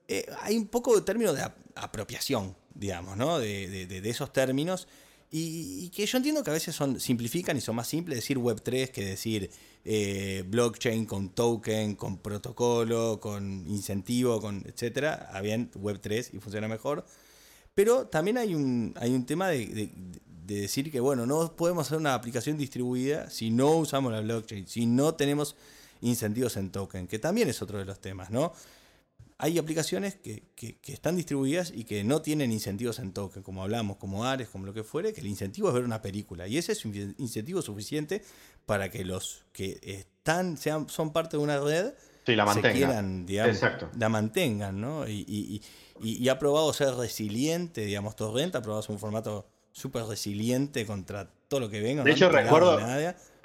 eh, 0.09 0.27
hay 0.43 0.57
un 0.57 0.67
poco 0.67 0.95
de 0.95 1.03
término 1.03 1.33
de 1.33 1.43
apropiación, 1.75 2.57
digamos, 2.79 3.17
¿no? 3.17 3.39
De, 3.39 3.87
de, 3.87 4.11
esos 4.11 4.33
términos. 4.33 4.89
Y, 5.31 5.91
que 5.91 6.07
yo 6.07 6.17
entiendo 6.17 6.43
que 6.45 6.51
a 6.51 6.53
veces 6.53 6.75
son 6.75 7.01
simplifican 7.01 7.57
y 7.57 7.61
son 7.61 7.77
más 7.77 7.89
simples 7.89 8.19
decir 8.19 8.39
Web3 8.39 8.91
que 8.91 9.05
decir 9.05 9.51
eh, 9.85 10.45
blockchain 10.47 11.05
con 11.05 11.31
token, 11.31 11.97
con 11.97 12.19
protocolo, 12.19 13.19
con 13.21 13.67
incentivo, 13.69 14.41
con 14.41 14.63
etcétera, 14.67 15.29
habían 15.33 15.71
Web3 15.73 16.31
y 16.33 16.39
funciona 16.39 16.69
mejor. 16.69 17.05
Pero 17.75 18.07
también 18.07 18.39
hay 18.39 18.55
un, 18.55 18.95
hay 18.97 19.15
un 19.15 19.27
tema 19.27 19.49
de, 19.49 19.91
decir 20.47 20.91
que, 20.91 21.01
bueno, 21.01 21.27
no 21.27 21.57
podemos 21.57 21.87
hacer 21.87 21.99
una 21.99 22.15
aplicación 22.15 22.57
distribuida 22.57 23.29
si 23.29 23.51
no 23.51 23.77
usamos 23.77 24.13
la 24.13 24.21
blockchain, 24.21 24.67
si 24.67 24.87
no 24.87 25.15
tenemos 25.15 25.57
incentivos 26.01 26.57
en 26.57 26.71
token, 26.71 27.07
que 27.07 27.19
también 27.19 27.49
es 27.49 27.61
otro 27.61 27.79
de 27.79 27.85
los 27.85 28.01
temas, 28.01 28.31
¿no? 28.31 28.53
Hay 29.39 29.59
aplicaciones 29.59 30.17
que, 30.17 30.43
están 30.87 31.17
distribuidas 31.17 31.73
y 31.75 31.85
que 31.85 32.05
no 32.05 32.23
tienen 32.23 32.53
incentivos 32.53 32.99
en 32.99 33.13
token, 33.13 33.43
como 33.43 33.63
hablamos, 33.63 33.99
como 33.99 34.25
Ares, 34.25 34.49
como 34.49 34.65
lo 34.65 34.73
que 34.73 34.83
fuere, 34.83 35.13
que 35.13 35.21
el 35.21 35.27
incentivo 35.27 35.69
es 35.69 35.75
ver 35.75 35.85
una 35.85 36.01
película. 36.01 36.49
Y 36.49 36.57
ese 36.57 36.73
es 36.73 36.85
un 36.85 37.15
incentivo 37.19 37.61
suficiente 37.61 38.23
para 38.65 38.91
que 38.91 39.05
los 39.05 39.45
que 39.53 39.79
están, 39.83 40.57
sean, 40.57 40.89
son 40.89 41.13
parte 41.13 41.37
de 41.37 41.43
una 41.43 41.61
red, 41.61 41.93
la 42.27 42.53
se 42.53 42.73
quieran, 42.73 43.27
digamos, 43.27 43.61
la 43.97 44.09
mantengan, 44.09 44.81
¿no? 44.81 45.07
Y, 45.07 45.63
ha 46.29 46.39
probado 46.39 46.73
ser 46.73 46.95
resiliente, 46.95 47.83
digamos, 47.83 48.17
Torrent 48.17 48.57
ha 48.57 48.63
probado 48.63 48.83
ser 48.83 48.93
un 48.93 48.99
formato 48.99 49.47
súper 49.71 50.05
resiliente 50.05 50.87
contra 50.87 51.31
todo 51.49 51.61
lo 51.61 51.69
que 51.69 51.81
venga. 51.81 52.03
De 52.03 52.13
hecho, 52.13 52.31
recuerdo, 52.31 52.81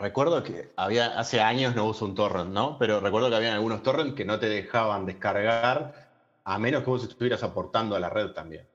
recuerdo 0.01 0.43
que 0.43 0.71
había, 0.75 1.17
hace 1.17 1.39
años 1.39 1.75
no 1.75 1.85
uso 1.85 2.05
un 2.05 2.15
torrent, 2.15 2.51
¿no? 2.51 2.77
Pero 2.77 2.99
recuerdo 2.99 3.29
que 3.29 3.35
había 3.35 3.53
algunos 3.53 3.83
torrents 3.83 4.15
que 4.15 4.25
no 4.25 4.39
te 4.39 4.49
dejaban 4.49 5.05
descargar 5.05 6.11
a 6.43 6.59
menos 6.59 6.83
que 6.83 6.89
vos 6.89 7.03
estuvieras 7.03 7.43
aportando 7.43 7.95
a 7.95 7.99
la 7.99 8.09
red 8.09 8.31
también. 8.31 8.67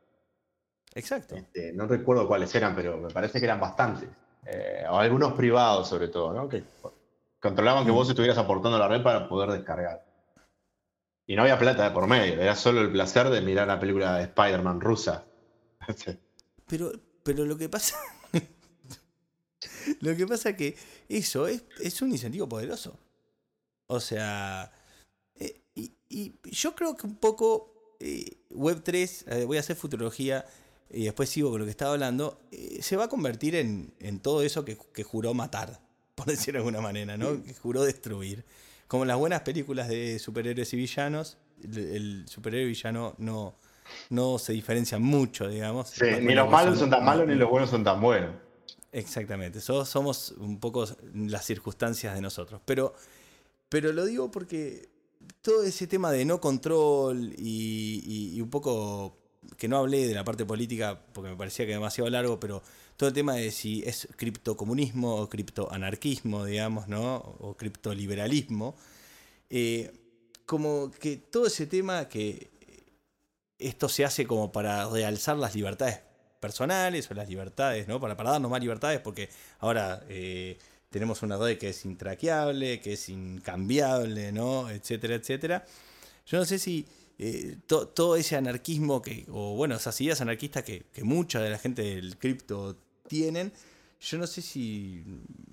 Exacto. 0.95 1.35
Este, 1.35 1.73
no 1.73 1.87
recuerdo 1.87 2.27
cuáles 2.27 2.55
eran, 2.55 2.75
pero 2.75 2.97
me 2.97 3.11
parece 3.11 3.39
que 3.39 3.45
eran 3.45 3.61
bastantes. 3.61 4.09
Eh, 4.47 4.85
o 4.89 4.99
algunos 4.99 5.33
privados 5.35 5.89
sobre 5.89 6.09
todo, 6.09 6.33
¿no? 6.33 6.49
Que 6.49 6.62
controlaban 7.41 7.85
que 7.85 7.93
mm. 7.93 7.95
vos 7.95 8.09
estuvieras 8.09 8.39
aportando 8.39 8.77
a 8.77 8.81
la 8.81 8.89
red 8.89 9.03
para 9.03 9.29
poder 9.29 9.51
descargar. 9.51 10.05
Y 11.27 11.35
no 11.35 11.43
había 11.43 11.59
plata 11.59 11.85
de 11.85 11.91
por 11.91 12.07
medio, 12.07 12.41
era 12.41 12.55
solo 12.55 12.81
el 12.81 12.91
placer 12.91 13.29
de 13.29 13.41
mirar 13.41 13.67
la 13.67 13.81
película 13.81 14.17
de 14.17 14.25
Spider-Man 14.25 14.81
rusa. 14.81 15.25
pero, 16.69 16.93
pero 17.25 17.45
lo 17.45 17.59
que 17.59 17.69
pasa. 17.69 17.97
lo 20.01 20.16
que 20.16 20.27
pasa 20.27 20.51
es 20.51 20.57
que 20.57 20.77
eso 21.09 21.47
es, 21.47 21.64
es 21.81 22.03
un 22.03 22.11
incentivo 22.12 22.49
poderoso. 22.49 22.99
O 23.87 24.01
sea. 24.01 24.73
Eh, 25.35 25.61
y, 25.75 26.35
yo 26.45 26.75
creo 26.75 26.97
que 26.97 27.07
un 27.07 27.16
poco. 27.16 27.73
Eh, 28.01 28.38
Web3, 28.51 29.25
eh, 29.27 29.45
voy 29.47 29.57
a 29.57 29.61
hacer 29.61 29.75
futurología 29.75 30.45
y 30.90 31.05
después 31.05 31.31
sigo 31.31 31.51
con 31.51 31.61
lo 31.61 31.64
que 31.64 31.71
estaba 31.71 31.92
hablando. 31.92 32.40
se 32.81 32.97
va 32.97 33.05
a 33.05 33.09
convertir 33.09 33.55
en, 33.55 33.95
en 34.01 34.21
todo 34.21 34.42
eso 34.42 34.64
que, 34.64 34.77
que, 34.92 35.03
juró 35.03 35.33
matar, 35.35 35.81
por 36.14 36.27
decirlo 36.27 36.59
de 36.59 36.66
alguna 36.66 36.83
manera, 36.83 37.16
¿no? 37.16 37.42
Que 37.42 37.55
juró 37.55 37.85
destruir. 37.85 38.45
Como 38.87 39.05
las 39.05 39.16
buenas 39.16 39.40
películas 39.40 39.88
de 39.88 40.19
superhéroes 40.19 40.73
y 40.75 40.77
villanos, 40.77 41.38
el, 41.62 41.79
el 41.79 42.29
superhéroe 42.29 42.66
y 42.66 42.69
villano 42.69 43.14
no 43.19 43.57
no 44.11 44.39
se 44.39 44.53
diferencian 44.53 45.03
mucho, 45.03 45.49
digamos. 45.49 45.91
Sí, 45.91 46.05
ni 46.20 46.35
los 46.35 46.51
malos 46.51 46.78
son 46.78 46.91
tan 46.91 47.05
malos 47.05 47.26
ni 47.26 47.35
los 47.35 47.49
buenos 47.49 47.70
son 47.70 47.85
tan 47.85 48.01
buenos. 48.01 48.30
Exactamente, 48.97 49.61
somos 49.61 50.30
un 50.38 50.59
poco 50.59 50.86
las 51.12 51.44
circunstancias 51.44 52.14
de 52.14 52.22
nosotros. 52.22 52.62
Pero, 52.64 52.94
pero 53.68 53.92
lo 53.92 54.07
digo 54.07 54.30
porque 54.30 54.88
todo 55.42 55.64
ese 55.64 55.86
tema 55.86 56.11
de 56.11 56.24
no 56.24 56.40
control 56.40 57.34
y, 57.36 58.40
un 58.40 58.49
poco 58.49 59.18
que 59.59 59.68
no 59.68 59.76
hablé 59.76 60.09
de 60.09 60.14
la 60.14 60.24
parte 60.24 60.47
política 60.47 60.99
porque 61.12 61.28
me 61.28 61.36
parecía 61.36 61.66
que 61.66 61.72
demasiado 61.72 62.09
largo, 62.09 62.40
pero 62.40 62.62
todo 62.97 63.11
el 63.11 63.14
tema 63.14 63.34
de 63.34 63.51
si 63.51 63.82
es 63.84 64.09
criptocomunismo 64.16 65.16
o 65.16 65.28
criptoanarquismo, 65.28 66.47
digamos, 66.47 66.88
¿no? 66.88 67.16
O 67.16 67.55
criptoliberalismo. 67.55 68.76
Eh, 69.51 69.92
como 70.47 70.90
que 70.90 71.18
todo 71.18 71.49
ese 71.49 71.66
tema 71.66 72.09
que 72.09 72.51
esto 73.59 73.90
se 73.90 74.07
hace 74.07 74.26
como 74.26 74.51
para 74.53 74.88
realzar 74.88 75.36
las 75.36 75.55
libertades 75.55 76.01
personales 76.41 77.11
o 77.11 77.14
las 77.14 77.28
libertades, 77.28 77.89
¿no? 77.89 78.01
Para, 78.01 78.14
darnos 78.14 78.51
más 78.51 78.61
libertades, 78.61 79.01
porque 79.01 79.28
ahora 79.59 80.05
eh, 80.09 80.59
tenemos 80.91 81.22
una 81.22 81.37
red 81.37 81.59
que 81.59 81.70
es 81.70 81.84
intraqueable, 81.84 82.80
que 82.80 82.95
es 82.95 83.09
incambiable, 83.09 84.32
¿no? 84.32 84.70
Etcétera, 84.70 85.14
etcétera. 85.14 85.64
Yo 86.26 86.39
no 86.39 86.45
sé 86.45 86.59
si 86.59 86.87
eh, 87.18 87.57
todo 87.66 88.16
ese 88.16 88.37
anarquismo 88.37 89.01
que, 89.01 89.26
o 89.30 89.55
bueno, 89.57 89.76
esas 89.76 90.01
ideas 90.01 90.20
anarquistas 90.20 90.64
que, 90.64 90.84
mucha 91.03 91.41
de 91.41 91.51
la 91.51 91.59
gente 91.59 91.82
del 91.82 92.18
cripto 92.18 92.76
tienen, 93.09 93.53
yo 94.01 94.18
no 94.18 94.26
sé 94.26 94.43
si 94.43 95.03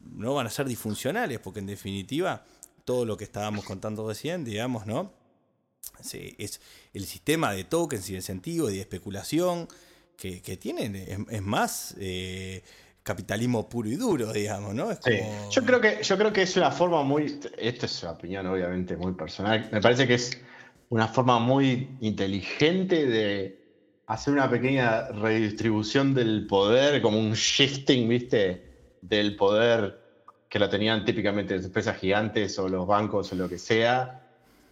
no 0.04 0.34
van 0.34 0.48
a 0.48 0.50
ser 0.50 0.68
disfuncionales, 0.68 1.40
porque 1.40 1.60
en 1.60 1.68
definitiva, 1.68 2.46
todo 2.86 3.06
lo 3.06 3.16
que 3.16 3.24
estábamos 3.24 3.64
contando 3.66 4.08
recién, 4.08 4.44
digamos, 4.44 4.86
¿no? 4.86 5.14
es 6.38 6.60
el 6.94 7.06
sistema 7.06 7.54
de 7.54 7.64
tokens 7.64 8.10
y 8.10 8.14
de 8.14 8.18
incentivo 8.18 8.70
y 8.70 8.76
de 8.76 8.82
especulación 8.82 9.68
que, 10.18 10.58
tienen, 10.58 10.96
es, 10.96 11.42
más 11.42 11.96
eh, 12.00 12.64
capitalismo 13.04 13.68
puro 13.68 13.90
y 13.90 13.96
duro, 13.96 14.32
digamos, 14.32 14.74
¿no? 14.74 14.90
yo, 15.50 15.66
creo 15.66 15.82
que, 15.82 16.02
yo 16.02 16.18
creo 16.18 16.32
que 16.32 16.44
es 16.44 16.56
una 16.56 16.72
forma 16.72 17.04
muy, 17.04 17.40
esto 17.58 17.86
es 17.86 18.04
una 18.04 18.14
opinión 18.14 18.48
obviamente 18.48 18.96
muy 18.96 19.14
personal, 19.14 19.68
me 19.72 19.82
parece 19.82 20.08
que 20.08 20.14
es 20.14 20.40
una 20.90 21.08
forma 21.08 21.40
muy 21.40 21.98
inteligente 22.02 23.06
de 23.06 23.64
hacer 24.08 24.34
una 24.34 24.50
pequeña 24.50 25.08
redistribución 25.10 26.14
del 26.14 26.46
poder, 26.48 27.02
como 27.02 27.20
un 27.20 27.34
shifting, 27.34 28.08
¿viste? 28.08 28.64
Del 29.02 29.36
poder 29.36 30.02
que 30.50 30.60
lo 30.60 30.70
tenían 30.70 31.04
típicamente 31.04 31.56
las 31.56 31.66
empresas 31.66 31.98
gigantes 31.98 32.60
o 32.60 32.70
los 32.70 32.86
bancos 32.86 33.34
o 33.34 33.36
lo 33.36 33.50
que 33.50 33.58
sea, 33.58 34.22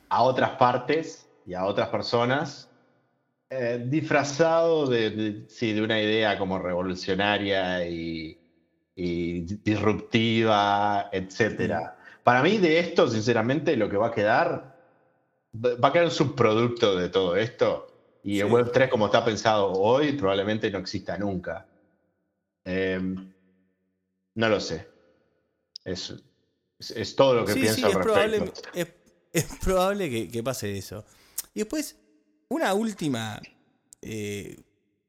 a 0.09 0.21
otras 0.23 0.51
partes 0.51 1.27
y 1.47 1.55
a 1.55 1.65
otras 1.65 1.89
personas, 1.89 2.69
eh, 3.53 3.83
disfrazado 3.85 4.87
de, 4.87 5.09
de, 5.09 5.81
una 5.81 6.01
idea 6.01 6.37
como 6.37 6.57
revolucionaria 6.57 7.85
y, 7.85 8.37
disruptiva, 8.95 11.09
etc. 11.11 11.73
Para 12.23 12.43
mí 12.43 12.59
de 12.59 12.79
esto, 12.79 13.09
sinceramente, 13.09 13.75
lo 13.75 13.89
que 13.89 13.97
va 13.97 14.07
a 14.07 14.11
quedar, 14.11 14.77
va 15.53 15.87
a 15.87 15.91
quedar 15.91 16.05
un 16.05 16.11
subproducto 16.11 16.95
de 16.95 17.09
todo 17.09 17.35
esto. 17.35 17.87
Y 18.23 18.39
el 18.39 18.45
Web 18.45 18.71
3, 18.71 18.89
como 18.89 19.07
está 19.07 19.25
pensado 19.25 19.73
hoy, 19.73 20.13
probablemente 20.13 20.71
no 20.71 20.79
exista 20.79 21.17
nunca. 21.17 21.65
Em, 22.63 23.33
no 24.35 24.49
lo 24.49 24.59
sé. 24.59 24.87
Es, 25.83 26.13
es, 26.79 27.15
todo 27.15 27.33
lo 27.33 27.45
que 27.45 27.55
pienso 27.55 27.87
al 27.87 27.93
respecto 27.95 28.53
es 29.33 29.45
probable 29.63 30.29
que, 30.29 30.43
pase 30.43 30.77
eso. 30.77 31.05
Y 31.53 31.59
después, 31.59 31.97
una 32.51 32.73
última. 32.73 33.41
Eh, 34.01 34.59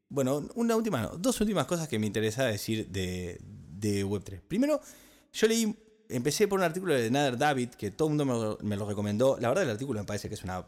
bueno, 0.09 0.49
una 0.55 0.77
última, 0.77 1.11
dos 1.19 1.41
últimas 1.41 1.67
cosas 1.67 1.89
que 1.89 1.99
me 1.99 2.07
interesa 2.07 2.45
decir 2.45 2.89
de, 2.89 3.41
Web3. 4.07 4.41
Primero, 4.47 4.81
yo 5.33 5.49
leí, 5.49 5.77
empecé 6.09 6.47
por 6.47 6.61
un 6.61 6.65
artículo 6.65 6.95
de 6.95 7.11
Nader 7.11 7.37
David, 7.37 7.71
que 7.71 7.91
todo 7.91 8.09
el 8.09 8.15
mundo 8.15 8.59
me, 8.61 8.69
me, 8.69 8.77
lo 8.77 8.87
recomendó. 8.87 9.39
La 9.41 9.49
verdad, 9.49 9.65
el 9.65 9.71
artículo 9.71 10.01
me 10.01 10.07
parece 10.07 10.29
que 10.29 10.35
es 10.35 10.45
una. 10.45 10.65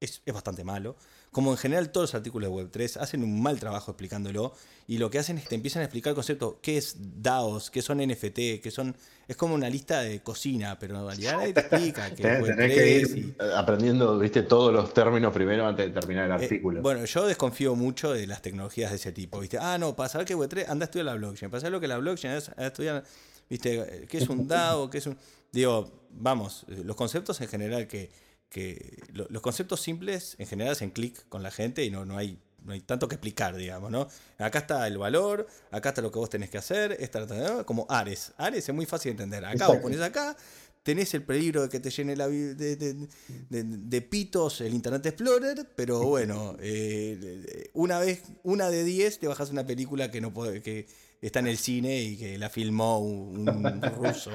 Es, 0.00 0.22
es 0.24 0.34
bastante 0.34 0.64
malo 0.64 0.96
como 1.30 1.52
en 1.52 1.56
general 1.56 1.90
todos 1.90 2.10
los 2.10 2.14
artículos 2.16 2.50
de 2.50 2.56
Web3, 2.56 2.96
hacen 3.00 3.22
un 3.22 3.40
mal 3.40 3.60
trabajo 3.60 3.92
explicándolo 3.92 4.52
y 4.88 4.98
lo 4.98 5.10
que 5.10 5.20
hacen 5.20 5.38
es 5.38 5.44
que 5.44 5.50
te 5.50 5.54
empiezan 5.54 5.82
a 5.82 5.84
explicar 5.84 6.10
el 6.10 6.14
concepto, 6.16 6.58
qué 6.60 6.76
es 6.76 6.96
DAOs, 6.98 7.70
qué 7.70 7.82
son 7.82 7.98
NFT, 7.98 8.60
qué 8.60 8.70
son... 8.72 8.96
Es 9.28 9.36
como 9.36 9.54
una 9.54 9.70
lista 9.70 10.00
de 10.00 10.20
cocina, 10.20 10.76
pero 10.80 10.98
en 10.98 11.06
realidad 11.06 11.36
nadie 11.36 11.52
te 11.52 11.60
explica 11.60 12.10
que 12.16 12.24
Tenés 12.24 12.74
que 12.74 12.98
ir 12.98 13.36
aprendiendo, 13.54 14.18
viste, 14.18 14.42
todos 14.42 14.72
los 14.72 14.92
términos 14.92 15.32
primero 15.32 15.64
antes 15.64 15.86
de 15.86 16.00
terminar 16.00 16.24
el 16.24 16.32
eh, 16.32 16.44
artículo. 16.44 16.82
bueno, 16.82 17.04
yo 17.04 17.24
desconfío 17.24 17.76
mucho 17.76 18.12
de 18.12 18.26
las 18.26 18.42
tecnologías 18.42 18.90
de 18.90 18.96
ese 18.96 19.12
tipo, 19.12 19.38
viste. 19.38 19.58
Ah, 19.60 19.78
no, 19.78 19.94
para 19.94 20.08
saber 20.08 20.26
qué 20.26 20.34
Web3, 20.34 20.68
anda 20.68 20.84
a 20.84 20.86
estudiar 20.86 21.06
la 21.06 21.14
blockchain. 21.14 21.48
Para 21.48 21.60
saber 21.60 21.72
lo 21.72 21.78
que 21.78 21.86
es 21.86 21.90
la 21.90 21.98
blockchain, 21.98 22.34
anda 22.34 22.52
a 22.56 22.66
estudiar, 22.66 23.04
viste, 23.48 24.06
qué 24.08 24.18
es 24.18 24.28
un 24.28 24.48
DAO, 24.48 24.90
qué 24.90 24.98
es 24.98 25.06
un... 25.06 25.16
Digo, 25.52 25.92
vamos, 26.10 26.64
los 26.66 26.96
conceptos 26.96 27.40
en 27.40 27.46
general 27.46 27.86
que 27.86 28.10
que 28.50 28.98
los 29.12 29.40
conceptos 29.40 29.80
simples 29.80 30.34
en 30.38 30.46
general 30.46 30.72
hacen 30.72 30.90
clic 30.90 31.26
con 31.28 31.42
la 31.42 31.52
gente 31.52 31.84
y 31.84 31.90
no, 31.90 32.04
no, 32.04 32.18
hay, 32.18 32.36
no 32.64 32.72
hay 32.72 32.80
tanto 32.80 33.06
que 33.06 33.14
explicar, 33.14 33.56
digamos, 33.56 33.92
¿no? 33.92 34.08
Acá 34.38 34.58
está 34.58 34.86
el 34.88 34.98
valor, 34.98 35.46
acá 35.70 35.90
está 35.90 36.02
lo 36.02 36.10
que 36.10 36.18
vos 36.18 36.28
tenés 36.28 36.50
que 36.50 36.58
hacer, 36.58 36.96
esta, 36.98 37.64
como 37.64 37.86
Ares. 37.88 38.32
Ares 38.36 38.68
es 38.68 38.74
muy 38.74 38.86
fácil 38.86 39.16
de 39.16 39.22
entender. 39.22 39.44
Acá 39.44 39.68
vos 39.68 39.76
pones 39.76 40.00
acá, 40.00 40.36
tenés 40.82 41.14
el 41.14 41.22
peligro 41.22 41.62
de 41.62 41.68
que 41.68 41.78
te 41.78 41.90
llene 41.90 42.16
la, 42.16 42.26
de, 42.26 42.76
de, 42.76 44.02
pitos 44.02 44.60
el 44.62 44.74
Internet 44.74 45.06
Explorer, 45.06 45.68
pero 45.76 46.02
bueno, 46.02 46.56
eh, 46.60 47.70
una 47.74 48.00
vez, 48.00 48.22
una 48.42 48.68
de 48.68 48.82
diez 48.82 49.20
te 49.20 49.28
bajas 49.28 49.50
una 49.50 49.64
película 49.64 50.10
que 50.10 50.20
no 50.20 50.34
puede, 50.34 50.60
que 50.60 50.88
está 51.20 51.40
en 51.40 51.48
el 51.48 51.58
cine 51.58 52.00
y 52.00 52.16
que 52.16 52.38
la 52.38 52.48
filmó 52.48 53.00
un, 53.00 53.46
ruso, 53.96 54.30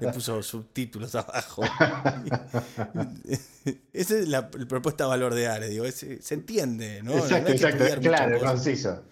le 0.00 0.12
puso 0.12 0.42
subtítulos 0.42 1.14
abajo. 1.14 1.62
Esa 3.92 4.18
es 4.18 4.28
la, 4.28 4.50
propuesta 4.50 5.04
de 5.04 5.08
valor 5.08 5.34
de 5.34 5.48
Ares, 5.48 5.70
digo, 5.70 5.84
se 5.90 6.34
entiende, 6.34 7.02
¿no? 7.02 7.16
Exacto, 7.16 7.52
exacto, 7.52 7.84
claro, 8.00 8.38
conciso. 8.40 9.02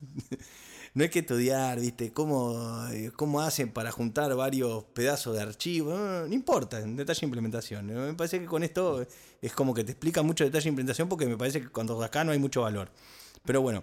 No 0.94 1.02
hay 1.02 1.08
que 1.08 1.18
estudiar, 1.18 1.80
¿viste? 1.80 2.12
Cómo, 2.12 2.86
cómo 3.16 3.40
hacen 3.40 3.72
para 3.72 3.90
juntar 3.90 4.32
varios 4.36 4.84
pedazos 4.84 5.34
de 5.34 5.42
archivo. 5.42 5.92
No, 5.92 6.32
importa, 6.32 6.78
en 6.78 6.94
detalle 6.94 7.18
de 7.18 7.26
implementación. 7.26 7.86
Me 7.86 8.14
parece 8.14 8.38
que 8.38 8.46
con 8.46 8.62
esto 8.62 9.04
es 9.42 9.52
como 9.54 9.74
que 9.74 9.82
te 9.82 9.90
explica 9.90 10.22
mucho 10.22 10.44
detalle 10.44 10.62
de 10.62 10.68
implementación 10.68 11.08
porque 11.08 11.26
me 11.26 11.36
parece 11.36 11.60
que 11.60 11.68
cuando 11.68 12.00
acá 12.00 12.22
no 12.22 12.30
hay 12.30 12.38
mucho 12.38 12.62
valor. 12.62 12.92
Pero 13.44 13.60
bueno, 13.60 13.82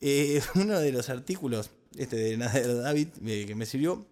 eh, 0.00 0.42
uno 0.54 0.78
de 0.78 0.92
los 0.92 1.08
artículos 1.08 1.70
este 1.96 2.16
de 2.16 2.36
David 2.36 3.08
eh, 3.24 3.44
que 3.46 3.54
me 3.54 3.66
sirvió 3.66 4.06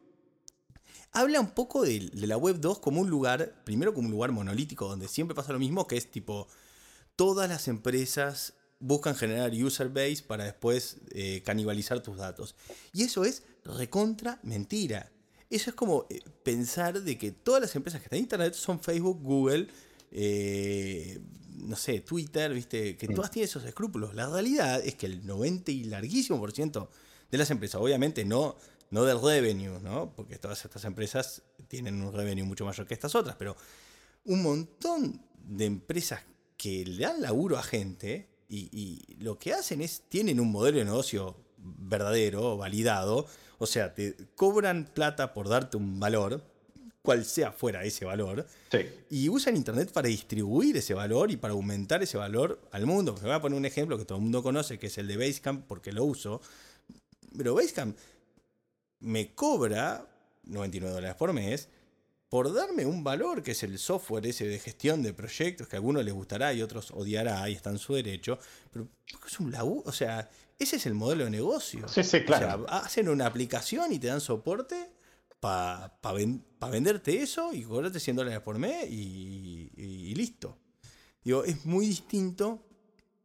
habla 1.13 1.41
un 1.41 1.51
poco 1.51 1.83
de, 1.83 2.11
la 2.15 2.37
web 2.37 2.59
2 2.59 2.79
como 2.79 3.01
un 3.01 3.11
lugar, 3.11 3.63
primero 3.65 3.95
como 3.95 4.07
un 4.07 4.13
lugar 4.13 4.33
monolítico 4.33 4.89
donde 4.89 5.09
siempre 5.09 5.35
pasa 5.35 5.53
lo 5.53 5.59
mismo, 5.59 5.87
que 5.87 5.97
es 5.97 6.11
tipo 6.11 6.49
todas 7.17 7.49
las 7.49 7.69
empresas 7.69 8.55
buscan 8.81 9.15
generar 9.15 9.53
user 9.53 9.91
base 9.91 10.25
para 10.27 10.45
después 10.45 10.97
eh, 11.11 11.43
canibalizar 11.45 12.03
tus 12.03 12.17
datos. 12.17 12.57
Y 12.93 13.05
eso 13.05 13.25
es 13.25 13.45
recontra 13.65 14.41
mentira. 14.43 15.13
Eso 15.51 15.71
es 15.71 15.77
como 15.77 16.07
pensar 16.43 17.03
de 17.03 17.19
que 17.19 17.31
todas 17.31 17.61
las 17.61 17.77
empresas 17.77 18.01
que 18.01 18.07
están 18.07 18.17
en 18.17 18.25
Internet 18.25 18.55
son 18.55 18.81
Facebook, 18.81 19.21
Google, 19.23 19.69
no 21.63 21.77
sé, 21.77 22.01
Twitter, 22.01 22.53
viste, 22.53 22.97
que 22.97 23.09
todas 23.09 23.31
tienen 23.31 23.49
esos 23.49 23.65
escrúpulos. 23.65 24.15
La 24.15 24.29
realidad 24.29 24.81
es 24.85 24.95
que 24.95 25.07
el 25.07 25.27
90 25.27 25.71
y 25.71 25.85
larguísimo 25.85 26.39
por 26.39 26.53
ciento 26.53 26.91
de 27.31 27.39
las 27.39 27.51
empresas, 27.51 27.81
obviamente 27.81 28.25
no, 28.25 28.57
no 28.91 29.05
del 29.05 29.21
revenue, 29.21 29.81
¿no? 29.81 30.13
Porque 30.15 30.39
todas 30.39 30.65
estas 30.65 30.85
empresas 30.85 31.43
tienen 31.69 32.03
un 32.03 32.13
revenue 32.13 32.45
mucho 32.45 32.65
mayor 32.65 32.87
que 32.87 32.95
estas 32.95 33.15
otras, 33.15 33.37
pero 33.37 33.57
un 34.25 34.43
montón 34.43 35.23
de 35.45 35.65
empresas 35.65 36.21
que 36.57 36.85
le 36.85 37.05
dan 37.05 37.23
laburo 37.23 37.59
a 37.59 37.63
gente 37.63 38.29
y, 38.49 38.69
y 38.73 39.15
lo 39.23 39.39
que 39.39 39.55
hacen 39.55 39.81
es, 39.81 40.03
tienen 40.09 40.41
un 40.41 40.53
modelo 40.53 40.79
de 40.79 40.85
negocio 40.85 41.37
verdadero, 41.57 42.57
validado, 42.57 43.27
o 43.59 43.67
sea, 43.67 43.95
te 43.95 44.17
cobran 44.35 44.91
plata 44.93 45.33
por 45.33 45.49
darte 45.49 45.77
un 45.77 46.01
valor, 46.01 46.45
cual 47.03 47.25
sea 47.25 47.51
fuera 47.51 47.85
ese 47.85 48.05
valor, 48.05 48.47
y 49.11 49.29
usan 49.29 49.57
Internet 49.57 49.93
para 49.93 50.09
distribuir 50.09 50.77
ese 50.77 50.95
valor 50.95 51.31
y 51.31 51.37
para 51.37 51.53
aumentar 51.53 52.03
ese 52.03 52.17
valor 52.17 52.61
al 52.71 52.87
mundo. 52.87 53.15
Me 53.15 53.23
voy 53.23 53.33
a 53.33 53.41
poner 53.41 53.59
un 53.59 53.65
ejemplo 53.65 53.99
que 53.99 54.05
todo 54.05 54.19
el 54.19 54.23
mundo 54.23 54.43
conoce, 54.43 54.79
que 54.79 54.87
es 54.87 54.99
el 54.99 55.09
de 55.09 55.17
Basecamp, 55.17 55.67
porque 55.67 55.93
lo 55.93 56.05
uso. 56.05 56.41
Pero 57.37 57.55
Basecamp 57.55 57.97
me 59.01 59.35
cobra 59.35 60.07
99 60.45 60.95
dólares 60.95 61.17
por 61.17 61.33
mes 61.33 61.69
por 62.29 62.55
darme 62.55 62.87
un 62.87 63.05
valor, 63.05 63.43
que 63.43 63.51
es 63.51 63.63
el 63.63 63.79
software 63.79 64.27
ese 64.27 64.47
de 64.47 64.59
gestión 64.59 65.03
de 65.03 65.13
proyectos, 65.13 65.69
que 65.69 65.77
a 65.77 65.81
algunos 65.81 66.03
les 66.03 66.15
gustará 66.15 66.55
y 66.55 66.63
otros 66.63 66.91
odiará, 66.93 67.47
y 67.51 67.53
está 67.53 67.69
en 67.69 67.79
su 67.79 67.93
derecho. 67.93 68.39
Pero 68.73 68.89
es 69.27 69.39
un 69.39 69.53
laburo, 69.53 69.83
o 69.85 69.93
sea, 69.93 70.31
ese 70.59 70.77
es 70.77 70.87
el 70.87 70.95
modelo 70.95 71.25
de 71.25 71.31
negocio. 71.31 71.87
Sí, 71.89 72.03
sí, 72.03 72.25
claro. 72.25 72.65
O 72.65 72.69
sea, 72.69 72.79
hacen 72.79 73.11
una 73.11 73.27
aplicación 73.27 73.93
y 73.93 73.99
te 73.99 74.07
dan 74.07 74.23
soporte 74.23 74.93
para 75.43 76.71
venderte 76.71 77.21
eso 77.21 77.53
y 77.53 77.65
cobrarte 77.65 77.99
100 77.99 78.15
dólares 78.15 78.41
por 78.43 78.59
mes 78.59 78.89
y, 78.89 80.15
listo. 80.15 80.57
Digo, 81.25 81.43
es 81.43 81.67
muy 81.67 81.85
distinto 81.87 82.65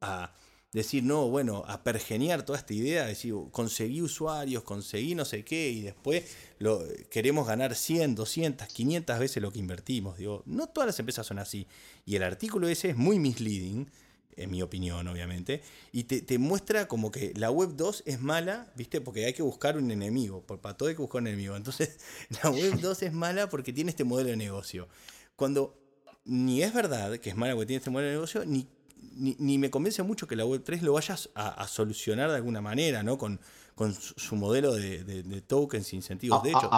a 0.01 0.33
decir, 0.73 1.03
no, 1.03 1.29
bueno, 1.29 1.63
a 1.67 1.83
pergeniar 1.83 2.43
toda 2.43 2.57
esta 2.57 2.73
idea, 2.73 3.05
decir, 3.05 3.35
conseguí 3.51 4.01
usuarios, 4.01 4.63
conseguí 4.63 5.13
no 5.13 5.25
sé 5.25 5.45
qué, 5.45 5.69
y 5.69 5.81
después 5.81 6.23
lo, 6.57 6.83
queremos 7.11 7.47
ganar 7.47 7.75
100, 7.75 8.15
200, 8.15 8.67
500 8.67 9.19
veces 9.19 9.43
lo 9.43 9.51
que 9.51 9.59
invertimos. 9.59 10.17
Digo, 10.17 10.41
no 10.47 10.69
todas 10.69 10.87
las 10.87 10.99
empresas 10.99 11.27
son 11.27 11.37
así. 11.37 11.67
Y 12.03 12.15
el 12.15 12.23
artículo 12.23 12.67
ese 12.67 12.89
es 12.89 12.97
muy 12.97 13.19
misleading 13.19 13.91
en 14.37 14.51
mi 14.51 14.61
opinión, 14.61 15.07
obviamente, 15.07 15.61
y 15.91 16.03
te, 16.03 16.37
muestra 16.37 16.87
como 16.87 17.11
que 17.11 17.33
la 17.35 17.51
web 17.51 17.75
2 17.75 18.03
es 18.05 18.21
mala, 18.21 18.71
¿viste? 18.75 19.01
Porque 19.01 19.25
hay 19.25 19.33
que 19.33 19.43
buscar 19.43 19.77
un 19.77 19.91
enemigo, 19.91 20.41
por, 20.43 20.59
para 20.59 20.77
todo 20.77 20.89
hay 20.89 20.95
que 20.95 21.01
buscar 21.01 21.21
un 21.21 21.27
enemigo. 21.27 21.55
Entonces, 21.55 21.97
la 22.43 22.49
web 22.49 22.79
2 22.79 23.03
es 23.03 23.13
mala 23.13 23.49
porque 23.49 23.73
tiene 23.73 23.89
este 23.89 24.03
modelo 24.03 24.29
de 24.29 24.37
negocio. 24.37 24.87
Cuando 25.35 25.77
ni 26.25 26.61
es 26.61 26.73
verdad 26.73 27.17
que 27.17 27.29
es 27.29 27.35
mala 27.35 27.53
porque 27.53 27.67
tiene 27.67 27.77
este 27.77 27.89
modelo 27.89 28.09
de 28.09 28.15
negocio, 28.15 28.45
ni, 28.45 28.67
ni, 29.15 29.57
me 29.57 29.69
convence 29.69 30.03
mucho 30.03 30.27
que 30.27 30.35
la 30.35 30.45
web 30.45 30.61
3 30.63 30.83
lo 30.83 30.93
vayas 30.93 31.29
a, 31.35 31.67
solucionar 31.67 32.29
de 32.29 32.35
alguna 32.35 32.61
manera, 32.61 33.03
¿no? 33.03 33.17
Con, 33.17 33.39
con 33.75 33.93
su, 33.93 34.35
modelo 34.35 34.73
de, 34.73 35.03
de, 35.03 35.41
tokens, 35.41 35.93
incentivos. 35.93 36.43
de 36.43 36.51
hecho, 36.51 36.69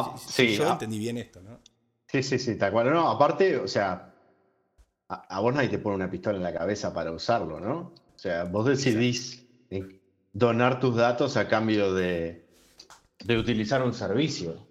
yo 0.43 0.72
entendí 0.72 0.99
bien 0.99 1.18
esto, 1.18 1.41
¿no? 1.41 1.60
Sí, 2.07 2.24
sí, 2.24 2.39
sí, 2.39 2.55
tal 2.55 2.72
cual. 2.72 2.91
No, 2.91 3.10
aparte, 3.10 3.57
o 3.57 3.68
sea, 3.68 4.09
a, 5.10 5.39
vos 5.39 5.53
nadie 5.53 5.70
te 5.70 5.80
pone 5.80 5.95
una 5.95 6.10
pistola 6.10 6.38
en 6.38 6.43
la 6.43 6.53
cabeza 6.53 6.93
para 6.93 7.12
usarlo, 7.12 7.60
¿no? 7.60 7.93
O 8.16 8.20
sea, 8.20 8.43
vos 8.43 8.68
decidís 8.68 9.45
donar 10.32 10.80
tus 10.80 10.95
datos 10.95 11.36
a 11.36 11.47
cambio 11.47 11.93
de, 11.93 12.45
de 13.24 13.38
utilizar 13.38 13.82
un 13.82 13.93
servicio. 13.93 14.68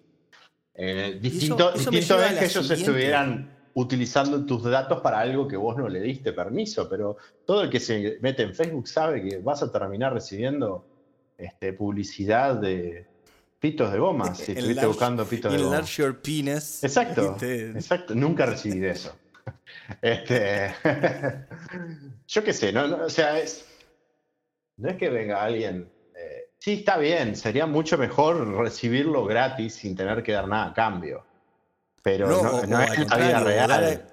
Eh, 0.73 1.19
distinto, 1.21 1.73
es 1.73 1.87
que 1.87 2.45
ellos 2.45 2.71
estuvieran 2.71 3.53
utilizando 3.73 4.45
tus 4.45 4.63
datos 4.63 5.01
para 5.01 5.19
algo 5.19 5.47
que 5.47 5.57
vos 5.57 5.75
no 5.77 5.89
le 5.89 5.99
diste 5.99 6.31
permiso, 6.31 6.87
pero 6.87 7.17
todo 7.45 7.63
el 7.63 7.69
que 7.69 7.81
se 7.81 8.17
mete 8.21 8.43
en 8.43 8.55
Facebook 8.55 8.87
sabe 8.87 9.21
que 9.21 9.39
vas 9.39 9.61
a 9.61 9.71
terminar 9.71 10.13
recibiendo 10.13 10.85
este, 11.37 11.73
publicidad 11.73 12.55
de 12.55 13.05
pitos 13.59 13.91
de 13.91 13.99
goma, 13.99 14.33
si 14.33 14.53
estuviste 14.53 14.85
buscando 14.85 15.25
pitos 15.25 15.51
de 15.51 15.61
goma. 15.61 15.81
your 15.81 16.15
penis. 16.21 16.81
Exacto, 16.81 17.35
exacto, 17.41 18.15
nunca 18.15 18.45
recibí 18.45 18.79
de 18.79 18.91
eso. 18.91 19.13
Este, 20.01 20.73
yo 22.27 22.43
qué 22.43 22.53
sé, 22.53 22.71
no, 22.71 23.05
o 23.05 23.09
sea, 23.09 23.39
es, 23.39 23.65
no 24.77 24.89
es 24.89 24.97
que 24.97 25.09
venga 25.09 25.43
alguien 25.43 25.89
Sí, 26.59 26.73
está 26.73 26.97
bien. 26.97 27.35
Sería 27.37 27.65
mucho 27.65 27.97
mejor 27.97 28.45
recibirlo 28.57 29.25
gratis 29.25 29.75
sin 29.75 29.95
tener 29.95 30.21
que 30.21 30.33
dar 30.33 30.47
nada 30.47 30.67
a 30.67 30.73
cambio. 30.73 31.25
Pero 32.03 32.27
no, 32.27 32.61
es 32.61 32.69
la 33.09 33.17
vida 33.17 33.39
real. 33.39 34.05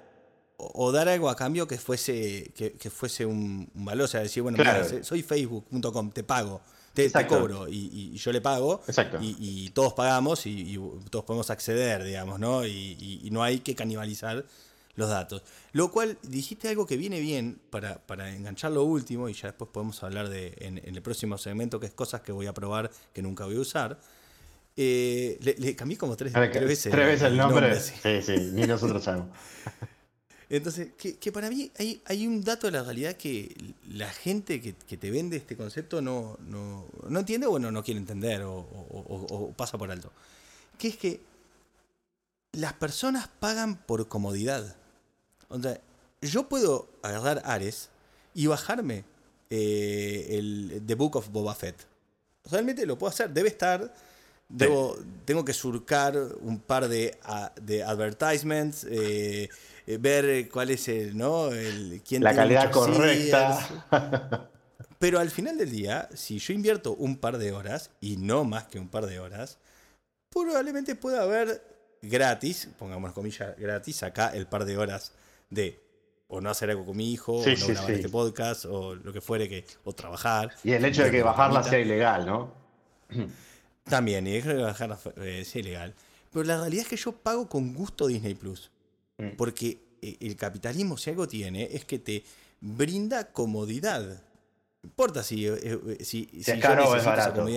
O 0.57 0.91
dar, 0.91 1.07
algo 1.07 1.29
a 1.29 1.35
cambio 1.35 1.67
que 1.67 1.77
fuese, 1.77 2.51
que, 2.55 2.89
fuese 2.89 3.25
un, 3.25 3.69
valor. 3.73 4.05
O 4.05 4.07
sea, 4.07 4.21
decir, 4.21 4.41
bueno, 4.41 4.63
soy 5.01 5.21
facebook.com, 5.21 6.11
te 6.11 6.23
pago. 6.23 6.61
Te, 6.93 7.11
cobro 7.27 7.67
y, 7.69 8.15
yo 8.15 8.31
le 8.31 8.41
pago 8.41 8.81
y, 9.21 9.69
todos 9.69 9.93
pagamos 9.93 10.47
y, 10.47 10.79
todos 11.11 11.25
podemos 11.25 11.51
acceder, 11.51 12.03
digamos, 12.03 12.39
¿no? 12.39 12.65
Y, 12.65 13.29
no 13.31 13.43
hay 13.43 13.59
que 13.59 13.75
canibalizar 13.75 14.45
los 14.97 15.09
datos. 15.09 15.43
Lo 15.71 15.89
cual 15.89 16.17
dijiste 16.23 16.67
algo 16.67 16.85
que 16.85 16.97
viene 16.97 17.21
bien 17.21 17.59
para, 17.69 17.99
para 18.05 18.35
enganchar 18.35 18.73
lo 18.73 18.83
último 18.83 19.29
y 19.29 19.33
ya 19.33 19.47
después 19.47 19.69
podemos 19.71 20.03
hablar 20.03 20.27
de 20.27 20.53
en, 20.57 20.77
el 20.83 21.01
próximo 21.01 21.37
segmento, 21.37 21.79
que 21.79 21.85
es 21.85 21.93
cosas 21.93 22.21
que 22.21 22.33
voy 22.33 22.47
a 22.47 22.53
probar 22.53 22.91
que 23.13 23.21
nunca 23.21 23.45
voy 23.45 23.55
a 23.55 23.61
usar. 23.61 23.97
Eh, 24.75 25.39
le, 25.41 25.75
cambié 25.75 25.97
como 25.97 26.17
tres, 26.17 26.33
veces. 26.33 26.91
Tres 26.91 27.07
veces 27.07 27.23
el 27.23 27.37
nombre. 27.37 27.79
sí. 27.79 27.93
sí, 28.21 28.51
ni 28.53 28.67
nosotros 28.67 29.03
sabemos. 29.03 29.29
Entonces, 30.49 30.89
que, 30.97 31.31
para 31.31 31.49
mí 31.49 31.71
hay, 31.77 32.01
hay, 32.05 32.25
un 32.25 32.41
dato 32.41 32.67
de 32.67 32.71
la 32.71 32.83
realidad 32.83 33.17
que 33.17 33.53
la 33.89 34.09
gente 34.09 34.61
que, 34.61 34.73
te 34.73 35.11
vende 35.11 35.35
este 35.35 35.57
concepto 35.57 36.01
no, 36.01 36.37
no, 36.47 36.85
no 37.09 37.19
entiende 37.19 37.47
o 37.47 37.59
no 37.59 37.83
quiere 37.83 37.99
entender 37.99 38.43
o, 38.43 38.57
o, 38.59 39.53
pasa 39.57 39.77
por 39.77 39.91
alto. 39.91 40.11
Que 40.77 40.87
es 40.87 40.97
que 40.97 41.19
las 42.53 42.73
personas 42.73 43.27
pagan 43.27 43.75
por 43.75 44.07
comodidad. 44.07 44.77
O 45.49 45.59
sea, 45.59 45.79
yo 46.21 46.47
puedo 46.47 46.87
agarrar 47.01 47.41
Ares 47.45 47.89
y 48.33 48.47
bajarme 48.47 49.03
eh, 49.49 50.27
el 50.31 50.83
The 50.85 50.95
Book 50.95 51.15
of 51.15 51.29
Boba 51.29 51.55
Fett. 51.55 51.75
Realmente 52.49 52.85
lo 52.85 52.97
puedo 52.97 53.09
hacer. 53.09 53.29
Debe 53.29 53.49
estar. 53.49 53.93
Debo, 54.49 54.97
Tengo 55.25 55.43
que 55.43 55.53
surcar 55.53 56.15
un 56.41 56.59
par 56.59 56.87
de, 56.87 57.17
de 57.61 57.83
advertisements, 57.83 58.85
eh, 58.89 59.49
eh, 59.85 59.97
ver 59.97 60.47
cuál 60.49 60.69
es 60.69 60.87
el, 60.87 61.17
¿no? 61.17 61.51
El, 61.51 62.01
quién 62.07 62.23
La 62.23 62.33
calidad 62.33 62.71
correcta. 62.71 64.49
Pero 64.99 65.19
al 65.19 65.29
final 65.29 65.57
del 65.57 65.69
día, 65.69 66.07
si 66.15 66.39
yo 66.39 66.53
invierto 66.53 66.93
un 66.93 67.17
par 67.17 67.37
de 67.37 67.51
horas, 67.51 67.91
y 67.99 68.17
no 68.17 68.45
más 68.45 68.67
que 68.67 68.79
un 68.79 68.87
par 68.87 69.05
de 69.05 69.19
horas, 69.19 69.57
probablemente 70.29 70.95
pueda 70.95 71.23
haber 71.23 71.61
gratis, 72.01 72.69
pongamos 72.79 73.11
comillas, 73.11 73.57
gratis, 73.57 74.03
acá 74.03 74.29
el 74.33 74.47
par 74.47 74.65
de 74.65 74.77
horas 74.77 75.11
de 75.49 75.87
o 76.27 76.41
no 76.41 76.49
hacer 76.49 76.69
algo 76.69 76.85
con 76.85 76.97
mi 76.97 77.11
hijo, 77.11 77.33
o 77.33 77.45
no 77.45 77.67
grabar 77.67 77.91
este 77.91 78.09
podcast, 78.09 78.65
o 78.65 78.95
lo 78.95 79.13
que 79.13 79.21
fuere, 79.21 79.47
que, 79.47 79.65
o 79.85 79.93
trabajar. 79.93 80.53
Y 80.63 80.71
el 80.71 80.83
hecho 80.83 81.03
de 81.03 81.11
que 81.11 81.23
bajarla 81.23 81.63
sea 81.63 81.79
ilegal, 81.79 82.25
¿no? 82.25 82.53
También, 83.85 84.27
y 84.27 84.33
de 84.33 84.41
que 84.41 84.53
bajarla 84.53 84.99
eh, 85.17 85.43
sea 85.45 85.61
ilegal. 85.61 85.95
Pero 86.31 86.43
la 86.43 86.57
realidad 86.57 86.83
es 86.83 86.89
que 86.89 86.97
yo 86.97 87.13
pago 87.13 87.47
con 87.47 87.73
gusto 87.73 88.07
Disney 88.07 88.33
Plus. 88.33 88.69
Mm. 89.17 89.29
Porque 89.37 89.79
eh, 90.01 90.17
el 90.19 90.35
capitalismo, 90.35 90.97
si 90.97 91.09
algo 91.09 91.27
tiene, 91.27 91.69
es 91.71 91.85
que 91.85 91.99
te 91.99 92.23
brinda 92.59 93.31
comodidad. 93.31 94.03
No 94.03 94.89
importa 94.89 95.23
si, 95.23 95.47
eh, 95.47 95.97
si, 96.01 96.29
si, 96.43 96.51
es 96.51 96.59
caro 96.59 96.89
o 96.89 96.95
es 96.95 97.05
barato. 97.05 97.47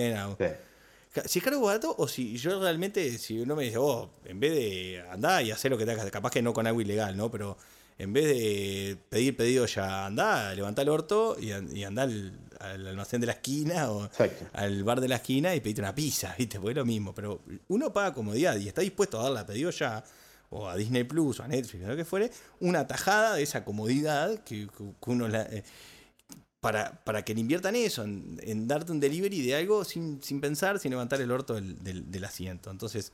Si 1.25 1.39
es 1.39 1.43
caro 1.43 1.59
o 1.59 1.65
barato, 1.65 1.93
o 1.97 2.07
si 2.07 2.37
yo 2.37 2.61
realmente, 2.61 3.17
si 3.17 3.41
uno 3.41 3.57
me 3.57 3.65
dice, 3.65 3.77
oh, 3.77 4.09
en 4.23 4.39
vez 4.39 4.53
de 4.53 5.03
andar 5.11 5.43
y 5.43 5.51
hacer 5.51 5.69
lo 5.69 5.77
que 5.77 5.85
te 5.85 5.91
hagas, 5.91 6.09
capaz 6.09 6.31
que 6.31 6.41
no 6.41 6.53
con 6.53 6.65
algo 6.65 6.79
ilegal, 6.79 7.17
¿no? 7.17 7.29
Pero 7.29 7.57
en 7.97 8.13
vez 8.13 8.25
de 8.25 8.97
pedir 9.09 9.35
pedido 9.37 9.65
ya 9.65 10.05
anda, 10.07 10.53
levanta 10.55 10.81
el 10.81 10.89
orto 10.89 11.37
y, 11.39 11.51
y 11.77 11.83
anda 11.83 12.03
al, 12.03 12.33
almacén 12.87 13.21
de 13.21 13.27
la 13.27 13.33
esquina 13.33 13.91
o 13.91 14.09
al 14.53 14.83
bar 14.83 15.01
de 15.01 15.07
la 15.07 15.15
esquina 15.15 15.55
y 15.55 15.61
pedirte 15.61 15.81
una 15.81 15.95
pizza, 15.95 16.35
¿viste? 16.37 16.59
Porque 16.59 16.71
es 16.71 16.77
lo 16.77 16.85
mismo. 16.85 17.13
Pero 17.13 17.41
uno 17.67 17.91
paga 17.91 18.13
comodidad 18.13 18.57
y 18.57 18.67
está 18.67 18.81
dispuesto 18.81 19.19
a 19.19 19.23
darle 19.23 19.39
a 19.39 19.45
pedido 19.45 19.71
ya, 19.71 20.03
o 20.49 20.67
a 20.67 20.75
Disney 20.75 21.03
Plus, 21.03 21.39
o 21.39 21.43
a 21.43 21.47
Netflix, 21.47 21.83
o 21.83 21.87
lo 21.87 21.95
que 21.95 22.05
fuere, 22.05 22.31
una 22.59 22.87
tajada 22.87 23.35
de 23.35 23.43
esa 23.43 23.63
comodidad 23.63 24.43
que, 24.43 24.67
uno 25.05 25.27
la. 25.27 25.43
Eh, 25.43 25.63
para, 26.59 27.03
para 27.03 27.25
que 27.25 27.33
le 27.33 27.41
inviertan 27.41 27.75
eso, 27.75 28.03
en, 28.03 28.67
darte 28.67 28.91
un 28.91 28.99
delivery 28.99 29.41
de 29.41 29.55
algo 29.55 29.83
sin, 29.83 30.21
sin, 30.21 30.39
pensar, 30.39 30.77
sin 30.77 30.91
levantar 30.91 31.19
el 31.19 31.31
orto 31.31 31.55
del, 31.55 32.11
del, 32.11 32.23
asiento. 32.23 32.69
Entonces, 32.69 33.13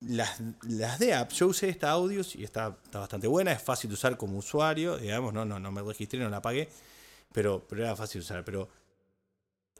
las, 0.00 0.40
las, 0.62 0.98
de 0.98 1.14
app, 1.14 1.32
yo 1.32 1.48
usé 1.48 1.68
esta 1.68 1.90
audio 1.90 2.22
y 2.34 2.44
está, 2.44 2.78
está, 2.84 3.00
bastante 3.00 3.26
buena, 3.26 3.52
es 3.52 3.62
fácil 3.62 3.90
de 3.90 3.94
usar 3.94 4.16
como 4.16 4.38
usuario, 4.38 4.96
digamos, 4.96 5.32
no, 5.32 5.44
no, 5.44 5.58
no 5.58 5.72
me 5.72 5.82
registré, 5.82 6.20
no 6.20 6.28
la 6.28 6.42
pagué, 6.42 6.68
pero, 7.32 7.66
pero 7.68 7.82
era 7.82 7.96
fácil 7.96 8.20
de 8.20 8.24
usar. 8.24 8.44
Pero 8.44 8.68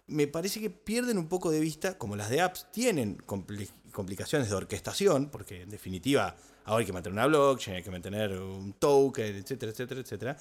me 0.07 0.27
parece 0.27 0.61
que 0.61 0.71
pierden 0.71 1.19
un 1.19 1.29
poco 1.29 1.51
de 1.51 1.61
vista, 1.61 1.99
como 1.99 2.17
las 2.17 2.31
de 2.31 2.41
apps 2.41 2.67
tienen 2.73 3.17
complicaciones 3.17 4.49
de 4.49 4.55
orquestación, 4.55 5.31
porque 5.31 5.63
en 5.63 5.71
definitiva 5.71 6.37
ahora 6.65 6.81
hay 6.81 6.87
que 6.87 6.93
mantener 6.93 7.15
una 7.15 7.27
blockchain, 7.27 7.77
hay 7.77 7.83
que 7.83 7.91
mantener 7.91 8.33
un 8.33 8.73
token, 8.75 9.37
etcétera, 9.37 9.73
etcétera, 9.73 10.01
etcétera 10.01 10.37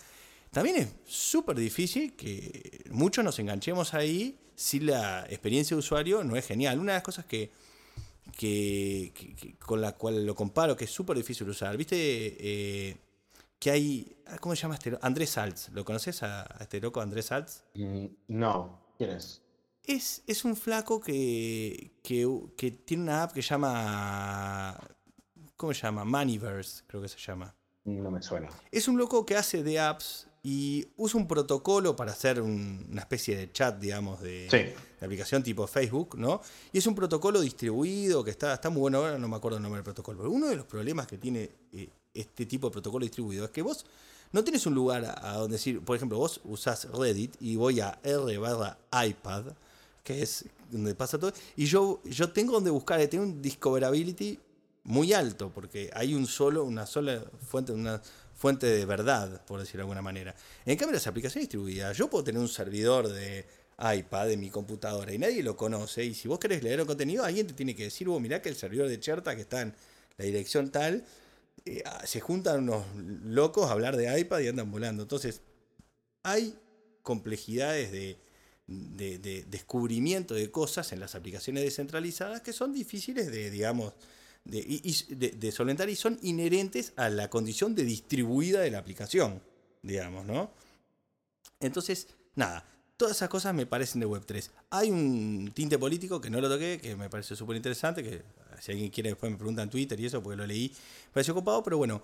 también 0.51 0.77
es 0.77 0.95
súper 1.05 1.57
difícil 1.57 2.13
que 2.15 2.83
muchos 2.91 3.23
nos 3.23 3.37
enganchemos 3.39 3.93
ahí 3.93 4.39
si 4.55 4.79
la 4.79 5.25
experiencia 5.29 5.75
de 5.75 5.79
usuario 5.79 6.23
no 6.23 6.35
es 6.35 6.45
genial. 6.45 6.79
Una 6.79 6.93
de 6.93 6.97
las 6.97 7.03
cosas 7.03 7.25
que, 7.25 7.51
que, 8.35 9.55
con 9.59 9.81
la 9.81 9.93
cual 9.93 10.25
lo 10.25 10.35
comparo, 10.35 10.75
que 10.75 10.85
es 10.85 10.91
súper 10.91 11.17
difícil 11.17 11.47
usar, 11.49 11.77
viste 11.77 11.97
eh, 11.97 12.97
que 13.59 13.71
hay, 13.71 14.17
ah, 14.27 14.37
¿cómo 14.39 14.55
se 14.55 14.63
llama 14.63 14.75
este? 14.75 14.97
Andrés 15.01 15.31
Salz, 15.31 15.69
¿lo 15.69 15.83
conoces 15.85 16.23
a, 16.23 16.43
este 16.59 16.79
loco 16.79 17.01
Andrés 17.01 17.27
Salz? 17.27 17.63
Mm, 17.75 18.05
no, 18.27 18.79
¿quién 18.97 19.11
es? 19.11 19.41
Es, 19.83 20.23
es 20.27 20.43
un 20.43 20.55
flaco 20.55 20.99
que, 20.99 21.91
que, 22.03 22.27
que 22.57 22.71
tiene 22.71 23.03
una 23.03 23.23
app 23.23 23.31
que 23.31 23.41
se 23.41 23.49
llama, 23.49 24.77
¿cómo 25.55 25.73
se 25.73 25.81
llama? 25.81 26.03
Moneyverse, 26.03 26.83
creo 26.87 27.01
que 27.01 27.07
se 27.07 27.17
llama. 27.19 27.55
No 27.85 28.11
me 28.11 28.21
suena. 28.21 28.49
Es 28.69 28.89
un 28.89 28.97
loco 28.97 29.25
que 29.25 29.37
hace 29.37 29.63
de 29.63 29.79
apps 29.79 30.27
y 30.49 30.87
usa 30.95 31.19
un 31.19 31.27
protocolo 31.27 31.93
para 31.93 32.13
hacer 32.13 32.41
una 32.41 33.01
especie 33.01 33.35
de 33.35 33.51
chat, 33.51 33.77
digamos, 33.77 34.21
de, 34.21 34.73
aplicación 35.01 35.43
tipo 35.43 35.67
Facebook, 35.67 36.17
¿no? 36.17 36.39
Y 36.71 36.77
es 36.77 36.87
un 36.87 36.95
protocolo 36.95 37.41
distribuido 37.41 38.23
que 38.23 38.31
está, 38.31 38.53
está 38.53 38.69
muy 38.69 38.79
bueno, 38.79 38.99
ahora 38.99 39.17
no 39.17 39.27
me 39.27 39.35
acuerdo 39.35 39.57
el 39.57 39.63
nombre 39.63 39.79
del 39.79 39.83
protocolo, 39.83 40.19
pero 40.19 40.31
uno 40.31 40.47
de 40.47 40.55
los 40.55 40.65
problemas 40.65 41.05
que 41.05 41.17
tiene 41.17 41.49
eh, 41.73 41.89
este 42.13 42.45
tipo 42.45 42.67
de 42.67 42.71
protocolo 42.71 43.03
distribuido 43.03 43.43
es 43.43 43.51
que 43.51 43.61
vos 43.61 43.85
no 44.31 44.41
tienes 44.41 44.65
un 44.65 44.73
lugar 44.73 45.19
a, 45.21 45.33
donde 45.33 45.57
decir, 45.57 45.81
por 45.81 45.97
ejemplo, 45.97 46.17
vos 46.17 46.39
usás 46.45 46.87
Reddit 46.93 47.35
y 47.41 47.57
voy 47.57 47.81
a 47.81 47.99
R 48.01 48.37
barra 48.37 48.77
iPad, 49.05 49.47
que 50.01 50.21
es 50.21 50.45
donde 50.71 50.95
pasa 50.95 51.19
todo, 51.19 51.33
y 51.57 51.65
yo, 51.65 51.99
yo 52.05 52.31
tengo 52.31 52.53
donde 52.53 52.69
buscar, 52.69 53.05
tengo 53.07 53.25
un 53.25 53.41
discoverability 53.41 54.39
muy 54.85 55.11
alto, 55.11 55.51
porque 55.53 55.89
hay 55.93 56.13
un 56.13 56.25
solo, 56.25 56.63
una 56.63 56.85
sola 56.85 57.21
fuente, 57.49 57.73
una 57.73 58.01
fuente 58.37 58.67
de 58.67 58.85
verdad, 58.85 59.43
por 59.45 59.59
decirlo 59.59 59.79
de 59.79 59.83
alguna 59.83 60.01
manera. 60.01 60.35
En 60.65 60.77
cambio, 60.77 60.93
las 60.93 61.07
aplicaciones 61.07 61.49
distribuidas, 61.49 61.97
yo 61.97 62.09
puedo 62.09 62.23
tener 62.23 62.39
un 62.39 62.47
servidor 62.47 63.09
de 63.09 63.45
iPad 63.79 64.31
en 64.31 64.39
mi 64.39 64.49
computadora 64.49 65.11
y 65.11 65.17
nadie 65.17 65.43
lo 65.43 65.57
conoce. 65.57 66.05
Y 66.05 66.13
si 66.13 66.27
vos 66.27 66.39
querés 66.39 66.63
leer 66.63 66.79
el 66.79 66.85
contenido, 66.85 67.23
alguien 67.23 67.47
te 67.47 67.53
tiene 67.53 67.75
que 67.75 67.83
decir, 67.83 68.07
vos 68.07 68.21
mirá 68.21 68.41
que 68.41 68.49
el 68.49 68.55
servidor 68.55 68.87
de 68.87 68.99
Cherta 68.99 69.35
que 69.35 69.41
está 69.41 69.61
en 69.61 69.73
la 70.17 70.25
dirección 70.25 70.69
tal, 70.69 71.03
eh, 71.65 71.81
ah, 71.85 72.03
se 72.05 72.19
juntan 72.19 72.63
unos 72.63 72.85
locos 73.25 73.69
a 73.69 73.73
hablar 73.73 73.97
de 73.97 74.19
iPad 74.19 74.39
y 74.39 74.47
andan 74.47 74.71
volando. 74.71 75.03
Entonces, 75.03 75.41
hay 76.23 76.55
complejidades 77.01 77.91
de, 77.91 78.17
de 78.67 79.45
descubrimiento 79.47 80.35
de 80.35 80.51
cosas 80.51 80.91
en 80.91 80.99
las 80.99 81.15
aplicaciones 81.15 81.63
descentralizadas 81.63 82.41
que 82.41 82.53
son 82.53 82.73
difíciles 82.73 83.31
de, 83.31 83.49
digamos, 83.49 83.93
de, 84.47 85.51
solventar 85.51 85.89
y 85.89 85.95
son 85.95 86.17
inherentes 86.21 86.93
a 86.95 87.09
la 87.09 87.29
condición 87.29 87.75
de 87.75 87.83
distribuida 87.83 88.61
de 88.61 88.71
la 88.71 88.79
aplicación, 88.79 89.41
digamos, 89.81 90.25
¿no? 90.25 90.51
Entonces, 91.59 92.07
nada, 92.35 92.65
todas 92.95 93.17
esas 93.17 93.29
cosas 93.29 93.53
me 93.53 93.65
parecen 93.65 93.99
de 93.99 94.07
Web3. 94.07 94.49
Hay 94.69 94.89
un 94.89 95.51
tinte 95.53 95.77
político 95.77 96.21
que 96.21 96.29
no 96.29 96.39
lo 96.39 96.49
toqué, 96.49 96.79
que 96.79 96.95
me 96.95 97.09
parece 97.09 97.35
súper 97.35 97.57
interesante, 97.57 98.03
que 98.03 98.21
si 98.59 98.71
alguien 98.71 98.89
quiere 98.89 99.09
después 99.09 99.31
me 99.31 99.37
pregunta 99.37 99.63
en 99.63 99.69
Twitter 99.69 99.99
y 99.99 100.05
eso, 100.05 100.21
porque 100.23 100.37
lo 100.37 100.47
leí, 100.47 100.69
me 101.07 101.13
pareció 101.13 101.33
ocupado, 101.33 101.63
pero 101.63 101.77
bueno, 101.77 102.01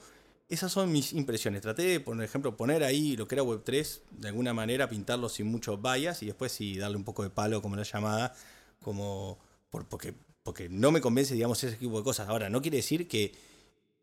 esas 0.50 0.72
son 0.72 0.92
mis 0.92 1.14
impresiones. 1.14 1.62
Traté 1.62 1.84
de, 1.84 2.00
por 2.00 2.22
ejemplo, 2.22 2.58
poner 2.58 2.84
ahí 2.84 3.16
lo 3.16 3.28
que 3.28 3.36
era 3.36 3.44
Web3, 3.44 4.02
de 4.12 4.28
alguna 4.28 4.54
manera 4.54 4.90
pintarlo 4.90 5.30
sin 5.30 5.48
mucho 5.48 5.78
bias 5.78 6.22
y 6.24 6.28
después 6.28 6.52
sí 6.52 6.78
darle 6.78 6.98
un 6.98 7.04
poco 7.04 7.24
de 7.24 7.30
palo 7.30 7.62
como 7.62 7.76
la 7.76 7.84
llamada, 7.84 8.36
como 8.82 9.40
por, 9.70 9.88
porque 9.88 10.14
porque 10.44 10.70
no 10.70 10.92
me 10.92 11.02
convence, 11.02 11.34
digamos, 11.34 11.64
ese 11.64 11.78
tipo 11.78 11.98
de 11.98 12.04
cosas. 12.04 12.28
Ahora, 12.28 12.50
no 12.50 12.62
quiere 12.62 12.78
decir 12.78 13.08
que, 13.08 13.34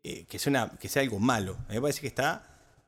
eh, 0.03 0.25
que, 0.27 0.39
sea, 0.39 0.71
que 0.79 0.89
sea 0.89 1.03
algo 1.03 1.19
malo. 1.19 1.53
A 1.67 1.69
mí 1.69 1.75
me 1.75 1.81
parece 1.81 2.01
que 2.01 2.07
está 2.07 2.47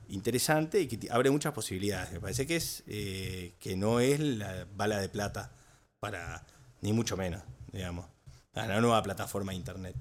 interesante 0.09 0.81
y 0.81 0.87
que 0.87 1.11
abre 1.11 1.29
muchas 1.29 1.53
posibilidades. 1.53 2.11
Me 2.11 2.19
parece 2.19 2.45
que 2.45 2.55
es 2.55 2.83
eh, 2.87 3.53
que 3.59 3.75
no 3.75 3.99
es 3.99 4.19
la 4.19 4.67
bala 4.75 4.99
de 4.99 5.09
plata 5.09 5.51
para, 5.99 6.45
ni 6.81 6.93
mucho 6.93 7.15
menos, 7.15 7.41
digamos, 7.71 8.05
a 8.53 8.67
la 8.67 8.81
nueva 8.81 9.01
plataforma 9.03 9.51
de 9.51 9.57
internet. 9.57 9.95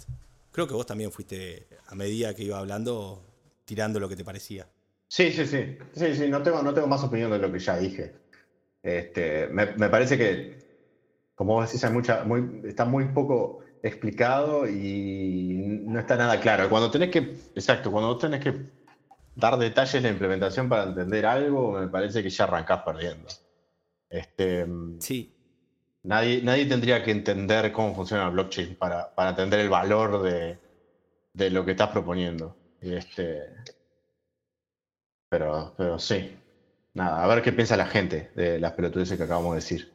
Creo 0.50 0.66
que 0.66 0.74
vos 0.74 0.86
también 0.86 1.12
fuiste, 1.12 1.68
a 1.86 1.94
medida 1.94 2.34
que 2.34 2.44
iba 2.44 2.59
hablando, 2.59 3.24
tirando 3.64 4.00
lo 4.00 4.09
que 4.09 4.16
te 4.16 4.24
parecía. 4.24 4.66
Sí, 5.09 5.30
sí, 5.30 5.46
sí. 5.46 5.76
Sí, 5.94 6.14
sí, 6.16 6.28
no 6.28 6.42
tengo, 6.42 6.62
no 6.62 6.72
tengo 6.72 6.86
más 6.86 7.03
opinión 7.03 7.30
de 7.30 7.38
lo 7.38 7.53
que 7.53 7.59
ya 7.59 7.76
dije. 7.76 8.14
Este, 8.82 9.46
me, 9.48 9.66
parece 9.88 10.18
que, 10.18 10.61
como 11.35 11.55
vos 11.55 11.66
decís, 11.66 11.85
hay 11.85 11.93
mucha, 11.93 12.24
muy, 12.24 12.62
está 12.64 12.85
muy 12.85 13.07
poco 13.07 13.61
explicado 13.83 14.68
y 14.68 15.55
no 15.85 15.99
está 15.99 16.16
nada 16.16 16.41
claro. 16.41 16.68
Cuando 16.68 16.91
tenés 16.91 17.11
que, 17.11 17.18
exacto, 17.55 17.91
cuando 17.91 18.16
tenés 18.16 18.41
que 18.41 18.55
dar 19.35 19.57
detalles 19.59 20.03
de 20.03 20.09
implementación 20.09 20.68
para 20.68 20.85
entender 20.85 21.26
algo, 21.26 21.72
me 21.72 21.89
parece 21.89 22.22
que 22.22 22.30
ya 22.30 22.45
arrancás 22.45 22.83
perdiendo. 22.83 23.28
Este, 24.09 24.66
sí. 25.01 25.35
Nadie, 26.05 26.43
nadie 26.43 26.66
tendría 26.66 27.03
que 27.03 27.12
entender 27.12 27.72
cómo 27.72 27.95
funciona 27.95 28.26
el 28.26 28.33
blockchain 28.33 28.76
para, 28.76 29.14
para 29.14 29.30
entender 29.30 29.61
el 29.61 29.68
valor 29.68 30.22
de, 30.22 30.59
de, 31.33 31.51
lo 31.51 31.64
que 31.64 31.70
estás 31.72 31.91
proponiendo. 31.91 32.57
Este, 32.80 33.41
pero, 35.28 35.72
pero 35.76 35.99
sí. 35.99 36.37
Nada, 36.95 37.24
a 37.24 37.26
ver 37.26 37.43
qué 37.43 37.53
piensa 37.53 37.76
la 37.76 37.87
gente 37.87 38.30
de 38.35 38.61
las 38.61 38.72
pelotudeces 38.72 39.16
que 39.16 39.24
acabamos 39.24 39.53
de 39.53 39.57
decir. 39.57 39.91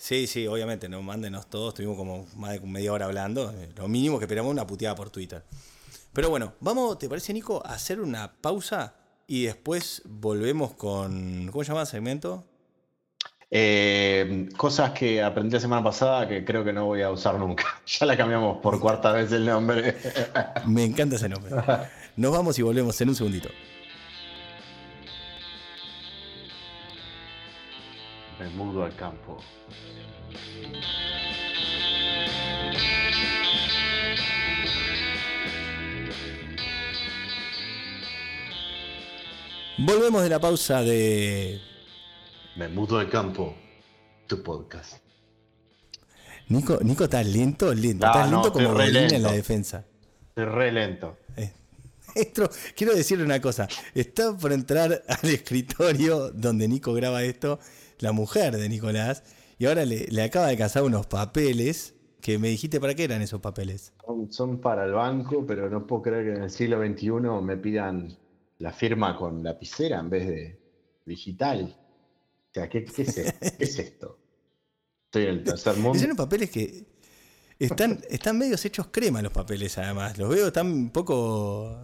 Sí, 0.00 0.26
sí, 0.26 0.46
obviamente, 0.46 0.88
no 0.88 1.02
mándenos 1.02 1.50
todos, 1.50 1.74
estuvimos 1.74 1.98
como 1.98 2.26
más 2.36 2.52
de 2.52 2.60
media 2.60 2.90
hora 2.90 3.04
hablando. 3.04 3.52
Eh, 3.52 3.68
lo 3.76 3.86
mínimo 3.86 4.18
que 4.18 4.24
esperamos 4.24 4.50
una 4.50 4.66
puteada 4.66 4.94
por 4.94 5.10
Twitter. 5.10 5.44
Pero 6.14 6.30
bueno, 6.30 6.54
vamos, 6.58 6.98
¿te 6.98 7.06
parece, 7.06 7.34
Nico, 7.34 7.62
a 7.66 7.74
hacer 7.74 8.00
una 8.00 8.32
pausa 8.40 8.94
y 9.26 9.44
después 9.44 10.00
volvemos 10.06 10.72
con. 10.72 11.50
¿Cómo 11.52 11.62
se 11.62 11.68
llama 11.68 11.82
el 11.82 11.86
segmento? 11.86 12.46
Eh, 13.50 14.48
cosas 14.56 14.92
que 14.92 15.22
aprendí 15.22 15.52
la 15.52 15.60
semana 15.60 15.84
pasada 15.84 16.26
que 16.26 16.46
creo 16.46 16.64
que 16.64 16.72
no 16.72 16.86
voy 16.86 17.02
a 17.02 17.10
usar 17.10 17.34
nunca. 17.34 17.66
Ya 17.86 18.06
la 18.06 18.16
cambiamos 18.16 18.56
por 18.62 18.80
cuarta 18.80 19.12
vez 19.12 19.30
el 19.32 19.44
nombre. 19.44 19.98
Me 20.66 20.82
encanta 20.82 21.16
ese 21.16 21.28
nombre. 21.28 21.52
Nos 22.16 22.32
vamos 22.32 22.58
y 22.58 22.62
volvemos 22.62 22.98
en 23.02 23.10
un 23.10 23.14
segundito. 23.16 23.50
Me 28.40 28.48
mudo 28.48 28.84
al 28.84 28.96
campo. 28.96 29.36
Volvemos 39.76 40.22
de 40.22 40.30
la 40.30 40.40
pausa 40.40 40.80
de. 40.80 41.60
Me 42.56 42.68
mudo 42.68 42.98
al 42.98 43.10
campo, 43.10 43.54
tu 44.26 44.42
podcast. 44.42 44.94
Nico, 46.48 46.78
Nico 46.82 47.04
estás 47.04 47.26
lento, 47.26 47.74
lento. 47.74 48.06
estás 48.06 48.30
lento 48.30 48.52
como 48.54 48.72
Bolín 48.72 49.12
en 49.12 49.22
la 49.22 49.32
defensa. 49.32 49.84
Estoy 50.28 50.46
re 50.46 50.72
lento. 50.72 51.18
Eh, 51.36 51.52
quiero 52.74 52.94
decirle 52.94 53.22
una 53.22 53.42
cosa. 53.42 53.68
Está 53.94 54.34
por 54.34 54.50
entrar 54.54 55.04
al 55.06 55.28
escritorio 55.28 56.30
donde 56.30 56.66
Nico 56.68 56.94
graba 56.94 57.22
esto 57.22 57.60
la 58.00 58.12
mujer 58.12 58.56
de 58.56 58.68
Nicolás, 58.68 59.22
y 59.58 59.66
ahora 59.66 59.84
le, 59.84 60.22
acaba 60.22 60.48
de 60.48 60.56
casar 60.56 60.82
unos 60.82 61.06
papeles 61.06 61.94
que 62.20 62.38
me 62.38 62.48
dijiste 62.48 62.80
para 62.80 62.94
qué 62.94 63.04
eran 63.04 63.22
esos 63.22 63.40
papeles. 63.40 63.92
Son, 64.30 64.58
para 64.60 64.84
el 64.84 64.92
banco, 64.92 65.44
pero 65.46 65.70
no 65.70 65.86
puedo 65.86 66.02
creer 66.02 66.24
que 66.24 66.32
en 66.38 66.42
el 66.44 66.50
siglo 66.50 66.84
XXI 66.84 67.10
me 67.42 67.56
pidan 67.56 68.16
la 68.58 68.72
firma 68.72 69.16
con 69.16 69.42
lapicera 69.42 70.00
en 70.00 70.10
vez 70.10 70.28
de 70.28 70.60
digital. 71.06 71.76
O 72.50 72.54
sea, 72.54 72.68
¿qué, 72.68 72.84
es, 72.96 73.78
esto? 73.78 74.18
Estoy 75.06 75.24
en 75.24 75.28
el 75.28 75.44
tercer 75.44 75.76
mundo. 75.78 75.98
Son 75.98 76.16
papeles 76.16 76.50
que 76.50 76.86
están, 77.58 78.00
están 78.08 78.38
medios 78.38 78.64
hechos 78.64 78.88
crema 78.90 79.22
los 79.22 79.32
papeles, 79.32 79.76
además. 79.78 80.18
Los 80.18 80.28
veo 80.30 80.52
tan 80.52 80.66
un 80.66 80.90
poco. 80.90 81.78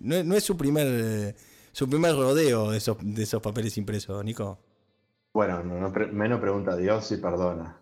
No, 0.00 0.22
no, 0.22 0.36
es 0.36 0.44
su 0.44 0.56
primer 0.56 1.34
su 1.72 1.88
primer 1.88 2.14
rodeo 2.14 2.70
de 2.70 2.78
esos, 2.78 2.96
de 3.00 3.22
esos 3.22 3.40
papeles 3.40 3.76
impresos, 3.78 4.24
Nico. 4.24 4.58
Bueno, 5.32 5.62
menos 5.62 6.40
pregunta 6.40 6.72
a 6.72 6.76
Dios 6.76 7.10
y 7.12 7.16
perdona. 7.18 7.80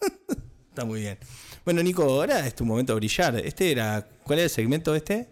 Está 0.68 0.84
muy 0.84 1.00
bien. 1.00 1.18
Bueno, 1.64 1.82
Nico, 1.82 2.02
ahora 2.02 2.46
es 2.46 2.54
tu 2.54 2.64
momento 2.64 2.92
de 2.92 2.96
brillar. 2.96 3.36
Este 3.36 3.72
era. 3.72 4.06
¿Cuál 4.24 4.38
era 4.38 4.44
el 4.44 4.50
segmento 4.50 4.94
este? 4.94 5.28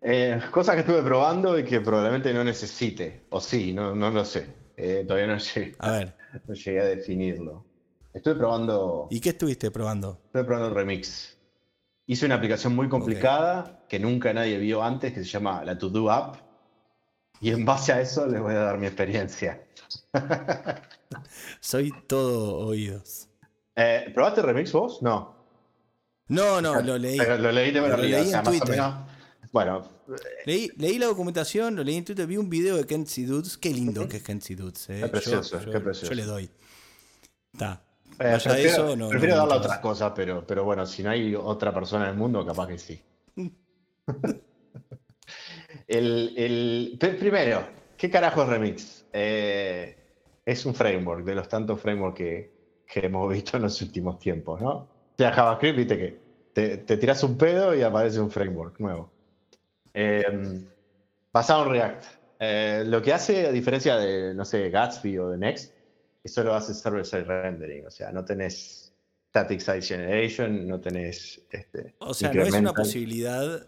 Eh, 0.00 0.40
cosas 0.50 0.76
que 0.76 0.80
estuve 0.80 1.02
probando 1.02 1.58
y 1.58 1.64
que 1.64 1.80
probablemente 1.80 2.32
no 2.32 2.44
necesite. 2.44 3.24
O 3.30 3.40
sí, 3.40 3.72
no, 3.72 3.94
no 3.94 4.10
lo 4.10 4.24
sé. 4.24 4.46
Eh, 4.76 5.04
todavía 5.06 5.26
no 5.26 5.38
llegué, 5.38 5.74
a 5.78 5.90
ver. 5.90 6.16
no 6.46 6.54
llegué 6.54 6.80
a 6.80 6.84
definirlo. 6.84 7.64
Estuve 8.14 8.36
probando. 8.36 9.08
¿Y 9.10 9.20
qué 9.20 9.30
estuviste 9.30 9.70
probando? 9.70 10.20
Estuve 10.26 10.44
probando 10.44 10.74
Remix. 10.74 11.36
Hice 12.06 12.26
una 12.26 12.36
aplicación 12.36 12.74
muy 12.74 12.88
complicada 12.88 13.84
que 13.88 13.98
nunca 13.98 14.32
nadie 14.32 14.58
vio 14.58 14.82
antes 14.82 15.12
que 15.12 15.20
se 15.20 15.26
llama 15.26 15.62
la 15.64 15.76
To 15.76 15.90
Do 15.90 16.10
App. 16.10 16.36
Y 17.40 17.50
en 17.50 17.64
base 17.64 17.92
a 17.92 18.00
eso 18.00 18.26
les 18.26 18.40
voy 18.40 18.54
a 18.54 18.60
dar 18.60 18.78
mi 18.78 18.86
experiencia. 18.86 19.62
Soy 21.60 21.92
todo 22.06 22.66
oídos. 22.66 23.28
Eh, 23.76 24.10
¿Probaste 24.14 24.42
Remix 24.42 24.72
vos? 24.72 25.02
No. 25.02 25.36
No, 26.28 26.60
no, 26.60 26.80
lo 26.82 26.98
leí. 26.98 27.16
lo 27.16 27.52
leí 27.52 27.70
de 27.70 27.78
en 27.78 28.42
Twitter. 28.42 28.80
bueno. 29.52 29.88
Leí, 30.44 30.70
leí, 30.76 30.98
la 30.98 31.06
documentación, 31.06 31.76
lo 31.76 31.84
leí 31.84 31.96
en 31.96 32.04
Twitter, 32.04 32.26
vi 32.26 32.36
un 32.36 32.48
video 32.48 32.76
de 32.76 32.84
Kenzie 32.84 33.26
Dudes. 33.26 33.56
Qué 33.56 33.70
lindo 33.70 34.08
que 34.08 34.18
es 34.18 34.22
Kenzie 34.22 34.56
Dudes. 34.56 34.88
Eh. 34.90 35.00
Qué 35.02 35.08
precioso, 35.08 35.58
qué 35.60 35.80
precioso. 35.80 36.10
Yo 36.10 36.14
le 36.14 36.24
doy. 36.24 36.50
Está. 37.52 37.82
Eh, 38.20 38.38
prefiero, 38.42 38.56
eso, 38.56 38.96
no, 38.96 39.08
prefiero 39.08 39.36
darle 39.36 39.54
a 39.54 39.56
otras 39.58 39.78
cosas, 39.78 40.12
pero, 40.14 40.44
pero 40.46 40.64
bueno, 40.64 40.84
si 40.86 41.02
no 41.02 41.10
hay 41.10 41.34
otra 41.34 41.72
persona 41.72 42.04
en 42.04 42.10
el 42.10 42.16
mundo, 42.16 42.44
capaz 42.44 42.66
que 42.66 42.78
sí. 42.78 43.00
el, 45.86 46.34
el, 46.36 47.16
primero, 47.16 47.68
¿qué 47.96 48.10
carajo 48.10 48.42
es 48.42 48.48
Remix? 48.48 48.97
Eh, 49.12 49.96
es 50.44 50.66
un 50.66 50.74
framework, 50.74 51.24
de 51.24 51.34
los 51.34 51.48
tantos 51.48 51.80
frameworks 51.80 52.18
que, 52.18 52.50
hemos 52.94 53.32
visto 53.32 53.56
en 53.56 53.64
los 53.64 53.80
últimos 53.82 54.18
tiempos, 54.18 54.60
¿no? 54.60 54.70
O 54.70 55.14
sea, 55.16 55.32
JavaScript, 55.32 55.76
viste 55.76 55.98
que 55.98 56.20
te, 56.52 56.96
tiras 56.96 57.22
un 57.22 57.36
pedo 57.36 57.74
y 57.74 57.82
aparece 57.82 58.20
un 58.20 58.30
framework 58.30 58.80
nuevo. 58.80 59.10
Eh, 59.92 60.24
basado 61.32 61.64
en 61.64 61.70
React. 61.70 62.04
Eh, 62.40 62.84
lo 62.86 63.02
que 63.02 63.12
hace, 63.12 63.46
a 63.46 63.52
diferencia 63.52 63.96
de, 63.96 64.34
no 64.34 64.44
sé, 64.44 64.70
Gatsby 64.70 65.18
o 65.18 65.30
de 65.30 65.38
Next, 65.38 65.74
eso 66.22 66.44
lo 66.44 66.54
hace 66.54 66.72
server-side 66.74 67.24
rendering. 67.24 67.86
O 67.86 67.90
sea, 67.90 68.12
no 68.12 68.24
tenés 68.24 68.94
static 69.30 69.60
site 69.60 69.82
generation, 69.82 70.66
no 70.66 70.80
tenés. 70.80 71.42
Este, 71.50 71.94
o 71.98 72.14
sea, 72.14 72.32
no 72.32 72.42
es 72.42 72.54
una 72.54 72.72
posibilidad 72.72 73.66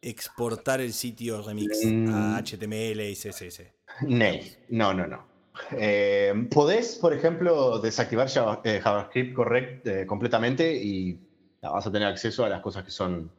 exportar 0.00 0.80
el 0.80 0.92
sitio 0.92 1.42
remix 1.42 1.84
a 2.08 2.42
HTML 2.42 2.96
mm. 2.96 3.10
y 3.10 3.14
CSS. 3.14 3.62
No, 4.02 4.92
no, 4.92 5.06
no. 5.06 5.34
Eh, 5.72 6.48
podés, 6.50 6.96
por 6.96 7.12
ejemplo, 7.12 7.78
desactivar 7.78 8.28
eh, 8.64 8.80
JavaScript 8.82 9.34
correct, 9.34 9.86
eh, 9.86 10.06
completamente 10.06 10.74
y 10.74 11.18
vas 11.62 11.86
a 11.86 11.92
tener 11.92 12.08
acceso 12.08 12.44
a 12.44 12.48
las 12.48 12.60
cosas 12.60 12.84
que 12.84 12.90
son 12.90 13.30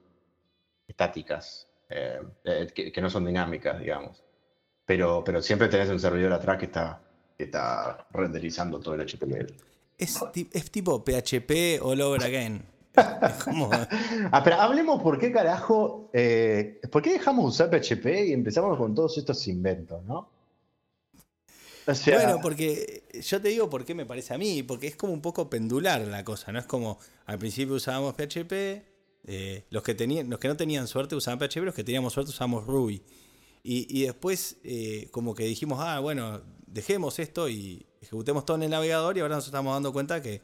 estáticas, 0.88 1.68
que, 1.88 3.02
no 3.02 3.10
son 3.10 3.26
dinámicas, 3.26 3.80
digamos. 3.80 4.24
Pero, 4.86 5.24
pero 5.24 5.42
siempre 5.42 5.68
tenés 5.68 5.90
un 5.90 6.00
servidor 6.00 6.34
atrás 6.34 6.58
que 6.58 6.66
está, 6.66 7.02
está 7.38 8.08
renderizando 8.12 8.80
todo 8.80 8.96
el 8.96 9.02
HTML. 9.02 9.54
Es, 9.98 10.20
es 10.54 10.72
tipo 10.72 11.04
PHP 11.04 11.82
all 11.82 12.02
over 12.02 12.24
again. 12.24 12.64
ah, 12.98 14.42
pero 14.44 14.56
hablemos 14.56 15.04
por 15.04 15.20
qué 15.20 15.32
carajo, 15.32 16.10
por 16.92 17.02
qué 17.02 17.12
dejamos 17.12 17.54
usar 17.54 17.70
PHP 17.70 18.28
y 18.28 18.34
empezamos 18.34 18.78
con 18.78 18.96
todos 18.96 19.18
estos 19.18 19.48
inventos, 19.48 20.04
¿no? 20.06 20.35
bueno, 22.08 22.40
porque 22.42 23.04
yo 23.22 23.42
te 23.42 23.50
digo 23.50 23.70
por 23.70 23.86
qué 23.86 23.94
me 23.94 24.06
parece 24.06 24.34
a 24.34 24.38
mí, 24.38 24.64
porque 24.64 24.88
es 24.88 24.96
como 24.96 25.14
un 25.14 25.22
poco 25.22 25.50
pendular 25.50 26.02
la 26.02 26.24
cosa, 26.24 26.52
¿no? 26.52 26.60
Es 26.60 26.66
como 26.66 27.00
al 27.26 27.38
principio 27.38 27.76
usábamos 27.76 28.16
PHP, 28.16 28.52
eh, 29.28 29.66
los, 29.70 29.84
que 29.84 29.96
tenían, 29.96 30.30
los 30.30 30.40
que 30.40 30.48
no 30.48 30.58
tenían 30.58 30.88
suerte 30.88 31.16
usaban 31.16 31.40
PHP, 31.40 31.64
los 31.64 31.76
que 31.76 31.84
teníamos 31.84 32.14
suerte 32.14 32.32
usábamos 32.32 32.66
Ruby. 32.66 33.02
Y, 33.68 34.04
después 34.04 34.58
eh, 34.64 35.08
como 35.10 35.34
que 35.34 35.44
dijimos, 35.46 35.80
ah, 35.82 36.00
bueno, 36.00 36.44
dejemos 36.68 37.18
esto 37.18 37.50
y 37.50 37.88
ejecutemos 38.00 38.46
todo 38.46 38.58
en 38.58 38.64
el 38.64 38.70
navegador 38.70 39.18
y 39.18 39.22
ahora 39.22 39.38
nos 39.38 39.48
estamos 39.48 39.74
dando 39.74 39.92
cuenta 39.92 40.22
que 40.22 40.44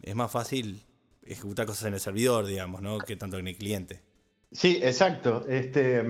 es 0.00 0.14
más 0.14 0.30
fácil 0.30 0.80
ejecutar 1.24 1.66
cosas 1.66 1.86
en 1.86 1.94
el 1.94 2.00
servidor, 2.00 2.46
digamos, 2.46 2.80
¿no? 2.80 2.98
Que 2.98 3.16
tanto 3.16 3.38
en 3.38 3.48
el 3.48 3.56
cliente. 3.56 4.02
Sí, 4.52 4.78
exacto. 4.80 5.46
Este, 5.48 6.04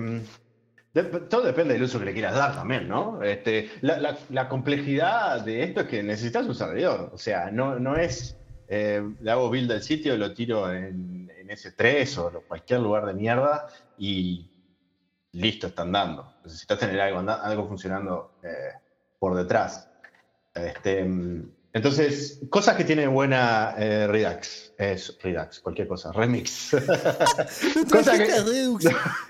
todo 1.29 1.43
depende 1.43 1.73
del 1.73 1.83
uso 1.83 1.99
que 1.99 2.05
le 2.05 2.13
quieras 2.13 2.33
dar 2.33 2.55
también, 2.55 2.87
¿no? 2.87 3.21
Este, 3.21 3.69
la, 3.81 4.49
complejidad 4.49 5.41
de 5.41 5.63
esto 5.63 5.81
es 5.81 5.87
que 5.87 6.01
necesitas 6.01 6.47
un 6.47 6.55
servidor. 6.55 7.11
O 7.13 7.17
sea, 7.17 7.51
no, 7.51 7.79
no 7.79 7.95
es 7.95 8.35
eh, 8.67 9.03
le 9.21 9.31
hago 9.31 9.49
build 9.49 9.69
del 9.71 9.81
sitio, 9.81 10.15
lo 10.15 10.33
tiro 10.33 10.71
en, 10.71 11.27
S3 11.49 12.17
o 12.19 12.43
cualquier 12.47 12.79
lugar 12.79 13.07
de 13.07 13.15
mierda 13.15 13.65
y 13.97 14.47
listo, 15.31 15.65
está 15.65 15.81
andando. 15.81 16.31
Necesitas 16.43 16.77
tener 16.77 17.01
algo, 17.01 17.27
algo 17.27 17.67
funcionando 17.67 18.35
eh, 18.43 18.73
por 19.17 19.35
detrás. 19.35 19.89
Este, 20.53 20.99
entonces, 21.73 22.41
cosas 22.49 22.75
que 22.75 22.83
tiene 22.83 23.07
buena 23.07 23.73
eh, 23.77 24.05
Redux, 24.05 24.73
es 24.77 25.17
Redux, 25.23 25.59
cualquier 25.59 25.87
cosa, 25.87 26.11
Remix. 26.11 26.71
cosas 27.91 28.19
que, 28.19 28.27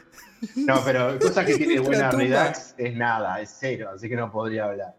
no, 0.55 0.81
pero 0.85 1.19
cosas 1.19 1.45
que 1.45 1.57
tiene 1.57 1.79
buena 1.79 2.11
Redux 2.11 2.75
es 2.77 2.95
nada, 2.95 3.41
es 3.41 3.55
cero, 3.59 3.91
así 3.93 4.07
que 4.07 4.15
no 4.15 4.31
podría 4.31 4.65
hablar. 4.65 4.95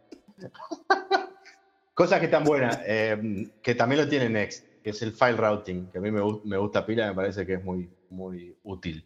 Cosas 1.94 2.18
que 2.18 2.26
están 2.26 2.44
buenas, 2.44 2.80
eh, 2.86 3.50
que 3.62 3.74
también 3.74 4.00
lo 4.02 4.08
tiene 4.08 4.28
Next, 4.28 4.64
que 4.82 4.90
es 4.90 5.02
el 5.02 5.12
file 5.12 5.36
routing, 5.36 5.90
que 5.90 5.98
a 5.98 6.00
mí 6.00 6.10
me, 6.10 6.56
gusta 6.56 6.86
pila, 6.86 7.08
me 7.08 7.14
parece 7.14 7.44
que 7.44 7.54
es 7.54 7.64
muy, 7.64 7.90
muy 8.10 8.56
útil. 8.64 9.04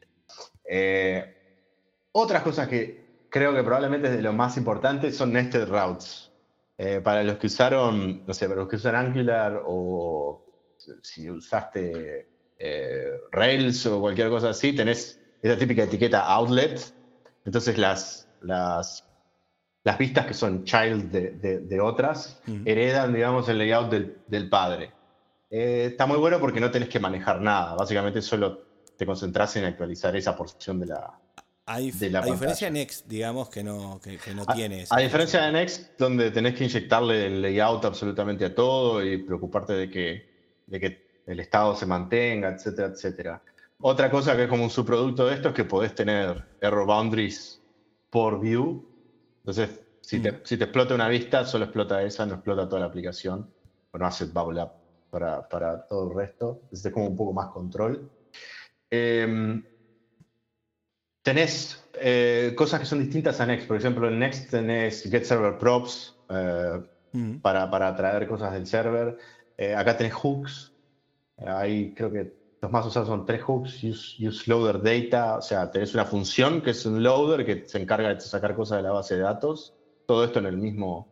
Eh, 0.64 1.34
otras 2.12 2.42
cosas 2.42 2.68
que 2.68 3.26
creo 3.28 3.52
que 3.52 3.62
probablemente 3.64 4.08
es 4.08 4.16
de 4.16 4.22
lo 4.22 4.32
más 4.32 4.56
importante 4.56 5.10
son 5.12 5.32
nested 5.32 5.68
routes. 5.68 6.30
Eh, 6.76 7.00
para 7.02 7.22
los 7.22 7.36
que 7.36 7.46
usaron, 7.46 8.24
no 8.26 8.34
sé, 8.34 8.48
para 8.48 8.60
los 8.60 8.68
que 8.68 8.76
usan 8.76 8.96
Angular 8.96 9.62
o 9.64 10.44
si 11.02 11.30
usaste 11.30 12.28
Rails 13.30 13.86
o 13.86 14.00
cualquier 14.00 14.28
cosa 14.28 14.50
así, 14.50 14.74
tenés 14.74 15.20
esa 15.44 15.58
típica 15.58 15.84
etiqueta 15.84 16.20
outlet. 16.20 16.80
Entonces 17.44 17.78
las, 17.78 18.28
las 18.40 19.04
las 19.84 19.98
vistas 19.98 20.26
que 20.26 20.34
son 20.34 20.64
child 20.64 21.10
de, 21.12 21.80
otras 21.80 22.40
heredan, 22.64 23.12
digamos, 23.12 23.48
el 23.50 23.58
layout 23.58 23.90
del, 24.26 24.48
padre. 24.48 24.92
Eh, 25.50 25.88
está 25.90 26.06
muy 26.06 26.16
bueno 26.16 26.40
porque 26.40 26.58
no 26.58 26.70
tenés 26.70 26.88
que 26.88 26.98
manejar 26.98 27.40
nada, 27.40 27.74
básicamente 27.74 28.22
solo 28.22 28.62
te 28.96 29.04
concentras 29.04 29.54
en 29.56 29.66
actualizar 29.66 30.16
esa 30.16 30.34
porción 30.34 30.80
de 30.80 30.86
la, 30.86 31.20
a, 31.66 31.78
diferencia 31.78 32.66
de 32.68 32.72
Next, 32.72 33.06
digamos, 33.06 33.48
que 33.50 33.62
no, 33.62 34.00
que, 34.02 34.18
no 34.34 34.46
tiene 34.46 34.84
A 34.90 35.00
diferencia 35.00 35.42
de 35.42 35.52
Next, 35.52 35.98
donde 35.98 36.30
tenés 36.30 36.54
que 36.54 36.64
inyectarle 36.64 37.26
el 37.26 37.42
layout 37.42 37.84
absolutamente 37.84 38.44
a 38.44 38.54
todo 38.54 39.04
y 39.04 39.18
preocuparte 39.18 39.74
de 39.74 39.90
que, 39.90 40.28
de 40.66 40.80
que 40.80 41.22
el 41.26 41.40
estado 41.40 41.76
se 41.76 41.86
mantenga, 41.86 42.50
etcétera, 42.50 42.88
etcétera. 42.88 43.42
Otra 43.80 44.10
cosa 44.10 44.36
que 44.36 44.44
es 44.44 44.48
como 44.48 44.64
un 44.64 44.70
subproducto 44.70 45.26
de 45.26 45.34
esto 45.34 45.48
es 45.48 45.54
que 45.54 45.64
podés 45.64 45.94
tener 45.94 46.44
error 46.60 46.86
boundaries 46.86 47.60
por 48.10 48.40
view 48.40 48.94
entonces, 49.44 49.78
si, 50.00 50.20
te, 50.20 50.32
mm. 50.32 50.40
si 50.42 50.56
te 50.56 50.64
explota 50.64 50.94
una 50.94 51.08
vista, 51.08 51.44
solo 51.44 51.66
explota 51.66 52.02
esa, 52.02 52.24
no 52.24 52.34
explota 52.34 52.66
toda 52.66 52.80
la 52.80 52.86
aplicación. 52.86 53.50
O 53.90 53.98
no 53.98 54.06
hace 54.06 54.24
bubble 54.24 54.62
up 54.62 54.70
para, 55.10 55.46
para 55.46 55.86
todo 55.86 56.10
el 56.10 56.16
resto. 56.16 56.60
Entonces 56.62 56.86
es 56.86 56.92
como 56.92 57.06
un 57.06 57.16
poco 57.16 57.34
más 57.34 57.48
control. 57.50 58.10
Em, 58.90 59.62
tenés 61.22 61.84
eh, 62.00 62.54
cosas 62.56 62.80
que 62.80 62.86
son 62.86 63.00
distintas 63.00 63.38
a 63.40 63.46
Next. 63.46 63.68
Por 63.68 63.76
ejemplo, 63.76 64.08
en 64.08 64.18
Next 64.18 64.50
tenés 64.50 65.02
Get 65.02 65.24
Server 65.24 65.58
Props 65.58 66.16
eh, 66.30 66.80
mm. 67.12 67.36
para, 67.40 67.70
para, 67.70 67.94
traer 67.94 68.26
cosas 68.26 68.54
del 68.54 68.66
server. 68.66 69.18
Eh, 69.58 69.74
acá 69.74 69.96
tenés 69.96 70.14
hooks. 70.14 70.72
Hay, 71.36 71.92
creo 71.94 72.10
que 72.10 72.32
los 72.64 72.72
más 72.72 72.86
usados 72.86 73.08
son 73.08 73.26
tres 73.26 73.42
hooks, 73.42 73.84
use, 73.84 74.50
loader 74.50 74.80
data, 74.80 75.36
o 75.36 75.42
sea, 75.42 75.70
tenés 75.70 75.92
una 75.92 76.06
función 76.06 76.62
que 76.62 76.70
es 76.70 76.86
un 76.86 77.02
loader 77.02 77.44
que 77.44 77.68
se 77.68 77.78
encarga 77.78 78.14
de 78.14 78.18
sacar 78.22 78.56
cosas 78.56 78.78
de 78.78 78.84
la 78.84 78.90
base 78.90 79.16
de 79.16 79.20
datos. 79.20 79.74
Todo 80.06 80.24
esto 80.24 80.38
en 80.38 80.46
el 80.46 80.56
mismo, 80.56 81.06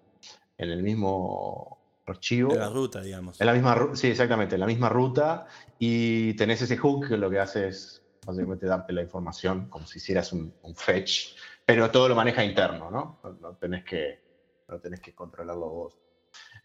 en 0.57 0.71
el 0.71 0.83
mismo 0.83 1.79
archivo. 2.07 2.55
En 2.55 2.59
la 2.59 2.71
ruta, 2.71 3.03
digamos. 3.03 3.39
En 3.39 3.47
la 3.47 3.53
misma, 3.53 3.91
sí, 3.93 4.07
exactamente, 4.07 4.55
en 4.55 4.61
la 4.61 4.67
misma 4.67 4.89
ruta. 4.89 5.47
Y 5.79 6.33
tenés 6.37 6.63
ese 6.63 6.79
hook 6.79 7.09
que 7.09 7.19
lo 7.19 7.29
que 7.29 7.39
hace 7.39 7.69
es 7.69 8.03
básicamente 8.25 8.65
darte 8.65 8.95
la 8.95 9.03
información 9.03 9.69
como 9.69 9.87
si 9.87 9.99
hicieras 9.99 10.33
un, 10.33 10.55
fetch, 10.75 11.37
pero 11.67 11.91
todo 11.91 12.09
lo 12.09 12.15
maneja 12.15 12.43
interno, 12.43 12.91
¿no? 12.91 13.21
No, 13.43 13.57
tenés, 13.57 13.85
que, 13.85 14.23
no 14.69 14.81
tenés 14.81 15.01
que 15.01 15.15
controlarlo 15.15 15.69
vos. 15.69 15.99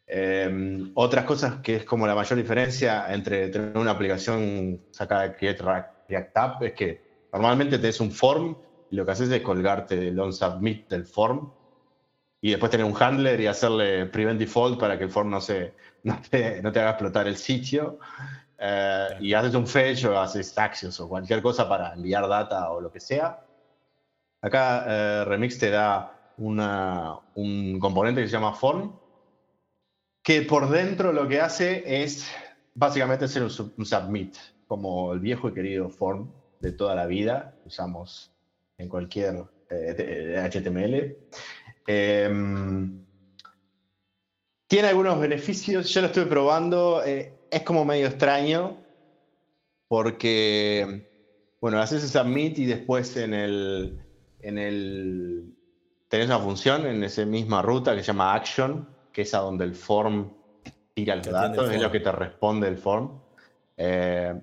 Em, 0.10 0.92
otras 0.96 1.26
cosas 1.26 1.56
que 1.62 1.76
es 1.76 1.84
como 1.84 2.08
la 2.08 2.16
mayor 2.16 2.38
diferencia 2.38 3.14
entre 3.14 3.50
tener 3.50 3.78
una 3.78 3.92
aplicación 3.92 4.82
sacada 4.90 5.24
de 5.24 5.36
Create 5.36 5.62
React 6.08 6.38
App 6.38 6.64
es 6.64 6.74
que 6.74 7.02
normalmente 7.34 7.78
tenés 7.78 8.00
un 8.00 8.12
form 8.12 8.56
y 8.90 8.96
lo 8.96 9.06
que 9.06 9.12
haces 9.12 9.30
es 9.30 9.42
colgarte 9.42 9.98
del 9.98 10.18
on 10.18 10.32
submit 10.32 10.88
del 10.88 11.06
form 11.06 11.52
y 12.40 12.52
después 12.52 12.72
tener 12.72 12.86
un 12.86 12.96
handler 12.98 13.42
y 13.42 13.48
hacerle 13.48 14.06
prevent 14.06 14.40
default 14.40 14.80
para 14.80 14.98
que 14.98 15.04
el 15.04 15.10
form 15.10 15.30
no, 15.30 15.42
se, 15.42 15.74
no, 16.04 16.22
te, 16.30 16.62
no 16.62 16.72
te 16.72 16.80
haga 16.80 16.92
explotar 16.92 17.28
el 17.28 17.36
sitio. 17.36 18.00
Eh, 18.60 19.08
y 19.20 19.34
haces 19.34 19.54
un 19.54 19.68
fetch 19.68 20.06
o 20.06 20.20
haces 20.20 20.58
actions 20.58 21.00
o 21.00 21.10
cualquier 21.10 21.42
cosa 21.42 21.68
para 21.68 21.94
enviar 21.94 22.28
data 22.30 22.72
o 22.72 22.80
lo 22.80 22.92
que 22.92 23.00
sea. 23.00 23.44
Acá 24.42 24.86
eh, 24.88 25.26
Remix 25.26 25.60
te 25.60 25.70
da 25.70 26.34
una, 26.38 27.18
un 27.36 27.78
componente 27.80 28.22
que 28.22 28.28
se 28.28 28.34
llama 28.34 28.54
form 28.54 28.94
que 30.28 30.42
por 30.42 30.70
dentro 30.70 31.14
lo 31.14 31.26
que 31.26 31.40
hace 31.40 32.04
es 32.04 32.30
básicamente 32.76 33.30
ser 33.30 33.44
un, 33.44 33.50
submit, 33.50 34.36
como 34.68 35.14
el 35.14 35.22
viejo 35.22 35.48
y 35.48 35.54
querido 35.54 35.90
form 35.90 36.30
de 36.60 36.74
toda 36.74 36.96
la 36.96 37.06
vida, 37.06 37.56
usamos 37.64 38.30
en 38.78 38.90
cualquier 38.90 39.46
HTML. 39.70 41.16
Eh, 41.88 42.26
em, 42.26 43.06
tiene 44.68 44.90
algunos 44.90 45.18
beneficios, 45.18 45.94
yo 45.94 46.02
lo 46.02 46.08
estuve 46.08 46.26
probando, 46.26 47.02
eh, 47.06 47.32
es 47.50 47.62
como 47.62 47.86
medio 47.86 48.08
extraño, 48.08 48.84
porque, 49.88 51.08
bueno, 51.62 51.80
haces 51.80 52.04
el 52.04 52.10
submit 52.10 52.60
y 52.60 52.66
después 52.66 53.16
en 53.16 53.34
el, 53.34 53.98
en 54.42 54.58
el, 54.58 55.56
tenés 56.10 56.26
una 56.26 56.40
función 56.40 56.86
en 56.86 57.02
esa 57.06 57.26
misma 57.26 57.62
ruta 57.62 57.96
que 57.96 58.02
se 58.02 58.08
llama 58.08 58.34
action, 58.34 58.97
que 59.18 59.24
es 59.24 59.34
a 59.34 59.40
donde 59.40 59.66
el 59.66 59.74
form 59.74 60.32
tira 60.94 61.16
los 61.16 61.26
datos, 61.26 61.72
es 61.72 61.82
lo 61.82 61.92
que 61.92 62.02
te 62.02 62.12
responde 62.12 62.68
el 62.68 62.78
form. 62.78 63.20
Eh, 63.76 64.40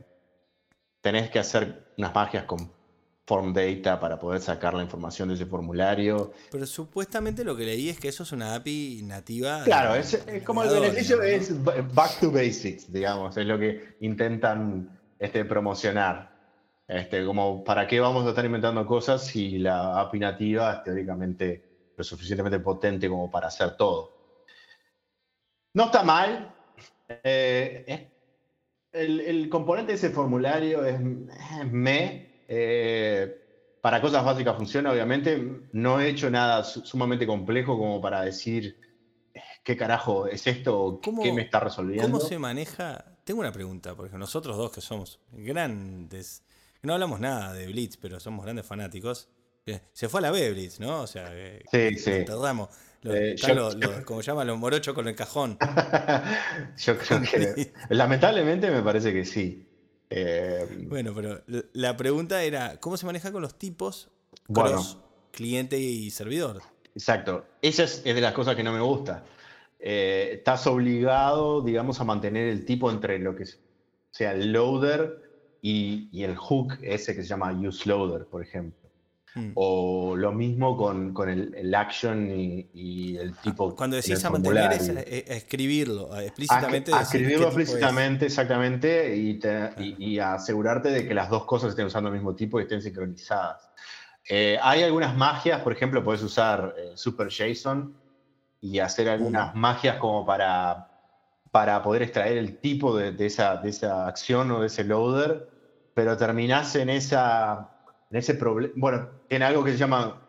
tenés 1.01 1.31
que 1.31 1.39
hacer 1.39 1.93
unas 1.97 2.12
magias 2.12 2.43
con 2.43 2.72
form 3.25 3.53
data 3.53 4.01
para 4.01 4.18
poder 4.18 4.41
sacar 4.41 4.75
la 4.75 4.83
información 4.83 5.29
de 5.29 5.37
ese 5.37 5.47
formulario. 5.47 6.33
Pero 6.51 6.66
supuestamente 6.66 7.45
lo 7.45 7.57
que 7.57 7.66
leí 7.66 7.89
es 7.89 8.01
que 8.01 8.09
eso 8.09 8.25
es 8.25 8.33
una 8.33 8.57
API 8.57 9.03
nativa. 9.05 9.62
Claro, 9.62 9.95
es, 9.95 10.18
como 10.45 10.64
el 10.64 10.70
beneficio 10.70 11.22
es 11.22 11.53
back 11.95 12.18
to 12.18 12.33
basics, 12.33 12.93
digamos, 12.93 13.37
es 13.37 13.47
lo 13.47 13.57
que 13.57 13.95
intentan 14.01 14.91
este, 15.20 15.45
promocionar. 15.45 16.35
Este, 16.89 17.25
como 17.25 17.62
para 17.62 17.87
qué 17.87 18.01
vamos 18.01 18.27
a 18.27 18.31
estar 18.31 18.45
inventando 18.45 18.85
cosas 18.85 19.25
si 19.25 19.57
la 19.57 20.01
API 20.01 20.18
nativa 20.18 20.72
es 20.72 20.83
teóricamente 20.83 21.93
lo 21.97 22.03
suficientemente 22.03 22.59
potente 22.59 23.09
como 23.09 23.31
para 23.31 23.47
hacer 23.47 23.77
todo. 23.77 24.13
No 25.75 25.87
está 25.87 26.05
mal. 26.05 26.55
Eh, 27.09 28.09
el, 28.93 29.49
componente 29.49 29.93
de 29.93 29.99
ese 29.99 30.11
formulario 30.11 30.85
es, 30.85 30.99
me. 31.70 32.45
Eh, 32.49 33.41
para 33.81 34.01
cosas 34.01 34.25
básicas 34.25 34.57
funciona, 34.57 34.93
obviamente. 34.93 35.66
No 35.72 36.01
he 36.01 36.09
hecho 36.09 36.31
nada 36.31 36.62
sumamente 36.62 37.27
complejo 37.27 37.77
como 37.77 38.01
para 38.01 38.22
decir 38.22 38.81
eh, 39.35 39.41
qué 39.64 39.77
carajo 39.77 40.29
es 40.29 40.47
esto, 40.47 41.01
qué 41.03 41.33
me 41.33 41.43
está 41.43 41.61
resolviendo. 41.61 42.07
¿Cómo 42.07 42.20
se 42.20 42.39
maneja? 42.39 43.05
Tengo 43.25 43.41
una 43.41 43.53
pregunta, 43.53 43.97
porque 43.97 44.16
nosotros 44.16 44.57
dos 44.57 44.70
que 44.70 44.81
somos 44.81 45.18
grandes, 45.33 46.45
no 46.83 46.95
hablamos 46.95 47.18
nada 47.18 47.53
de 47.53 47.66
Blitz, 47.66 47.97
pero 47.97 48.20
somos 48.20 48.45
grandes 48.45 48.64
fanáticos. 48.64 49.29
Se 49.93 50.09
fue 50.09 50.20
a 50.20 50.22
la 50.22 50.31
B 50.31 50.53
Blitz, 50.53 50.79
¿no? 50.79 51.01
O 51.01 51.07
sea, 51.07 51.33
sí, 51.70 51.97
sí. 51.97 52.25
Eh, 53.05 53.36
como 54.05 54.22
llaman 54.22 54.46
los 54.46 54.59
morochos 54.59 54.94
con 54.94 55.07
el 55.09 55.14
cajón. 55.14 55.59
yo 56.78 56.98
creo 56.98 57.20
que. 57.22 57.72
lamentablemente 57.90 58.70
me 58.70 58.82
parece 58.82 59.12
que 59.12 59.24
sí. 59.24 59.68
Eh, 60.09 60.66
bueno, 60.88 61.12
pero 61.14 61.42
la 61.74 61.96
pregunta 61.96 62.42
era: 62.42 62.78
¿cómo 62.80 62.96
se 62.96 63.05
maneja 63.05 63.30
con 63.30 63.42
los 63.42 63.59
tipos 63.59 64.11
cross 64.52 64.98
cliente 65.32 65.78
y 65.78 66.11
servidor? 66.11 66.62
Exacto. 66.94 67.44
Esa 67.61 67.84
es, 67.84 68.05
de 68.05 68.20
las 68.20 68.32
cosas 68.32 68.57
que 68.57 68.62
no 68.62 68.72
me 68.72 68.80
gusta. 68.80 69.24
Eh, 69.78 70.30
estás 70.34 70.66
obligado, 70.66 71.61
digamos, 71.61 72.00
a 72.00 72.05
mantener 72.05 72.48
el 72.48 72.64
tipo 72.64 72.90
entre 72.90 73.18
lo 73.18 73.34
que 73.36 73.44
sea 74.11 74.32
el 74.32 74.52
loader 74.52 75.20
y, 75.61 76.09
y 76.11 76.22
el 76.22 76.36
hook 76.36 76.78
ese 76.80 77.14
que 77.14 77.22
se 77.22 77.28
llama 77.28 77.52
use 77.52 77.86
loader, 77.88 78.26
por 78.26 78.42
ejemplo. 78.42 78.84
Mm. 79.35 79.51
O 79.55 80.14
lo 80.16 80.32
mismo 80.32 80.76
con, 80.76 81.12
con 81.12 81.28
el, 81.28 81.74
action 81.74 82.30
y, 82.30 83.16
el 83.16 83.35
tipo. 83.37 83.74
Cuando 83.74 83.97
decís 83.97 84.24
a 84.24 84.30
mantener 84.30 84.72
es 84.72 84.89
escribirlo 85.28 86.16
explícitamente. 86.18 86.95
A, 86.95 87.03
escribirlo 87.03 87.47
explícitamente, 87.47 88.26
exactamente, 88.26 89.16
y, 89.16 89.41
y, 89.99 90.18
asegurarte 90.18 90.91
de 90.91 91.09
que 91.09 91.14
las 91.14 91.28
dos 91.28 91.45
cosas 91.47 91.70
estén 91.70 91.87
usando 91.87 92.11
el 92.11 92.14
mismo 92.14 92.35
tipo 92.37 92.61
y 92.61 92.62
estén 92.62 92.80
sincronizadas. 92.80 93.68
Eh, 94.28 94.59
hay 94.62 94.82
algunas 94.82 95.16
magias, 95.16 95.61
por 95.62 95.72
ejemplo, 95.72 96.03
puedes 96.05 96.22
usar 96.22 96.74
eh, 96.78 96.93
Super 96.95 97.28
JSON 97.28 97.95
y 98.61 98.78
hacer 98.78 99.09
algunas 99.09 99.55
mm. 99.55 99.59
magias 99.59 99.97
como 99.97 100.24
para 100.24 100.95
para 101.55 101.80
poder 101.85 102.03
extraer 102.03 102.37
el 102.37 102.59
tipo 102.59 102.97
de, 102.97 103.14
esa, 103.24 103.59
de 103.59 103.70
esa 103.70 104.09
acción 104.09 104.51
o 104.51 104.61
de 104.61 104.66
ese 104.66 104.82
loader, 104.82 105.49
pero 105.95 106.16
terminás 106.16 106.74
en, 106.74 106.89
esa, 106.89 107.74
en 108.14 108.18
ese 108.18 108.34
problema. 108.34 108.72
Bueno, 108.76 109.08
tiene 109.26 109.44
algo 109.44 109.64
que 109.64 109.72
se 109.72 109.78
llama. 109.78 110.20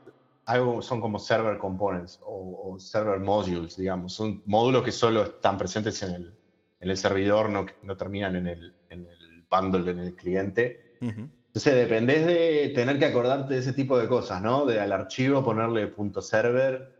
Algo, 0.45 0.81
son 0.81 1.01
como 1.01 1.19
server 1.19 1.59
components 1.59 2.19
o, 2.23 2.77
server 2.79 3.19
modules, 3.19 3.77
digamos. 3.77 4.13
Son 4.13 4.41
módulos 4.45 4.83
que 4.83 4.91
solo 4.91 5.23
están 5.23 5.57
presentes 5.57 6.01
en 6.01 6.15
el, 6.15 6.33
en 6.79 6.89
el 6.89 6.97
servidor, 6.97 7.49
no, 7.49 7.65
no 7.83 7.95
terminan 7.95 8.35
en 8.35 8.47
el, 8.47 8.73
en 8.89 9.05
el 9.05 9.45
bundle, 9.49 9.91
en 9.91 9.99
el 9.99 10.15
cliente. 10.15 10.97
Entonces 10.99 11.75
dependés 11.75 12.25
de 12.25 12.71
tener 12.73 12.97
que 12.97 13.05
acordarte 13.05 13.53
de 13.53 13.59
ese 13.59 13.73
tipo 13.73 13.97
de 13.99 14.07
cosas, 14.07 14.41
¿no? 14.41 14.65
De 14.65 14.79
al 14.79 14.91
archivo 14.91 15.43
ponerle 15.43 15.87
punto 15.87 16.21
.server 16.21 16.91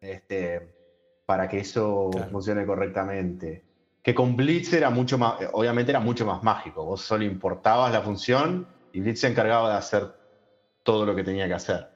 este, 0.00 0.74
para 1.26 1.48
que 1.48 1.58
eso 1.58 2.10
funcione 2.30 2.66
correctamente. 2.66 3.64
Que 4.02 4.14
con 4.14 4.36
Blitz 4.36 4.72
era 4.72 4.90
mucho 4.90 5.16
más, 5.16 5.34
obviamente 5.52 5.92
era 5.92 6.00
mucho 6.00 6.26
más 6.26 6.42
mágico. 6.42 6.84
Vos 6.84 7.02
solo 7.02 7.24
importabas 7.24 7.92
la 7.92 8.02
función 8.02 8.66
y 8.92 9.00
Blitz 9.00 9.20
se 9.20 9.28
encargaba 9.28 9.70
de 9.70 9.76
hacer 9.78 10.23
todo 10.84 11.04
lo 11.04 11.16
que 11.16 11.24
tenía 11.24 11.48
que 11.48 11.54
hacer. 11.54 11.88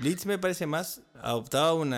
Blitz 0.00 0.26
me 0.26 0.38
parece 0.38 0.66
más, 0.66 1.02
adoptaba 1.14 1.74
un 1.74 1.92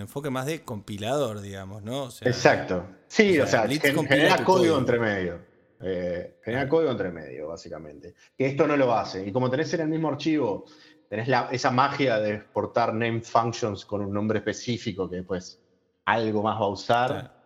enfoque 0.00 0.28
más 0.28 0.46
de 0.46 0.62
compilador, 0.62 1.40
digamos, 1.40 1.82
¿no? 1.82 2.08
Exacto. 2.22 2.86
Sí, 3.06 3.38
o 3.38 3.46
sea, 3.46 3.66
genera 3.68 4.44
código, 4.44 4.76
entre 4.76 4.98
medio. 4.98 5.38
Eh, 5.80 6.38
genera 6.42 6.68
código 6.68 6.90
entre 6.90 7.10
medio, 7.10 7.48
básicamente. 7.48 8.14
Que 8.36 8.46
esto 8.46 8.66
no 8.66 8.76
lo 8.76 8.92
hace. 8.92 9.26
Y 9.26 9.32
como 9.32 9.48
tenés 9.50 9.72
en 9.74 9.82
el 9.82 9.88
mismo 9.88 10.08
archivo, 10.08 10.66
tenés 11.08 11.28
esa 11.52 11.70
magia 11.70 12.18
de 12.18 12.34
exportar 12.34 12.92
name 12.92 13.20
functions 13.20 13.86
con 13.86 14.02
un 14.02 14.12
nombre 14.12 14.40
específico 14.40 15.08
que 15.08 15.16
después 15.16 15.60
algo 16.04 16.42
más 16.42 16.60
va 16.60 16.64
a 16.64 16.68
usar, 16.68 17.44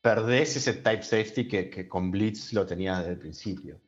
perdés 0.00 0.56
ese 0.56 0.74
type 0.74 1.02
safety 1.02 1.48
que, 1.48 1.88
con 1.88 2.10
Blitz 2.10 2.52
lo 2.52 2.64
tenías 2.64 2.98
desde 2.98 3.12
el 3.12 3.18
principio. 3.18 3.80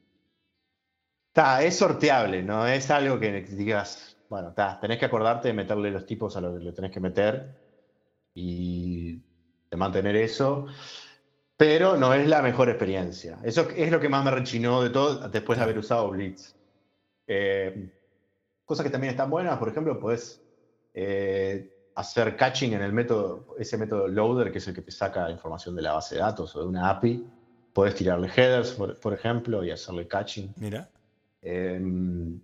Está, 1.38 1.62
es 1.62 1.76
sorteable, 1.76 2.42
no 2.42 2.66
es 2.66 2.90
algo 2.90 3.20
que 3.20 3.42
digas, 3.42 4.16
bueno, 4.28 4.52
tenés 4.80 4.98
que 4.98 5.04
acordarte 5.04 5.46
de 5.46 5.54
meterle 5.54 5.92
los 5.92 6.04
tipos 6.04 6.36
a 6.36 6.40
lo 6.40 6.58
que 6.58 6.64
le 6.64 6.72
tenés 6.72 6.90
que 6.90 6.98
meter 6.98 7.54
y 8.34 9.22
de 9.70 9.76
mantener 9.76 10.16
eso, 10.16 10.66
pero 11.56 11.96
no 11.96 12.12
es 12.12 12.26
la 12.26 12.42
mejor 12.42 12.68
experiencia. 12.70 13.38
Eso 13.44 13.68
es 13.70 13.88
lo 13.92 14.00
que 14.00 14.08
más 14.08 14.24
me 14.24 14.32
rechinó 14.32 14.82
de 14.82 14.90
todo 14.90 15.28
después 15.28 15.60
de 15.60 15.62
haber 15.62 15.78
usado 15.78 16.10
Blitz. 16.10 16.56
Eh, 17.28 17.88
cosas 18.64 18.84
que 18.84 18.90
también 18.90 19.12
están 19.12 19.30
buenas, 19.30 19.58
por 19.58 19.68
ejemplo, 19.68 20.00
puedes 20.00 20.42
eh, 20.92 21.72
hacer 21.94 22.34
catching 22.34 22.72
en 22.72 22.82
el 22.82 22.92
método, 22.92 23.54
ese 23.60 23.78
método 23.78 24.08
loader, 24.08 24.50
que 24.50 24.58
es 24.58 24.66
el 24.66 24.74
que 24.74 24.82
te 24.82 24.90
saca 24.90 25.30
información 25.30 25.76
de 25.76 25.82
la 25.82 25.92
base 25.92 26.16
de 26.16 26.20
datos 26.20 26.56
o 26.56 26.62
de 26.62 26.66
una 26.66 26.90
API. 26.90 27.24
Puedes 27.72 27.94
tirarle 27.94 28.28
headers, 28.28 28.72
por, 28.72 29.14
ejemplo, 29.14 29.62
y 29.62 29.70
hacerle 29.70 30.08
catching. 30.08 30.52
Mira. 30.56 30.90
Em, 31.42 32.40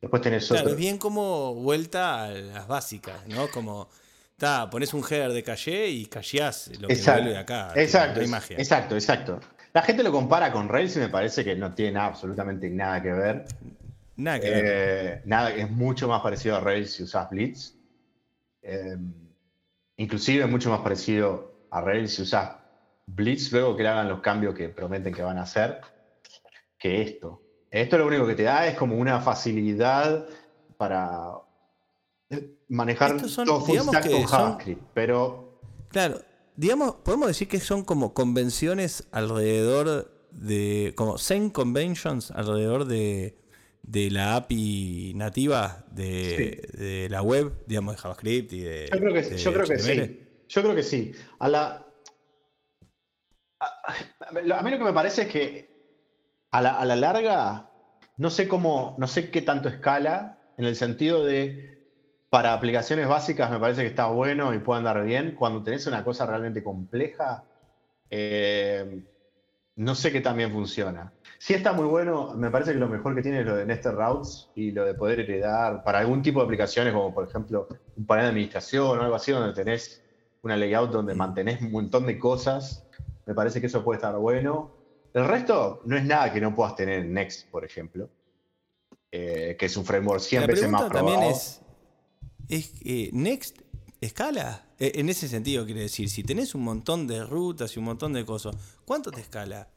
después 0.00 0.22
tenés 0.22 0.46
claro, 0.48 0.70
es 0.70 0.76
bien 0.76 0.98
como 0.98 1.54
vuelta 1.54 2.24
a 2.24 2.30
las 2.30 2.68
básicas, 2.68 3.26
¿no? 3.28 3.48
Como, 3.48 3.88
ta, 4.36 4.68
pones 4.70 4.92
un 4.94 5.02
header 5.02 5.32
de 5.32 5.42
caché 5.42 5.88
y 5.88 6.06
cacheás 6.06 6.70
lo 6.80 6.88
que 6.88 6.94
exacto, 6.94 7.22
vuelve 7.22 7.38
acá. 7.38 7.72
Exacto, 7.74 8.20
exacto, 8.20 8.94
exacto. 8.94 9.40
La 9.72 9.82
gente 9.82 10.02
lo 10.02 10.12
compara 10.12 10.52
con 10.52 10.68
Rails 10.68 10.96
y 10.96 11.00
me 11.00 11.08
parece 11.08 11.44
que 11.44 11.56
no 11.56 11.74
tiene 11.74 11.98
absolutamente 11.98 12.70
nada 12.70 13.02
que 13.02 13.12
ver. 13.12 13.44
Nada 14.16 14.38
que 14.38 14.50
ver. 14.50 14.64
Eh, 14.66 15.22
nada, 15.24 15.50
es 15.50 15.68
mucho 15.70 16.06
más 16.06 16.22
parecido 16.22 16.56
a 16.56 16.60
Rails 16.60 16.92
si 16.92 17.02
usas 17.02 17.28
Blitz. 17.30 17.74
Em, 18.62 19.12
inclusive 19.96 20.44
es 20.44 20.50
mucho 20.50 20.70
más 20.70 20.80
parecido 20.80 21.66
a 21.70 21.80
Rails 21.80 22.14
si 22.14 22.22
usas 22.22 22.56
Blitz 23.06 23.50
luego 23.52 23.76
que 23.76 23.82
le 23.82 23.88
hagan 23.88 24.08
los 24.08 24.20
cambios 24.20 24.54
que 24.54 24.68
prometen 24.68 25.12
que 25.12 25.22
van 25.22 25.38
a 25.38 25.42
hacer 25.42 25.80
que 26.78 27.02
esto. 27.02 27.43
Esto 27.74 27.98
lo 27.98 28.06
único 28.06 28.24
que 28.24 28.36
te 28.36 28.44
da 28.44 28.68
es 28.68 28.76
como 28.76 28.96
una 28.96 29.20
facilidad 29.20 30.28
para 30.76 31.32
manejar 32.68 33.20
todo 33.20 33.60
full 33.62 33.78
stack 33.78 34.10
con 34.12 34.22
JavaScript, 34.22 34.82
pero... 34.94 35.58
Claro, 35.88 36.20
digamos, 36.54 36.94
podemos 37.04 37.26
decir 37.26 37.48
que 37.48 37.58
son 37.58 37.84
como 37.84 38.14
convenciones 38.14 39.08
alrededor 39.10 40.08
de, 40.30 40.92
como 40.94 41.18
Zen 41.18 41.50
Conventions 41.50 42.30
alrededor 42.30 42.84
de, 42.84 43.38
de 43.82 44.08
la 44.08 44.36
API 44.36 45.12
nativa 45.16 45.84
de, 45.90 47.08
la 47.10 47.22
web, 47.22 47.64
digamos, 47.66 47.96
de 47.96 48.02
JavaScript 48.02 48.52
y 48.52 48.60
de. 48.60 48.88
Yo 48.92 48.98
creo 49.00 49.12
que, 49.12 49.24
sí. 49.24 49.36
Yo 49.36 49.52
creo 49.52 49.66
que 49.66 49.78
sí. 49.78 50.20
Yo 50.46 50.62
creo 50.62 50.74
que 50.76 50.82
sí. 50.84 51.12
A, 51.40 51.48
la, 51.48 51.86
a, 53.58 54.62
mí 54.62 54.70
lo 54.70 54.78
que 54.78 54.84
me 54.84 54.92
parece 54.92 55.22
es 55.22 55.28
que 55.28 55.73
a 56.54 56.84
la, 56.84 56.96
larga 56.96 57.68
no 58.16 58.30
sé 58.30 58.46
cómo, 58.46 58.94
no 58.96 59.08
sé 59.08 59.30
qué 59.30 59.42
tanto 59.42 59.68
escala, 59.68 60.38
en 60.56 60.66
el 60.66 60.76
sentido 60.76 61.24
de 61.24 61.82
para 62.30 62.52
aplicaciones 62.52 63.08
básicas 63.08 63.50
me 63.50 63.58
parece 63.58 63.82
que 63.82 63.88
está 63.88 64.06
bueno 64.06 64.54
y 64.54 64.58
puede 64.58 64.78
andar 64.78 65.04
bien. 65.04 65.34
Cuando 65.36 65.64
tenés 65.64 65.88
una 65.88 66.04
cosa 66.04 66.26
realmente 66.26 66.62
compleja, 66.62 67.44
eh, 68.08 69.02
no 69.74 69.94
sé 69.96 70.12
qué 70.12 70.20
también 70.20 70.52
funciona. 70.52 71.12
Sí 71.38 71.54
está 71.54 71.72
muy 71.72 71.86
bueno, 71.86 72.34
me 72.36 72.50
parece 72.50 72.72
que 72.72 72.78
lo 72.78 72.88
mejor 72.88 73.16
que 73.16 73.22
tiene 73.22 73.40
es 73.40 73.46
lo 73.46 73.56
de 73.56 73.66
Nested 73.66 73.90
Routes 73.90 74.50
y 74.54 74.70
lo 74.70 74.84
de 74.84 74.94
poder 74.94 75.20
heredar 75.20 75.82
para 75.82 75.98
algún 75.98 76.22
tipo 76.22 76.38
de 76.38 76.44
aplicaciones, 76.44 76.92
como 76.92 77.12
por 77.12 77.28
ejemplo 77.28 77.66
un 77.96 78.06
panel 78.06 78.26
de 78.26 78.30
administración 78.30 78.98
o 79.00 79.02
algo 79.02 79.16
así, 79.16 79.32
donde 79.32 79.52
tenés 79.54 80.04
una 80.42 80.56
layout 80.56 80.92
donde 80.92 81.14
mm. 81.14 81.18
mantenés 81.18 81.62
un 81.62 81.72
montón 81.72 82.06
de 82.06 82.16
cosas. 82.16 82.86
Me 83.26 83.34
parece 83.34 83.60
que 83.60 83.66
eso 83.66 83.82
puede 83.82 83.96
estar 83.96 84.16
bueno. 84.16 84.83
El 85.14 85.26
resto 85.26 85.80
no 85.84 85.96
es 85.96 86.04
nada 86.04 86.32
que 86.32 86.40
no 86.40 86.54
puedas 86.54 86.74
tener 86.74 86.98
en 87.00 87.14
Next, 87.14 87.48
por 87.48 87.64
ejemplo, 87.64 88.10
eh, 89.12 89.56
que 89.58 89.66
es 89.66 89.76
un 89.76 89.84
framework 89.84 90.20
100 90.20 90.46
veces 90.46 90.68
más 90.68 90.82
probado. 90.82 91.06
también 91.06 91.30
es, 91.30 91.60
es 92.48 92.72
eh, 92.84 93.10
Next 93.12 93.60
escala. 94.00 94.66
Eh, 94.78 94.92
en 94.96 95.08
ese 95.08 95.28
sentido, 95.28 95.64
quiere 95.64 95.82
decir, 95.82 96.10
si 96.10 96.24
tenés 96.24 96.54
un 96.54 96.62
montón 96.62 97.06
de 97.06 97.24
rutas 97.24 97.74
y 97.76 97.78
un 97.78 97.84
montón 97.86 98.12
de 98.12 98.24
cosas, 98.24 98.56
¿cuánto 98.84 99.10
te 99.10 99.20
escala? 99.20 99.68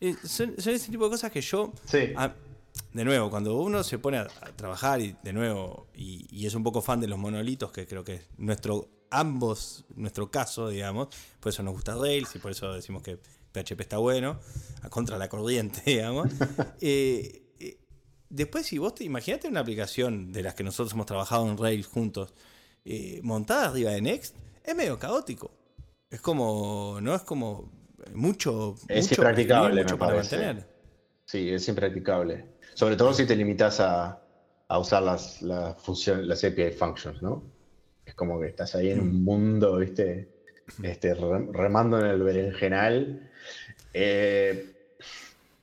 Eh, 0.00 0.14
son, 0.22 0.54
ese 0.58 0.90
tipo 0.90 1.04
de 1.04 1.10
cosas 1.10 1.32
que 1.32 1.40
yo. 1.40 1.72
de 1.90 3.04
nuevo, 3.04 3.30
cuando 3.30 3.56
uno 3.56 3.82
se 3.82 3.98
pone 3.98 4.18
a, 4.18 4.28
trabajar 4.56 5.00
y 5.00 5.16
de 5.22 5.32
nuevo, 5.32 5.88
y, 5.94 6.46
es 6.46 6.54
un 6.54 6.62
poco 6.62 6.82
fan 6.82 7.00
de 7.00 7.08
los 7.08 7.18
monolitos, 7.18 7.72
que 7.72 7.86
creo 7.86 8.04
que 8.04 8.14
es 8.16 8.28
nuestro, 8.36 8.88
ambos, 9.10 9.84
nuestro 9.96 10.30
caso, 10.30 10.68
digamos, 10.68 11.08
por 11.40 11.50
eso 11.50 11.62
nos 11.62 11.72
gusta 11.72 11.94
Rails 11.94 12.36
y 12.36 12.38
por 12.38 12.50
eso 12.50 12.72
decimos 12.72 13.02
que 13.02 13.18
PHP 13.54 13.80
está 13.80 13.98
bueno, 13.98 14.40
a 14.82 14.90
contra 14.90 15.16
la 15.16 15.28
corriente, 15.28 15.80
digamos. 15.86 16.28
Eh, 16.80 17.42
eh, 17.58 17.78
después, 18.28 18.66
si 18.66 18.78
vos 18.78 18.94
te 18.94 19.04
imagínate 19.04 19.48
una 19.48 19.60
aplicación 19.60 20.32
de 20.32 20.42
las 20.42 20.54
que 20.54 20.64
nosotros 20.64 20.92
hemos 20.92 21.06
trabajado 21.06 21.48
en 21.48 21.56
Rails 21.56 21.86
juntos, 21.86 22.34
montada 23.22 23.68
arriba 23.68 23.92
de 23.92 24.02
Next, 24.02 24.36
es 24.62 24.74
medio 24.74 24.98
caótico. 24.98 25.52
Es 26.10 26.20
como, 26.20 26.98
no 27.00 27.14
es 27.14 27.22
como 27.22 27.72
mucho. 28.12 28.76
Es 28.88 29.10
impracticable, 29.10 29.84
me 29.84 29.96
parece. 29.96 30.64
Sí, 31.24 31.50
es 31.50 31.68
impracticable. 31.68 32.46
Sobre 32.74 32.96
todo 32.96 33.14
si 33.14 33.26
te 33.26 33.36
limitas 33.36 33.80
a, 33.80 34.20
usar 34.68 35.02
las, 35.02 35.40
las, 35.42 35.80
funciones, 35.80 36.26
las 36.26 36.44
API 36.44 36.72
functions, 36.72 37.22
¿no? 37.22 37.42
Es 38.04 38.14
como 38.14 38.40
que 38.40 38.48
estás 38.48 38.74
ahí 38.74 38.90
en 38.90 39.00
un 39.00 39.22
mm. 39.22 39.24
mundo, 39.24 39.76
¿viste? 39.78 40.28
Este, 40.82 41.14
remando 41.14 41.98
en 41.98 42.06
el 42.06 42.22
berenjenal. 42.22 43.30
Eh, 43.94 44.98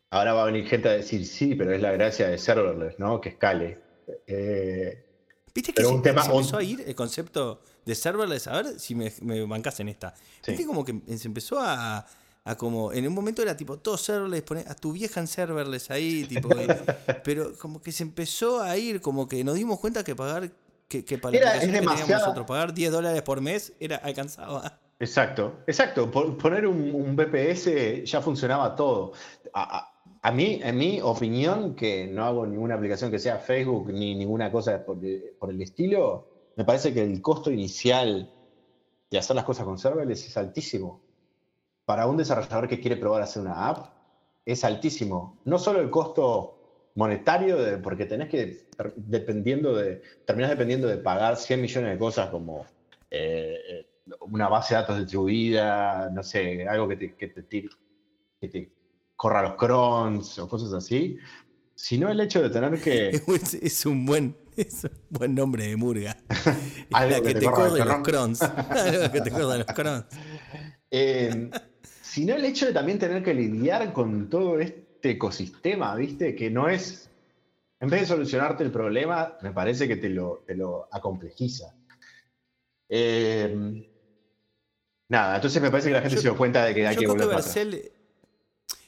ahora 0.10 0.34
va 0.34 0.44
a 0.44 0.46
venir 0.46 0.66
gente 0.66 0.88
a 0.88 0.94
decir 0.94 1.26
sí, 1.28 1.54
pero 1.56 1.74
es 1.74 1.82
la 1.82 1.92
gracia 1.92 2.30
de 2.30 2.38
serverless, 2.38 2.98
¿no? 2.98 3.20
Que 3.20 3.30
escale. 3.30 3.78
Eh, 4.26 5.06
¿Viste 5.54 5.74
que 5.74 5.84
se, 5.84 5.92
empezó 5.92 6.58
a 6.58 6.64
ir 6.64 6.84
el 6.88 6.96
concepto 6.96 7.62
de 7.86 7.94
serverless? 7.94 8.48
A 8.48 8.62
ver 8.62 8.80
si 8.80 8.96
me, 8.96 9.12
me 9.22 9.46
bancas 9.46 9.80
en 9.82 9.90
esta. 9.90 10.16
¿Viste 10.48 10.66
como 10.66 10.86
que 10.86 11.02
se 11.18 11.28
empezó 11.28 11.60
a, 11.60 12.06
a 12.46 12.56
como 12.56 12.94
en 12.94 13.06
un 13.06 13.14
momento 13.14 13.42
era 13.42 13.56
tipo 13.56 13.78
todo 13.78 13.98
serverless, 13.98 14.44
poner 14.44 14.70
a 14.70 14.76
tu 14.76 14.94
vieja 14.94 15.20
en 15.20 15.28
serverless 15.28 15.92
ahí, 15.92 16.24
tipo, 16.24 16.50
pero 17.24 17.58
como 17.58 17.82
que 17.82 17.92
se 17.92 18.04
empezó 18.04 18.62
a 18.62 18.78
ir, 18.78 19.02
como 19.02 19.28
que 19.28 19.44
nos 19.44 19.56
dimos 19.56 19.80
cuenta 19.80 20.04
que 20.04 20.16
pagar, 20.16 20.52
que, 20.88 21.04
que 21.04 21.18
para 21.18 21.38
era, 21.38 21.60
que 21.60 21.68
nosotros 21.82 22.46
pagar 22.48 22.74
10 22.74 22.92
dólares 22.92 23.22
por 23.22 23.42
mes 23.42 23.74
era 23.80 23.98
alcanzaba. 23.98 24.81
Exacto, 25.02 25.64
exacto. 25.66 26.12
poner 26.12 26.68
un, 26.68 27.16
BPS 27.16 28.04
ya 28.06 28.22
funcionaba 28.22 28.76
todo. 28.76 29.14
A, 29.52 30.32
mí, 30.32 30.60
en 30.62 30.78
mi 30.78 31.02
opinión, 31.02 31.76
que 31.76 32.06
no 32.06 32.24
hago 32.24 32.46
ninguna 32.46 32.76
aplicación 32.76 33.10
que 33.10 33.18
sea 33.18 33.40
Facebook 33.40 33.92
ni 33.92 34.14
ninguna 34.14 34.52
cosa 34.52 34.86
por, 34.86 35.00
el 35.04 35.62
estilo, 35.62 36.28
me 36.56 36.66
parece 36.66 36.94
que 36.94 37.02
el 37.02 37.20
costo 37.20 37.50
inicial 37.50 38.32
de 39.10 39.18
hacer 39.18 39.36
las 39.36 39.44
cosas 39.44 39.66
con 39.66 39.80
serverless 39.80 40.28
es 40.28 40.38
altísimo 40.38 41.02
para 41.84 42.06
un 42.06 42.18
desarrollador 42.18 42.68
que 42.68 42.80
quiere 42.80 42.96
probar 42.96 43.24
hacer 43.24 43.42
una 43.42 43.70
app 43.70 43.88
es 44.46 44.64
altísimo. 44.64 45.40
No 45.46 45.58
solo 45.58 45.82
el 45.82 45.90
costo 45.90 46.92
monetario, 46.94 47.58
porque 47.82 48.06
tenés 48.06 48.30
que, 48.30 48.68
dependiendo 48.98 49.76
de, 49.76 50.04
terminás 50.26 50.52
dependiendo 50.52 50.88
de 50.88 50.98
pagar 50.98 51.38
100 51.38 51.60
millones 51.60 51.92
de 51.92 51.98
cosas 51.98 52.30
como 52.30 52.68
eh, 53.10 53.88
una 54.22 54.48
base 54.48 54.74
de 54.74 54.82
datos 54.82 55.00
distribuida, 55.00 56.10
no 56.12 56.24
sé, 56.24 56.68
algo 56.68 56.88
que 56.88 56.96
te, 56.96 57.16
que 57.16 57.28
te, 57.28 57.70
que 58.40 58.48
te 58.48 58.72
corra 59.16 59.44
los 59.44 59.56
crons 59.56 60.40
o 60.40 60.48
cosas 60.48 60.74
así, 60.74 61.18
sino 61.76 62.10
el 62.10 62.20
hecho 62.20 62.42
de 62.42 62.50
tener 62.50 62.82
que... 62.82 63.10
Es 63.62 63.86
un 63.86 64.06
buen, 64.06 64.36
es 64.56 64.84
un 64.84 64.92
buen 65.10 65.36
nombre 65.36 65.68
de 65.68 65.76
murga. 65.76 66.18
Algo 66.92 67.22
que, 67.22 67.36
te, 67.36 67.46
corra 67.46 67.86
los 67.86 68.04
crons. 68.04 68.42
Algo 68.42 69.12
que 69.12 69.22
te 69.22 69.32
corra 69.32 69.58
los 69.58 69.68
crons. 69.68 70.06
sino 72.02 72.36
el 72.36 72.46
hecho 72.46 72.66
de 72.66 72.74
también 72.74 73.00
tener 73.00 73.24
que 73.24 73.34
lidiar 73.34 73.94
con 73.94 74.30
todo 74.30 74.60
este 74.60 75.12
ecosistema, 75.12 75.96
¿viste? 75.96 76.36
Que 76.36 76.50
no 76.50 76.68
es... 76.68 77.10
En 77.80 77.90
vez 77.90 78.02
de 78.02 78.08
solucionarte 78.08 78.64
el 78.64 78.72
problema, 78.72 79.38
me 79.42 79.52
parece 79.52 79.88
que 79.88 79.96
te 79.96 80.10
lo, 80.10 80.44
te 80.46 80.56
lo 80.56 80.88
acomplejiza. 80.92 81.74
Eh, 82.88 83.91
nada, 85.12 85.36
entonces 85.36 85.62
me 85.62 85.70
parece 85.70 85.90
que 85.90 85.94
la 85.94 86.02
gente 86.02 86.16
se 86.18 86.24
dio 86.24 86.38
cuenta 86.38 86.66
de 86.66 86.74
que 86.74 86.88
hay 86.88 86.96
que 86.96 87.06
volver 87.06 87.34
a 87.34 87.42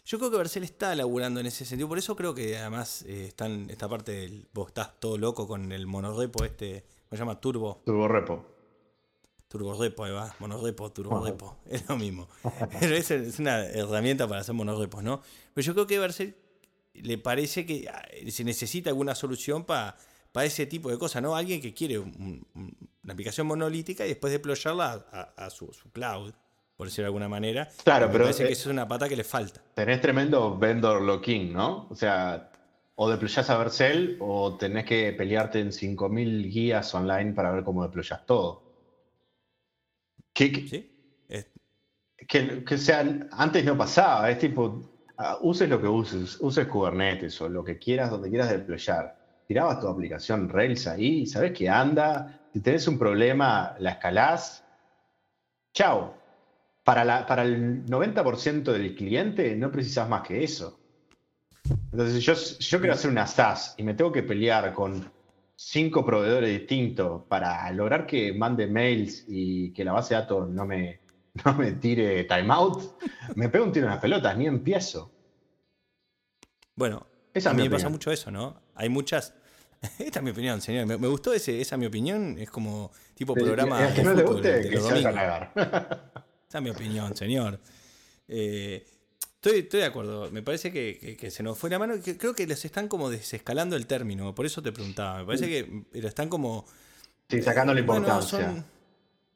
yo 0.05 0.19
creo 0.19 0.31
que 0.31 0.37
Vercel 0.37 0.63
está 0.63 0.93
laburando 0.95 1.39
en 1.39 1.45
ese 1.45 1.63
sentido. 1.63 1.87
Por 1.87 1.97
eso 1.97 2.15
creo 2.15 2.35
que 2.35 2.57
además 2.57 3.03
eh, 3.07 3.25
está 3.27 3.45
en 3.45 3.69
esta 3.69 3.87
parte 3.87 4.11
del. 4.11 4.47
Vos 4.53 4.67
estás 4.67 4.99
todo 4.99 5.17
loco 5.17 5.47
con 5.47 5.71
el 5.71 5.87
monorepo 5.87 6.43
este. 6.43 6.83
¿Cómo 7.07 7.17
se 7.17 7.17
llama? 7.17 7.39
Turbo. 7.39 7.81
Turbo 7.85 8.07
repo. 8.09 8.45
Turbo 9.47 9.79
repo, 9.79 10.03
ahí 10.03 10.11
va. 10.11 10.35
Monorepo, 10.39 10.91
turbo 10.91 11.23
repo. 11.23 11.57
Es 11.69 11.87
lo 11.87 11.95
mismo. 11.95 12.27
Pero 12.81 12.95
es, 12.95 13.11
es, 13.11 13.39
una 13.39 13.65
herramienta 13.65 14.27
para 14.27 14.41
hacer 14.41 14.53
monorepos, 14.53 15.03
¿no? 15.03 15.21
Pero 15.53 15.65
yo 15.65 15.73
creo 15.73 15.87
que 15.87 15.99
Vercel 15.99 16.35
le 16.93 17.17
parece 17.17 17.65
que 17.65 17.87
ah, 17.87 18.03
se 18.29 18.43
necesita 18.43 18.89
alguna 18.89 19.15
solución 19.15 19.63
para 19.63 19.95
para 20.33 20.47
ese 20.47 20.65
tipo 20.65 20.89
de 20.89 20.97
cosas, 20.97 21.21
¿no? 21.21 21.35
Alguien 21.35 21.61
que 21.61 21.73
quiere 21.73 21.99
una 21.99 23.13
aplicación 23.13 23.47
monolítica 23.47 24.03
y 24.03 24.09
después 24.09 24.33
deployarla 24.33 25.05
a, 25.37 25.49
su, 25.51 25.69
cloud, 25.93 26.33
por 26.75 26.87
decirlo 26.87 27.03
de 27.03 27.07
alguna 27.09 27.29
manera. 27.29 27.69
Claro, 27.83 28.09
pero. 28.11 28.25
Parece 28.25 28.47
que 28.47 28.51
eso 28.51 28.69
es 28.69 28.73
una 28.73 28.87
pata 28.87 29.07
que 29.07 29.15
le 29.15 29.23
falta. 29.23 29.61
Tenés 29.75 30.01
tremendo 30.01 30.57
vendor 30.57 31.03
locking, 31.03 31.53
¿no? 31.53 31.87
O 31.89 31.95
sea, 31.95 32.51
o 32.95 33.09
deployás 33.09 33.47
a 33.49 33.57
Vercel 33.59 34.17
o 34.19 34.57
tenés 34.57 34.85
que 34.85 35.13
pelearte 35.13 35.59
en 35.59 35.69
5.000 35.69 36.51
guías 36.51 36.93
online 36.95 37.33
para 37.33 37.51
ver 37.51 37.63
cómo 37.63 37.83
deployas 37.83 38.25
todo. 38.25 38.63
¿Sí? 40.35 40.89
Que, 42.27 42.63
que, 42.63 42.77
sea, 42.77 43.27
antes 43.33 43.65
no 43.65 43.77
pasaba, 43.77 44.31
es 44.31 44.39
tipo, 44.39 44.81
ah, 45.17 45.37
uses 45.41 45.69
lo 45.69 45.79
que 45.79 45.87
uses, 45.87 46.39
uses 46.39 46.65
Kubernetes 46.67 47.39
o 47.41 47.49
lo 47.49 47.63
que 47.63 47.77
quieras, 47.77 48.09
donde 48.09 48.29
quieras 48.29 48.49
deployar 48.49 49.22
tirabas 49.53 49.79
tu 49.79 49.87
aplicación 49.87 50.49
Rails 50.49 50.87
ahí, 50.87 51.27
sabes 51.27 51.51
que 51.51 51.69
anda, 51.69 52.41
si 52.51 52.59
tenés 52.59 52.87
un 52.87 52.97
problema, 52.97 53.75
la 53.77 53.91
escalás, 53.91 54.65
chao. 55.73 56.15
Para, 56.83 57.05
la, 57.05 57.25
para 57.27 57.43
el 57.43 57.85
90% 57.85 58.63
del 58.63 58.95
cliente 58.95 59.55
no 59.55 59.71
precisas 59.71 60.09
más 60.09 60.27
que 60.27 60.43
eso. 60.43 60.79
Entonces, 61.91 62.23
yo, 62.23 62.33
yo 62.33 62.79
quiero 62.79 62.95
hacer 62.95 63.11
una 63.11 63.27
SaaS 63.27 63.75
y 63.77 63.83
me 63.83 63.93
tengo 63.93 64.11
que 64.11 64.23
pelear 64.23 64.73
con 64.73 65.09
cinco 65.55 66.03
proveedores 66.03 66.49
distintos 66.49 67.21
para 67.29 67.71
lograr 67.71 68.07
que 68.07 68.33
mande 68.33 68.65
mails 68.65 69.23
y 69.27 69.71
que 69.71 69.85
la 69.85 69.93
base 69.93 70.15
de 70.15 70.21
datos 70.21 70.49
no 70.49 70.65
me, 70.65 70.99
no 71.45 71.53
me 71.53 71.73
tire 71.73 72.23
timeout, 72.23 72.99
me 73.35 73.49
pego 73.49 73.65
un 73.65 73.71
tiro 73.71 73.85
en 73.85 73.91
las 73.91 74.01
pelotas, 74.01 74.35
ni 74.35 74.47
empiezo. 74.47 75.11
Bueno, 76.75 77.05
a 77.45 77.53
mí 77.53 77.63
me 77.63 77.69
pasa 77.69 77.89
mucho 77.89 78.11
eso, 78.11 78.31
¿no? 78.31 78.59
Hay 78.73 78.89
muchas. 78.89 79.35
Esta 79.99 80.19
es 80.19 80.23
mi 80.23 80.31
opinión, 80.31 80.61
señor. 80.61 80.85
Me, 80.85 81.07
gustó 81.07 81.33
ese, 81.33 81.59
esa 81.59 81.77
mi 81.77 81.85
opinión. 81.85 82.37
Es 82.39 82.49
como 82.49 82.91
tipo 83.13 83.33
programa. 83.33 83.93
que 83.93 84.03
no 84.03 84.13
le 84.13 84.23
guste, 84.23 84.69
que 84.69 84.79
se 84.79 84.99
Esa 84.99 86.57
es 86.57 86.61
mi 86.61 86.69
opinión, 86.69 87.15
señor. 87.15 87.59
Eh, 88.27 88.85
estoy, 89.35 89.59
estoy 89.59 89.81
de 89.81 89.85
acuerdo. 89.85 90.31
Me 90.31 90.41
parece 90.41 90.71
que, 90.71 91.29
se 91.29 91.43
nos 91.43 91.57
fue 91.57 91.69
la 91.69 91.79
mano. 91.79 91.95
creo 92.01 92.33
que 92.33 92.47
les 92.47 92.63
están 92.63 92.87
como 92.87 93.09
desescalando 93.09 93.75
el 93.75 93.85
término. 93.85 94.33
Por 94.33 94.45
eso 94.45 94.61
te 94.61 94.71
preguntaba. 94.71 95.19
Me 95.19 95.25
parece 95.25 95.47
que 95.47 95.99
lo 95.99 96.07
están 96.07 96.29
como. 96.29 96.65
Sí, 97.29 97.41
sacando 97.41 97.73
la 97.73 97.79
importancia. 97.79 98.63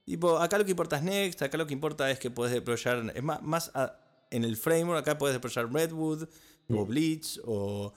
tipo, 0.06 0.38
acá 0.38 0.58
lo 0.58 0.66
que 0.66 0.72
importa 0.72 0.98
es 0.98 1.04
Next. 1.04 1.41
Acá 1.41 1.58
lo 1.58 1.68
que 1.68 1.74
importa 1.74 2.10
es 2.10 2.20
que 2.20 2.32
puedes 2.32 2.54
deployar. 2.54 3.12
Es 3.14 3.24
más, 3.24 3.41
más 3.41 3.72
en 4.32 4.45
el 4.45 4.56
framework. 4.56 5.02
Acá 5.02 5.18
puedes 5.18 5.36
deployar 5.36 5.74
Redwood 5.74 6.28
o 6.70 6.86
Bleach 6.86 7.39
o 7.45 7.93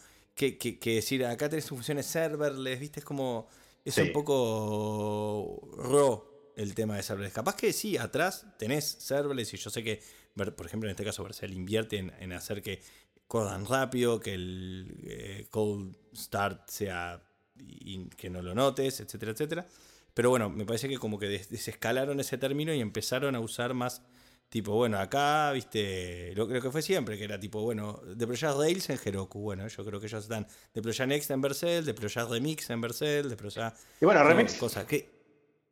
que, 0.59 0.79
que, 0.79 0.95
decir 0.95 1.25
acá 1.25 1.49
tenés 1.49 1.69
funciones 1.69 2.07
serverless, 2.07 2.81
¿viste? 2.81 3.01
Es 3.01 3.05
como. 3.05 3.49
Es 3.85 3.97
un 3.99 4.13
poco 4.13 5.71
raw 5.77 6.25
el 6.57 6.75
tema 6.75 6.97
de 6.97 7.03
serverless. 7.03 7.33
Capaz 7.33 7.57
que 7.57 7.73
sí, 7.73 7.97
atrás 7.97 8.47
tenés 8.59 8.85
serverless 8.85 9.55
y 9.55 9.57
yo 9.57 9.71
sé 9.71 9.83
que, 9.83 10.03
por 10.35 10.67
ejemplo, 10.67 10.89
en 10.89 10.93
este 10.93 11.05
caso, 11.05 11.23
Vercel 11.23 11.53
invierte 11.53 11.99
en, 11.99 12.33
hacer 12.33 12.63
que 12.63 12.81
corran 13.27 13.67
rápido, 13.67 14.21
que 14.21 14.35
el 14.35 14.95
eh, 15.05 15.47
cold 15.51 15.97
start 16.15 16.69
sea. 16.69 17.23
Y 17.57 18.07
que 18.09 18.31
no 18.31 18.41
lo 18.41 18.55
notes, 18.55 19.01
etcétera, 19.01 19.33
etcétera. 19.33 19.67
Pero 20.15 20.31
bueno, 20.31 20.49
me 20.49 20.65
parece 20.65 20.89
que 20.89 20.97
como 20.97 21.19
que 21.19 21.29
desescalaron 21.29 22.19
ese 22.19 22.39
término 22.39 22.73
y 22.73 22.81
empezaron 22.81 23.35
a 23.35 23.41
usar 23.41 23.75
más 23.75 24.03
Tipo, 24.51 24.75
bueno, 24.75 24.99
acá, 24.99 25.53
viste, 25.53 26.33
lo, 26.35 26.49
que 26.49 26.73
fue 26.73 26.83
siempre, 26.83 27.17
que 27.17 27.23
era 27.23 27.39
tipo, 27.39 27.63
bueno, 27.63 28.01
deployar 28.17 28.57
Rails 28.57 28.91
en 28.91 28.99
Heroku. 29.03 29.39
Bueno, 29.41 29.69
yo 29.69 29.85
creo 29.85 30.01
que 30.01 30.07
ellos 30.07 30.25
están 30.25 30.45
deployar 30.75 31.07
Next 31.07 31.31
en 31.31 31.41
Vercel, 31.41 31.85
deployar 31.85 32.29
Remix 32.29 32.69
en 32.69 32.81
Vercel, 32.81 33.31
deployar. 33.31 33.73
Y 34.01 34.05
bueno, 34.05 34.25
Remix. 34.25 34.59
Que, 34.89 35.09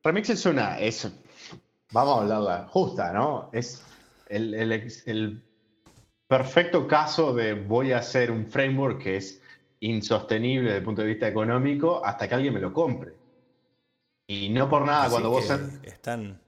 Remix 0.05 0.31
es 0.31 0.47
una. 0.47 0.79
Es, 0.79 1.11
vamos 1.91 2.19
a 2.19 2.23
hablarla 2.23 2.69
justa, 2.69 3.13
¿no? 3.13 3.51
Es 3.53 3.83
el, 4.29 4.55
el 4.55 5.43
perfecto 6.29 6.87
caso 6.87 7.35
de 7.35 7.55
voy 7.55 7.91
a 7.91 7.99
hacer 7.99 8.31
un 8.31 8.47
framework 8.47 9.03
que 9.03 9.17
es 9.17 9.43
insostenible 9.81 10.69
desde 10.69 10.79
el 10.79 10.85
punto 10.85 11.03
de 11.03 11.09
vista 11.09 11.27
económico 11.27 12.01
hasta 12.05 12.29
que 12.29 12.35
alguien 12.37 12.55
me 12.55 12.61
lo 12.61 12.73
compre. 12.73 13.13
Y 14.29 14.51
no 14.51 14.71
por 14.71 14.87
nada, 14.87 15.11
cuando 15.11 15.31
vos. 15.31 15.51
Están. 15.83 16.41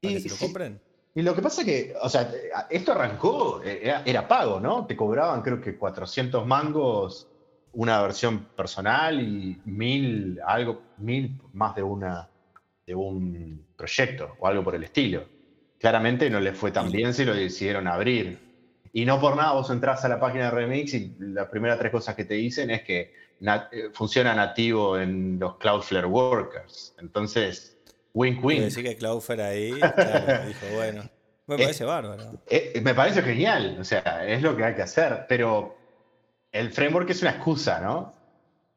¿Para 0.00 0.14
que 0.14 0.20
se 0.20 0.28
lo 0.28 0.36
compren? 0.38 0.85
Y 1.16 1.22
lo 1.22 1.34
que 1.34 1.40
pasa 1.40 1.62
es 1.62 1.66
que, 1.66 1.94
o 2.02 2.10
sea, 2.10 2.30
esto 2.68 2.92
arrancó, 2.92 3.62
eh, 3.64 4.02
era, 4.04 4.28
pago, 4.28 4.60
¿no? 4.60 4.84
Te 4.84 4.94
cobraban 4.94 5.40
creo 5.40 5.62
que 5.62 5.78
400 5.78 6.46
mangos 6.46 7.26
una 7.72 8.02
versión 8.02 8.44
personal 8.54 9.18
y 9.18 9.58
mil, 9.64 10.38
algo, 10.46 10.82
mil 10.98 11.40
más 11.54 11.74
de 11.74 11.82
una, 11.82 12.28
de 12.86 12.94
un 12.94 13.64
proyecto 13.78 14.36
o 14.38 14.46
algo 14.46 14.62
por 14.62 14.74
el 14.74 14.84
estilo. 14.84 15.24
Claramente 15.78 16.28
no 16.28 16.38
les 16.38 16.54
fue 16.54 16.70
tan 16.70 16.92
bien 16.92 17.14
si 17.14 17.24
lo 17.24 17.32
decidieron 17.32 17.88
abrir. 17.88 18.38
Y 18.92 19.06
no 19.06 19.18
por 19.18 19.36
nada 19.36 19.52
vos 19.52 19.70
entras 19.70 20.04
a 20.04 20.10
la 20.10 20.20
página 20.20 20.44
de 20.44 20.50
Remix 20.50 20.92
y 20.92 21.16
las 21.18 21.48
primeras 21.48 21.78
tres 21.78 21.92
cosas 21.92 22.14
que 22.14 22.26
te 22.26 22.34
dicen 22.34 22.70
es 22.70 22.82
que 22.82 23.14
eh, 23.40 23.88
funciona 23.94 24.34
nativo 24.34 24.98
en 24.98 25.38
los 25.38 25.56
Cloudflare 25.56 26.06
Workers. 26.06 26.94
Entonces, 26.98 27.75
Wink, 28.16 28.42
wink. 28.42 28.62
Decir 28.62 28.82
que 28.82 28.96
Cloudflare 28.96 29.42
ahí, 29.42 29.72
dijo, 29.74 30.66
bueno. 30.74 31.06
Me 31.46 31.58
parece 31.58 31.84
bárbaro. 31.84 32.40
Eh, 32.48 32.80
me 32.82 32.94
parece 32.94 33.20
genial, 33.20 33.76
o 33.78 33.84
sea, 33.84 34.26
es 34.26 34.42
lo 34.42 34.56
que 34.56 34.64
hay 34.64 34.74
que 34.74 34.82
hacer, 34.82 35.26
pero 35.28 35.76
el 36.50 36.72
framework 36.72 37.10
es 37.10 37.20
una 37.20 37.32
excusa, 37.32 37.78
¿no? 37.78 38.14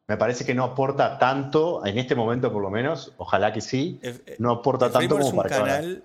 Me 0.07 0.17
parece 0.17 0.45
que 0.45 0.53
no 0.53 0.65
aporta 0.65 1.17
tanto, 1.17 1.85
en 1.85 1.97
este 1.97 2.15
momento 2.15 2.51
por 2.51 2.61
lo 2.61 2.69
menos, 2.69 3.13
ojalá 3.17 3.53
que 3.53 3.61
sí, 3.61 3.97
eh, 4.03 4.35
no 4.39 4.51
aporta 4.51 4.91
tanto 4.91 5.17
como 5.17 5.25
es 5.25 5.33
un 5.33 5.43
canal, 5.43 6.03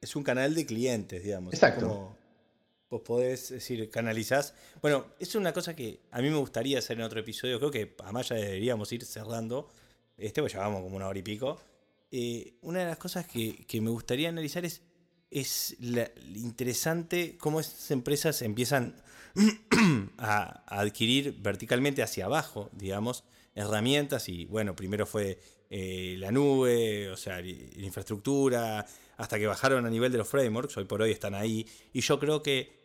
Es 0.00 0.16
un 0.16 0.24
canal 0.24 0.54
de 0.54 0.66
clientes, 0.66 1.22
digamos. 1.22 1.54
Exacto. 1.54 2.16
vos 2.90 3.02
podés 3.02 3.50
decir, 3.50 3.88
canalizás. 3.88 4.52
Bueno, 4.82 5.06
es 5.20 5.34
una 5.36 5.52
cosa 5.52 5.76
que 5.76 6.00
a 6.10 6.20
mí 6.20 6.28
me 6.28 6.38
gustaría 6.38 6.80
hacer 6.80 6.98
en 6.98 7.04
otro 7.04 7.20
episodio, 7.20 7.58
creo 7.60 7.70
que 7.70 7.94
además 8.02 8.28
ya 8.30 8.34
deberíamos 8.34 8.92
ir 8.92 9.04
cerrando, 9.04 9.70
este 10.16 10.40
pues 10.40 10.52
llevamos 10.52 10.82
como 10.82 10.96
una 10.96 11.06
hora 11.06 11.18
y 11.20 11.22
pico. 11.22 11.56
Eh, 12.10 12.54
una 12.62 12.80
de 12.80 12.86
las 12.86 12.96
cosas 12.96 13.26
que, 13.26 13.66
me 13.80 13.90
gustaría 13.90 14.28
analizar 14.28 14.64
es, 14.64 14.82
es 15.30 15.76
interesante 16.34 17.36
cómo 17.38 17.60
estas 17.60 17.90
empresas 17.90 18.40
empiezan 18.42 18.94
a, 20.18 20.62
adquirir 20.66 21.36
verticalmente 21.40 22.02
hacia 22.02 22.24
abajo, 22.24 22.70
digamos, 22.72 23.24
herramientas 23.54 24.28
y 24.28 24.46
bueno, 24.46 24.74
primero 24.74 25.04
fue 25.04 25.38
eh, 25.68 26.16
la 26.18 26.32
nube, 26.32 27.10
o 27.10 27.16
sea, 27.16 27.40
la 27.40 27.84
infraestructura, 27.84 28.86
hasta 29.18 29.38
que 29.38 29.46
bajaron 29.46 29.84
a 29.84 29.90
nivel 29.90 30.10
de 30.10 30.18
los 30.18 30.28
frameworks, 30.28 30.76
hoy 30.78 30.84
por 30.84 31.02
hoy 31.02 31.10
están 31.10 31.34
ahí, 31.34 31.66
y 31.92 32.00
yo 32.00 32.18
creo 32.18 32.42
que 32.42 32.78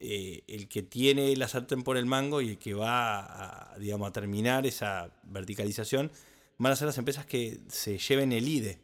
eh, 0.00 0.44
el 0.46 0.68
que 0.68 0.82
tiene 0.82 1.34
la 1.36 1.48
sartén 1.48 1.82
por 1.82 1.96
el 1.96 2.06
mango 2.06 2.40
y 2.40 2.50
el 2.50 2.58
que 2.58 2.74
va 2.74 3.74
digamos, 3.78 4.08
a 4.08 4.12
terminar 4.12 4.66
esa 4.66 5.10
verticalización 5.24 6.12
van 6.58 6.72
a 6.72 6.76
ser 6.76 6.86
las 6.86 6.98
empresas 6.98 7.24
que 7.24 7.60
se 7.68 7.98
lleven 7.98 8.32
el 8.32 8.46
IDE, 8.46 8.78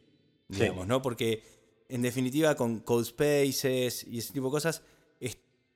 digamos, 0.47 0.87
¿no? 0.87 1.01
Porque 1.01 1.43
en 1.89 2.01
definitiva 2.01 2.55
con 2.55 2.79
Code 2.79 3.05
Spaces 3.05 4.05
y 4.07 4.19
ese 4.19 4.33
tipo 4.33 4.47
de 4.47 4.51
cosas, 4.51 4.81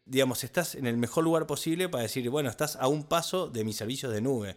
digamos, 0.09 0.43
estás 0.43 0.75
en 0.75 0.87
el 0.87 0.97
mejor 0.97 1.23
lugar 1.23 1.45
posible 1.45 1.87
para 1.87 2.03
decir, 2.03 2.27
bueno, 2.29 2.49
estás 2.49 2.75
a 2.75 2.87
un 2.87 3.03
paso 3.03 3.47
de 3.47 3.63
mis 3.63 3.77
servicios 3.77 4.11
de 4.11 4.21
nube. 4.21 4.55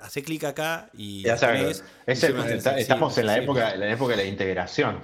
Hace 0.00 0.22
clic 0.22 0.44
acá 0.44 0.88
y... 0.92 1.22
Ya 1.22 1.36
sabes, 1.36 1.82
estamos 2.06 3.18
en 3.18 3.26
la, 3.26 3.38
época, 3.38 3.74
la 3.74 3.92
época 3.92 4.12
de 4.12 4.22
la 4.22 4.28
integración. 4.28 5.00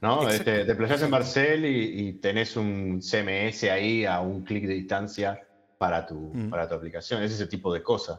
¿no? 0.00 0.26
Este, 0.28 0.64
te 0.64 0.74
playas 0.74 1.02
en 1.02 1.10
Marcel 1.10 1.66
y, 1.66 2.14
tenés 2.14 2.56
un 2.56 3.02
CMS 3.02 3.64
ahí 3.64 4.06
a 4.06 4.20
un 4.20 4.44
clic 4.44 4.66
de 4.66 4.74
distancia 4.74 5.46
para 5.76 6.06
tu, 6.06 6.30
mm. 6.32 6.48
para 6.48 6.66
tu 6.66 6.74
aplicación. 6.74 7.22
Es 7.22 7.32
ese 7.32 7.46
tipo 7.46 7.72
de 7.74 7.82
cosas. 7.82 8.18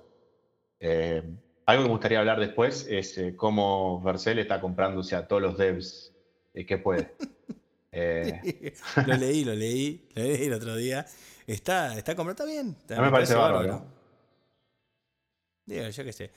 Eh, 0.80 1.24
algo 1.68 1.84
que 1.84 1.88
me 1.90 1.94
gustaría 1.94 2.20
hablar 2.20 2.40
después 2.40 2.88
es 2.90 3.18
eh, 3.18 3.36
cómo 3.36 4.02
Vercel 4.02 4.40
está 4.40 4.60
comprándose 4.60 5.16
a 5.16 5.28
todos 5.28 5.42
los 5.42 5.58
devs 5.58 6.14
eh, 6.54 6.66
que 6.66 6.78
puede. 6.78 7.14
lo 7.92 9.16
leí, 9.16 9.44
lo 9.46 9.54
leí, 9.54 10.08
lo 10.16 10.24
leí 10.24 10.44
el 10.46 10.54
otro 10.54 10.76
día. 10.76 11.06
Está, 11.46 11.98
está 11.98 12.16
comprando, 12.16 12.44
está 12.44 12.46
bien. 12.46 12.76
no 12.90 13.02
me 13.02 13.12
parece 13.12 13.36
bárbaro. 13.36 13.86
Digo, 15.66 15.90
yo 15.90 16.04
qué 16.04 16.14
sé. 16.14 16.32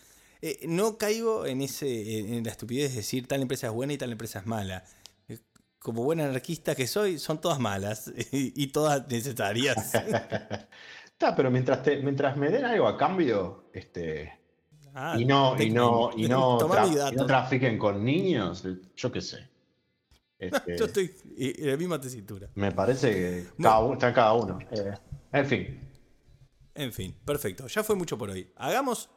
no 0.67 0.99
caigo 0.99 1.47
en 1.47 1.63
ese 1.63 2.37
en 2.37 2.45
la 2.45 2.51
estupidez 2.51 2.91
de 2.91 2.97
decir 2.97 3.29
tal 3.29 3.41
empresa 3.41 3.69
es 3.69 3.73
buena 3.73 3.93
y 3.93 3.99
tal 3.99 4.13
empresa 4.13 4.41
es 4.41 4.47
mala 4.47 4.85
como 5.81 6.05
buen 6.05 6.21
anarquista 6.21 6.75
que 6.75 6.87
soy, 6.87 7.19
son 7.19 7.41
todas 7.41 7.59
malas 7.59 8.13
y, 8.33 8.67
todas 8.69 9.09
necesarias. 9.09 9.95
Está, 11.07 11.35
pero 11.35 11.51
mientras, 11.51 11.81
mientras 12.03 12.37
me 12.37 12.51
den 12.51 12.65
algo 12.65 12.87
a 12.87 12.97
cambio, 12.97 13.71
este, 13.73 14.40
ah, 14.95 15.17
y 15.19 15.25
no, 15.25 15.61
y 15.61 15.71
no, 15.71 16.11
y 16.17 16.29
no, 16.29 16.59
trafiquen 17.27 17.79
con 17.79 18.05
niños, 18.05 18.65
yo 18.97 19.13
qué 19.13 19.21
sé. 19.21 19.49
Este, 20.39 20.77
yo 20.79 20.87
estoy 20.87 21.15
en 21.37 21.71
la 21.71 21.77
misma 21.77 22.01
tesitura. 22.01 22.49
Me 22.55 22.73
parece 22.73 23.13
que 23.13 23.47
cada 23.63 23.81
uno, 23.81 23.95
está 23.95 24.13
cada 24.13 24.33
uno. 24.35 24.59
Eh, 24.71 24.95
en 25.33 25.47
fin. 25.47 25.91
En 26.75 26.93
fin, 26.93 27.15
perfecto. 27.25 27.67
Ya 27.67 27.83
fue 27.85 27.97
mucho 27.97 28.17
por 28.17 28.31
hoy. 28.31 28.51
Hagamos 28.57 29.11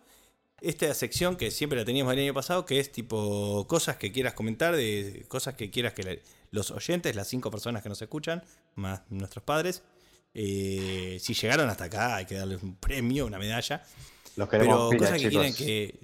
esta 0.62 0.94
sección 0.94 1.36
que 1.36 1.52
siempre 1.52 1.78
la 1.78 1.86
teníamos 1.86 2.14
el 2.14 2.20
año 2.20 2.34
pasado, 2.34 2.66
que 2.66 2.80
es 2.80 2.92
tipo 2.92 3.66
cosas 3.68 3.98
que 3.98 4.12
quieras 4.12 4.34
comentar, 4.34 4.76
de 4.76 5.26
cosas 5.28 5.56
que 5.56 5.70
quieras 5.70 5.94
que 5.94 6.22
los 6.52 6.72
oyentes, 6.72 7.16
las 7.16 7.28
cinco 7.28 7.52
personas 7.52 7.84
que 7.84 7.90
nos 7.90 8.02
escuchan, 8.02 8.44
más 8.76 9.02
nuestros 9.10 9.44
padres, 9.44 9.84
eh, 10.34 11.18
si 11.20 11.34
llegaron 11.34 11.70
hasta 11.70 11.86
acá 11.86 12.16
hay 12.16 12.26
que 12.26 12.36
darles 12.36 12.64
un 12.64 12.76
premio, 12.76 13.26
una 13.26 13.38
medalla. 13.38 13.84
Los 14.36 14.50
Pero 14.50 14.90
cosas 14.98 15.22
que 15.22 15.30
quieren 15.30 15.54
que 15.54 16.00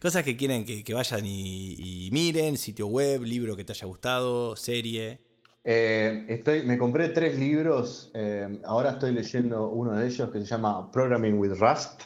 cosas 0.00 0.22
que 0.24 0.36
quieren 0.36 0.64
que, 0.64 0.94
vayan 0.94 1.24
y, 1.24 2.08
miren, 2.12 2.56
sitio 2.56 2.86
web, 2.86 3.22
libro 3.22 3.56
que 3.56 3.64
te 3.64 3.72
haya 3.72 3.86
gustado, 3.86 4.56
serie. 4.56 5.20
Eh, 5.64 6.24
estoy, 6.28 6.62
me 6.62 6.78
compré 6.78 7.08
tres 7.10 7.38
libros, 7.38 8.10
eh, 8.14 8.60
ahora 8.64 8.92
estoy 8.92 9.12
leyendo 9.12 9.68
uno 9.68 9.92
de 9.92 10.06
ellos 10.06 10.30
que 10.30 10.38
se 10.40 10.46
llama 10.46 10.90
Programming 10.90 11.38
with 11.38 11.52
Rust 11.58 12.02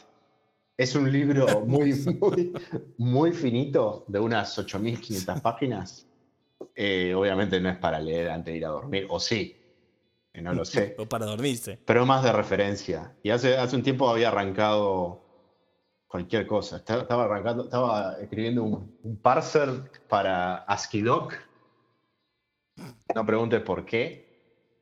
es 0.77 0.95
un 0.95 1.11
libro 1.11 1.61
muy, 1.65 1.93
muy, 2.97 3.31
finito, 3.31 4.05
de 4.07 4.19
unas 4.19 4.57
8.500 4.57 5.41
páginas. 5.41 6.07
Eh, 6.75 7.13
obviamente 7.13 7.59
no 7.59 7.69
es 7.69 7.77
para 7.77 7.99
leer 7.99 8.29
antes 8.29 8.53
de 8.53 8.57
ir 8.57 8.65
a 8.65 8.69
dormir, 8.69 9.05
o 9.09 9.19
sí, 9.19 9.55
no 10.41 10.53
lo 10.53 10.65
sé. 10.65 10.95
o 10.99 11.05
para 11.05 11.25
dormirse. 11.25 11.79
Pero 11.85 12.05
más 12.05 12.23
de 12.23 12.31
referencia. 12.31 13.15
Y 13.21 13.29
hace, 13.29 13.57
hace 13.57 13.75
un 13.75 13.83
tiempo 13.83 14.09
había 14.09 14.29
arrancado 14.29 15.23
cualquier 16.07 16.45
cosa. 16.47 16.77
Estaba, 16.77 17.23
arrancando, 17.23 17.63
estaba 17.65 18.17
escribiendo 18.19 18.63
un, 18.63 19.17
parser 19.21 19.69
para 20.07 20.57
ASCII-Doc. 20.57 21.33
No 23.15 23.25
preguntes 23.25 23.61
por 23.61 23.85
qué. 23.85 24.23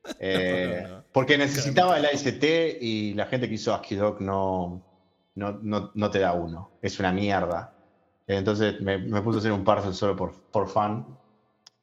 Eh, 0.18 0.84
porque 1.12 1.38
necesitaba 1.38 1.96
el 1.96 2.06
AST 2.06 2.42
y 2.80 3.14
la 3.14 3.26
gente 3.26 3.48
que 3.48 3.54
hizo 3.54 3.72
ASCII-Doc 3.72 4.20
no, 4.20 4.82
no, 5.36 5.92
no, 5.94 6.10
te 6.10 6.18
da 6.18 6.32
uno. 6.32 6.72
Es 6.82 6.98
una 6.98 7.12
mierda. 7.12 7.72
Entonces 8.26 8.80
me, 8.80 8.98
me 8.98 9.22
puse 9.22 9.36
a 9.36 9.38
hacer 9.38 9.52
un 9.52 9.62
parcel 9.62 9.94
solo 9.94 10.16
por, 10.16 10.34
por 10.50 10.66
fun. 10.66 11.16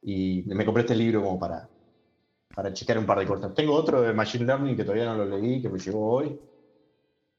Y 0.02 0.42
me 0.48 0.66
compré 0.66 0.82
este 0.82 0.94
libro 0.94 1.22
como 1.22 1.38
para, 1.38 1.69
para 2.54 2.72
chequear 2.72 2.98
un 2.98 3.06
par 3.06 3.18
de 3.18 3.26
cosas. 3.26 3.54
Tengo 3.54 3.74
otro 3.74 4.02
de 4.02 4.12
Machine 4.12 4.44
Learning 4.44 4.76
que 4.76 4.84
todavía 4.84 5.06
no 5.06 5.24
lo 5.24 5.38
leí, 5.38 5.62
que 5.62 5.68
me 5.68 5.78
llegó 5.78 6.10
hoy. 6.10 6.38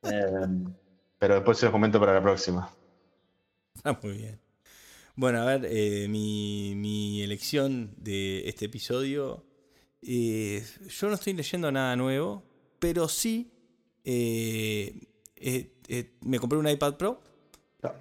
Em, 0.04 0.74
pero 1.20 1.36
después 1.36 1.58
se 1.58 1.66
lo 1.66 1.72
comento 1.72 2.00
para 2.00 2.14
la 2.14 2.22
próxima. 2.22 2.74
Ah, 3.84 3.98
muy 4.02 4.18
bien. 4.18 4.40
Bueno, 5.16 5.42
a 5.42 5.46
ver, 5.46 5.68
eh, 5.70 6.08
mi, 6.08 6.74
mi, 6.76 7.22
elección 7.22 7.94
de 7.98 8.48
este 8.48 8.66
episodio. 8.66 9.46
Eh, 10.02 10.64
yo 10.88 11.08
no 11.10 11.14
estoy 11.14 11.34
leyendo 11.34 11.72
nada 11.72 11.96
nuevo, 11.96 12.44
pero 12.80 13.08
sí 13.08 13.52
eh, 14.04 15.08
me 16.22 16.40
compré 16.40 16.58
un 16.58 16.68
iPad 16.68 16.96
Pro 16.96 17.22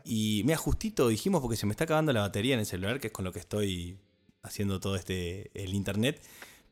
y 0.05 0.43
me 0.45 0.55
ajustito, 0.55 1.09
dijimos, 1.09 1.41
porque 1.41 1.57
se 1.57 1.67
me 1.67 1.73
está 1.73 1.85
acabando 1.85 2.13
la 2.13 2.21
batería 2.21 2.55
en 2.55 2.61
el 2.61 2.67
celular, 2.67 3.01
que 3.01 3.09
es 3.09 3.13
con 3.13 3.25
lo 3.25 3.33
que 3.33 3.39
estoy 3.39 3.99
haciendo 4.43 4.81
todo 4.81 4.97
este, 4.97 5.51
el 5.55 5.75
internet. 5.75 6.23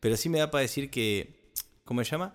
Pero 0.01 0.16
sí 0.16 0.28
me 0.28 0.38
da 0.38 0.51
para 0.51 0.62
decir 0.62 0.90
que, 0.90 1.53
¿cómo 1.84 2.03
se 2.05 2.11
llama? 2.11 2.34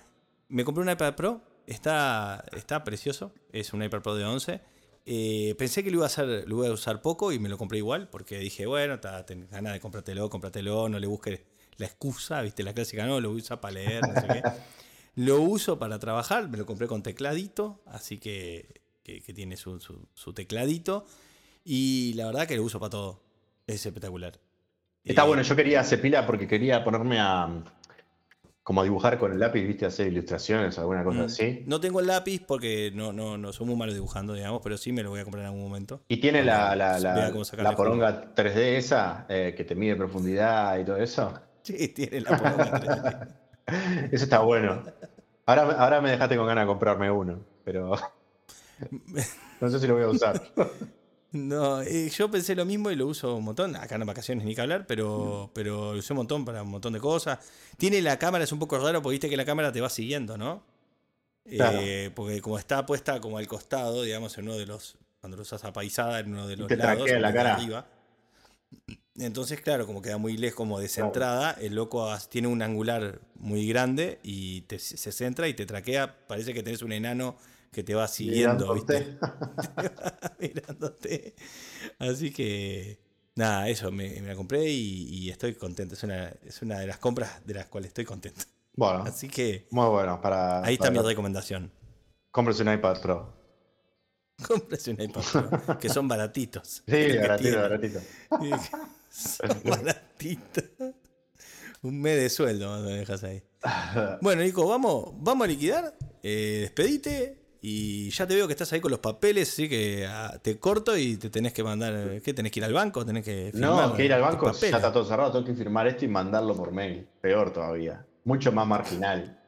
Me 0.49 0.63
compré 0.63 0.83
un 0.83 0.89
iPad 0.89 1.15
Pro, 1.15 1.41
está, 1.67 2.43
está 2.51 2.83
precioso, 2.83 3.33
es 3.51 3.73
un 3.73 3.83
iPad 3.83 4.01
Pro 4.01 4.15
de 4.15 4.25
11. 4.25 4.61
Eh, 5.05 5.55
pensé 5.57 5.83
que 5.83 5.91
lo 5.91 5.97
iba, 5.97 6.05
a 6.05 6.07
hacer, 6.07 6.47
lo 6.47 6.57
iba 6.57 6.67
a 6.67 6.71
usar 6.71 7.01
poco 7.01 7.31
y 7.31 7.39
me 7.39 7.49
lo 7.49 7.57
compré 7.57 7.77
igual, 7.77 8.09
porque 8.09 8.37
dije, 8.39 8.65
bueno, 8.65 8.99
tenés 9.25 9.49
ganas 9.49 9.73
de 9.73 9.79
comprártelo, 9.79 10.29
cómpratelo, 10.29 10.87
no 10.89 10.99
le 10.99 11.07
busques 11.07 11.41
la 11.77 11.85
excusa, 11.85 12.41
viste, 12.41 12.63
la 12.63 12.73
clásica, 12.73 13.05
no, 13.05 13.19
lo 13.19 13.29
voy 13.29 13.39
a 13.39 13.43
usar 13.43 13.59
para 13.59 13.75
leer, 13.75 14.01
no 14.07 14.19
sé 14.19 14.27
qué. 14.27 14.43
Lo 15.15 15.41
uso 15.41 15.77
para 15.77 15.99
trabajar, 15.99 16.49
me 16.49 16.57
lo 16.57 16.65
compré 16.65 16.87
con 16.87 17.03
tecladito, 17.03 17.83
así 17.85 18.17
que, 18.17 18.81
que, 19.03 19.21
tiene 19.21 19.57
su, 19.57 19.79
su, 19.79 20.33
tecladito. 20.33 21.05
Y 21.63 22.13
la 22.15 22.25
verdad 22.25 22.47
que 22.47 22.55
lo 22.55 22.63
uso 22.63 22.79
para 22.79 22.89
todo. 22.89 23.21
Es 23.67 23.85
espectacular. 23.85 24.39
Está 25.03 25.23
bueno, 25.23 25.41
yo 25.43 25.55
quería 25.55 25.81
hacer 25.81 26.01
pila 26.01 26.25
porque 26.25 26.47
quería 26.47 26.83
ponerme 26.83 27.19
a 27.19 27.49
como 28.63 28.79
a 28.79 28.85
dibujar 28.85 29.19
con 29.19 29.33
el 29.33 29.39
lápiz, 29.39 29.61
viste, 29.67 29.85
hacer 29.85 30.07
ilustraciones 30.07 30.77
o 30.77 30.81
alguna 30.81 31.03
cosa 31.03 31.23
mm. 31.23 31.25
así. 31.25 31.63
No 31.67 31.81
tengo 31.81 31.99
el 31.99 32.07
lápiz 32.07 32.41
porque 32.47 32.91
no, 32.95 33.11
no, 33.11 33.37
no 33.37 33.51
soy 33.51 33.67
muy 33.67 33.75
malo 33.75 33.93
dibujando, 33.93 34.33
digamos, 34.33 34.61
pero 34.63 34.77
sí 34.77 34.93
me 34.93 35.03
lo 35.03 35.09
voy 35.09 35.19
a 35.19 35.23
comprar 35.23 35.41
en 35.41 35.47
algún 35.47 35.63
momento. 35.63 36.01
¿Y 36.07 36.17
tiene 36.17 36.43
la, 36.43 36.73
la, 36.75 36.97
la, 36.97 37.75
poronga 37.75 38.33
3D 38.33 38.77
esa 38.77 39.25
eh, 39.27 39.53
que 39.55 39.65
te 39.65 39.75
mide 39.75 39.97
profundidad 39.97 40.79
y 40.79 40.85
todo 40.85 40.97
eso? 40.97 41.33
Sí, 41.63 41.87
tiene 41.89 42.19
la 42.19 42.37
poronga 42.37 42.81
3D. 42.81 44.09
Eso 44.11 44.25
está 44.25 44.39
bueno. 44.39 44.83
Ahora, 45.45 45.61
ahora 45.77 46.01
me 46.01 46.11
dejaste 46.11 46.35
con 46.35 46.45
ganas 46.45 46.63
de 46.63 46.67
comprarme 46.67 47.09
uno, 47.09 47.39
pero 47.63 47.95
no 49.61 49.69
sé 49.69 49.79
si 49.79 49.87
lo 49.87 49.93
voy 49.93 50.03
a 50.03 50.09
usar. 50.09 50.41
No, 51.33 51.81
eh, 51.81 52.09
yo 52.09 52.29
pensé 52.29 52.55
lo 52.55 52.63
mismo 52.63 52.91
y 52.91 52.95
lo 52.95 53.07
uso 53.07 53.35
un 53.35 53.43
montón. 53.43 53.75
Acá 53.75 53.95
en 53.95 54.05
vacaciones 54.05 54.45
ni 54.45 54.53
que 54.53 54.61
hablar, 54.61 54.85
pero, 54.87 55.49
pero 55.53 55.93
lo 55.93 55.99
usé 55.99 56.13
un 56.13 56.17
montón 56.17 56.45
para 56.45 56.63
un 56.63 56.69
montón 56.69 56.93
de 56.93 56.99
cosas. 56.99 57.39
Tiene 57.77 58.01
la 58.01 58.17
cámara, 58.17 58.43
es 58.43 58.51
un 58.51 58.59
poco 58.59 58.77
raro 58.77 59.01
porque 59.01 59.13
viste 59.13 59.29
que 59.29 59.37
la 59.37 59.45
cámara 59.45 59.71
te 59.71 59.81
va 59.81 59.89
siguiendo, 59.89 60.37
¿no? 60.37 60.63
Eh, 61.45 62.11
porque 62.15 62.39
como 62.39 62.57
está 62.57 62.85
puesta 62.85 63.19
como 63.19 63.37
al 63.37 63.47
costado, 63.47 64.03
digamos, 64.03 64.37
en 64.37 64.45
uno 64.45 64.57
de 64.57 64.67
los. 64.67 64.95
Cuando 65.19 65.37
lo 65.37 65.43
usas 65.43 65.63
apaisada 65.63 66.19
en 66.19 66.33
uno 66.33 66.47
de 66.47 66.55
los 66.55 66.67
te 66.67 66.77
lados. 66.77 67.09
la 67.09 67.33
cara. 67.33 67.55
Arriba, 67.55 67.87
entonces, 69.17 69.61
claro, 69.61 69.85
como 69.85 70.01
queda 70.01 70.17
muy 70.17 70.37
lejos, 70.37 70.57
como 70.57 70.79
descentrada, 70.79 71.51
el 71.61 71.75
loco 71.75 72.11
tiene 72.29 72.47
un 72.47 72.61
angular 72.61 73.19
muy 73.35 73.67
grande 73.67 74.19
y 74.23 74.65
se 74.77 75.11
centra 75.11 75.47
y 75.47 75.53
te 75.53 75.65
traquea. 75.65 76.27
Parece 76.27 76.53
que 76.53 76.63
tenés 76.63 76.81
un 76.81 76.91
enano 76.91 77.37
que 77.73 77.83
te 77.83 77.93
va 77.93 78.07
siguiendo, 78.07 78.73
¿viste? 78.73 79.17
Mirándote. 80.39 81.35
Así 81.99 82.31
que, 82.31 82.99
nada, 83.35 83.67
eso, 83.67 83.91
me, 83.91 84.21
la 84.21 84.35
compré 84.35 84.69
y, 84.69 85.29
estoy 85.29 85.55
contento. 85.55 85.95
Es 85.95 86.03
una, 86.03 86.29
es 86.45 86.61
una 86.61 86.79
de 86.79 86.87
las 86.87 86.99
compras 86.99 87.45
de 87.45 87.55
las 87.55 87.65
cuales 87.65 87.89
estoy 87.89 88.05
contento. 88.05 88.45
Bueno. 88.75 89.03
Así 89.03 89.27
que. 89.27 89.67
Muy 89.71 89.87
bueno. 89.87 90.21
Para, 90.21 90.63
ahí 90.63 90.75
está 90.75 90.89
mi 90.89 90.99
recomendación. 90.99 91.71
Cómprese 92.31 92.63
un 92.63 92.73
iPad 92.73 93.01
Pro. 93.01 93.33
Cómprese 94.47 94.91
un 94.91 95.01
iPad 95.01 95.23
Pro. 95.31 95.77
que 95.79 95.89
son 95.89 96.07
baratitos. 96.07 96.83
Sí, 96.87 97.17
baratito, 97.17 97.59
baratito. 97.61 97.99
Un 101.83 102.01
mes 102.01 102.15
de 102.15 102.29
sueldo 102.29 102.79
me 102.81 102.91
dejas 102.91 103.23
ahí. 103.23 103.43
Bueno, 104.21 104.41
Nico, 104.41 104.65
vamos, 104.67 105.11
vamos 105.17 105.45
a 105.45 105.47
liquidar. 105.47 105.95
Eh, 106.23 106.59
despedite. 106.61 107.42
Y 107.65 108.09
ya 108.09 108.27
te 108.27 108.35
veo 108.35 108.45
que 108.45 108.51
estás 108.51 108.73
ahí 108.73 108.81
con 108.81 108.91
los 108.91 108.99
papeles, 108.99 109.47
así 109.47 109.69
que 109.69 110.05
ah, 110.05 110.37
te 110.41 110.59
corto 110.59 110.97
y 110.97 111.15
te 111.15 111.29
tenés 111.29 111.53
que 111.53 111.63
mandar. 111.63 112.19
¿Qué? 112.21 112.33
¿Tenés 112.33 112.51
que 112.51 112.59
ir 112.59 112.65
al 112.65 112.73
banco? 112.73 113.05
¿Tenés 113.05 113.23
que 113.23 113.51
firmar 113.53 113.87
no, 113.87 113.95
que 113.95 114.03
ir 114.03 114.11
al 114.11 114.19
banco 114.19 114.51
ya 114.51 114.67
está 114.67 114.91
todo 114.91 115.05
cerrado. 115.05 115.31
Tengo 115.31 115.45
que 115.45 115.53
firmar 115.53 115.87
esto 115.87 116.03
y 116.03 116.09
mandarlo 116.09 116.57
por 116.57 116.73
mail. 116.73 117.07
Peor 117.21 117.53
todavía. 117.53 118.05
Mucho 118.25 118.51
más 118.51 118.67
marginal. 118.67 119.39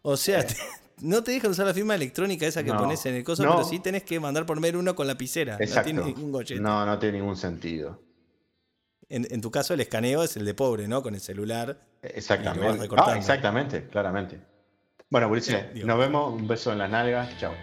O 0.00 0.16
sea, 0.16 0.46
no 1.02 1.22
te 1.22 1.32
dejan 1.32 1.50
usar 1.50 1.66
la 1.66 1.74
firma 1.74 1.94
electrónica 1.94 2.46
esa 2.46 2.64
que 2.64 2.72
pones 2.72 3.04
en 3.04 3.16
el 3.16 3.22
coso, 3.22 3.42
pero 3.42 3.62
sí 3.64 3.80
tenés 3.80 4.02
que 4.02 4.18
mandar 4.18 4.46
por 4.46 4.58
mail 4.60 4.76
uno 4.76 4.94
con 4.94 5.06
lapicera. 5.06 5.58
Exacto. 5.60 5.92
No 5.92 6.04
tiene 6.04 6.18
ningún 6.18 6.62
No, 6.62 6.86
no 6.86 6.98
tiene 6.98 7.18
ningún 7.18 7.36
sentido. 7.36 8.00
En, 9.10 9.42
tu 9.42 9.50
caso, 9.50 9.74
el 9.74 9.80
escaneo 9.80 10.22
es 10.22 10.38
el 10.38 10.46
de 10.46 10.54
pobre, 10.54 10.88
¿no? 10.88 11.02
Con 11.02 11.14
el 11.14 11.20
celular. 11.20 11.78
Exactamente. 12.00 12.88
Ah, 12.96 13.14
exactamente, 13.18 13.88
claramente. 13.88 14.40
Bueno, 15.10 15.28
Ulises, 15.28 15.74
nos 15.74 15.98
vemos. 15.98 16.34
Un 16.34 16.46
beso 16.46 16.72
en 16.72 16.78
las 16.78 16.90
nalgas. 16.90 17.36
Chao. 17.38 17.54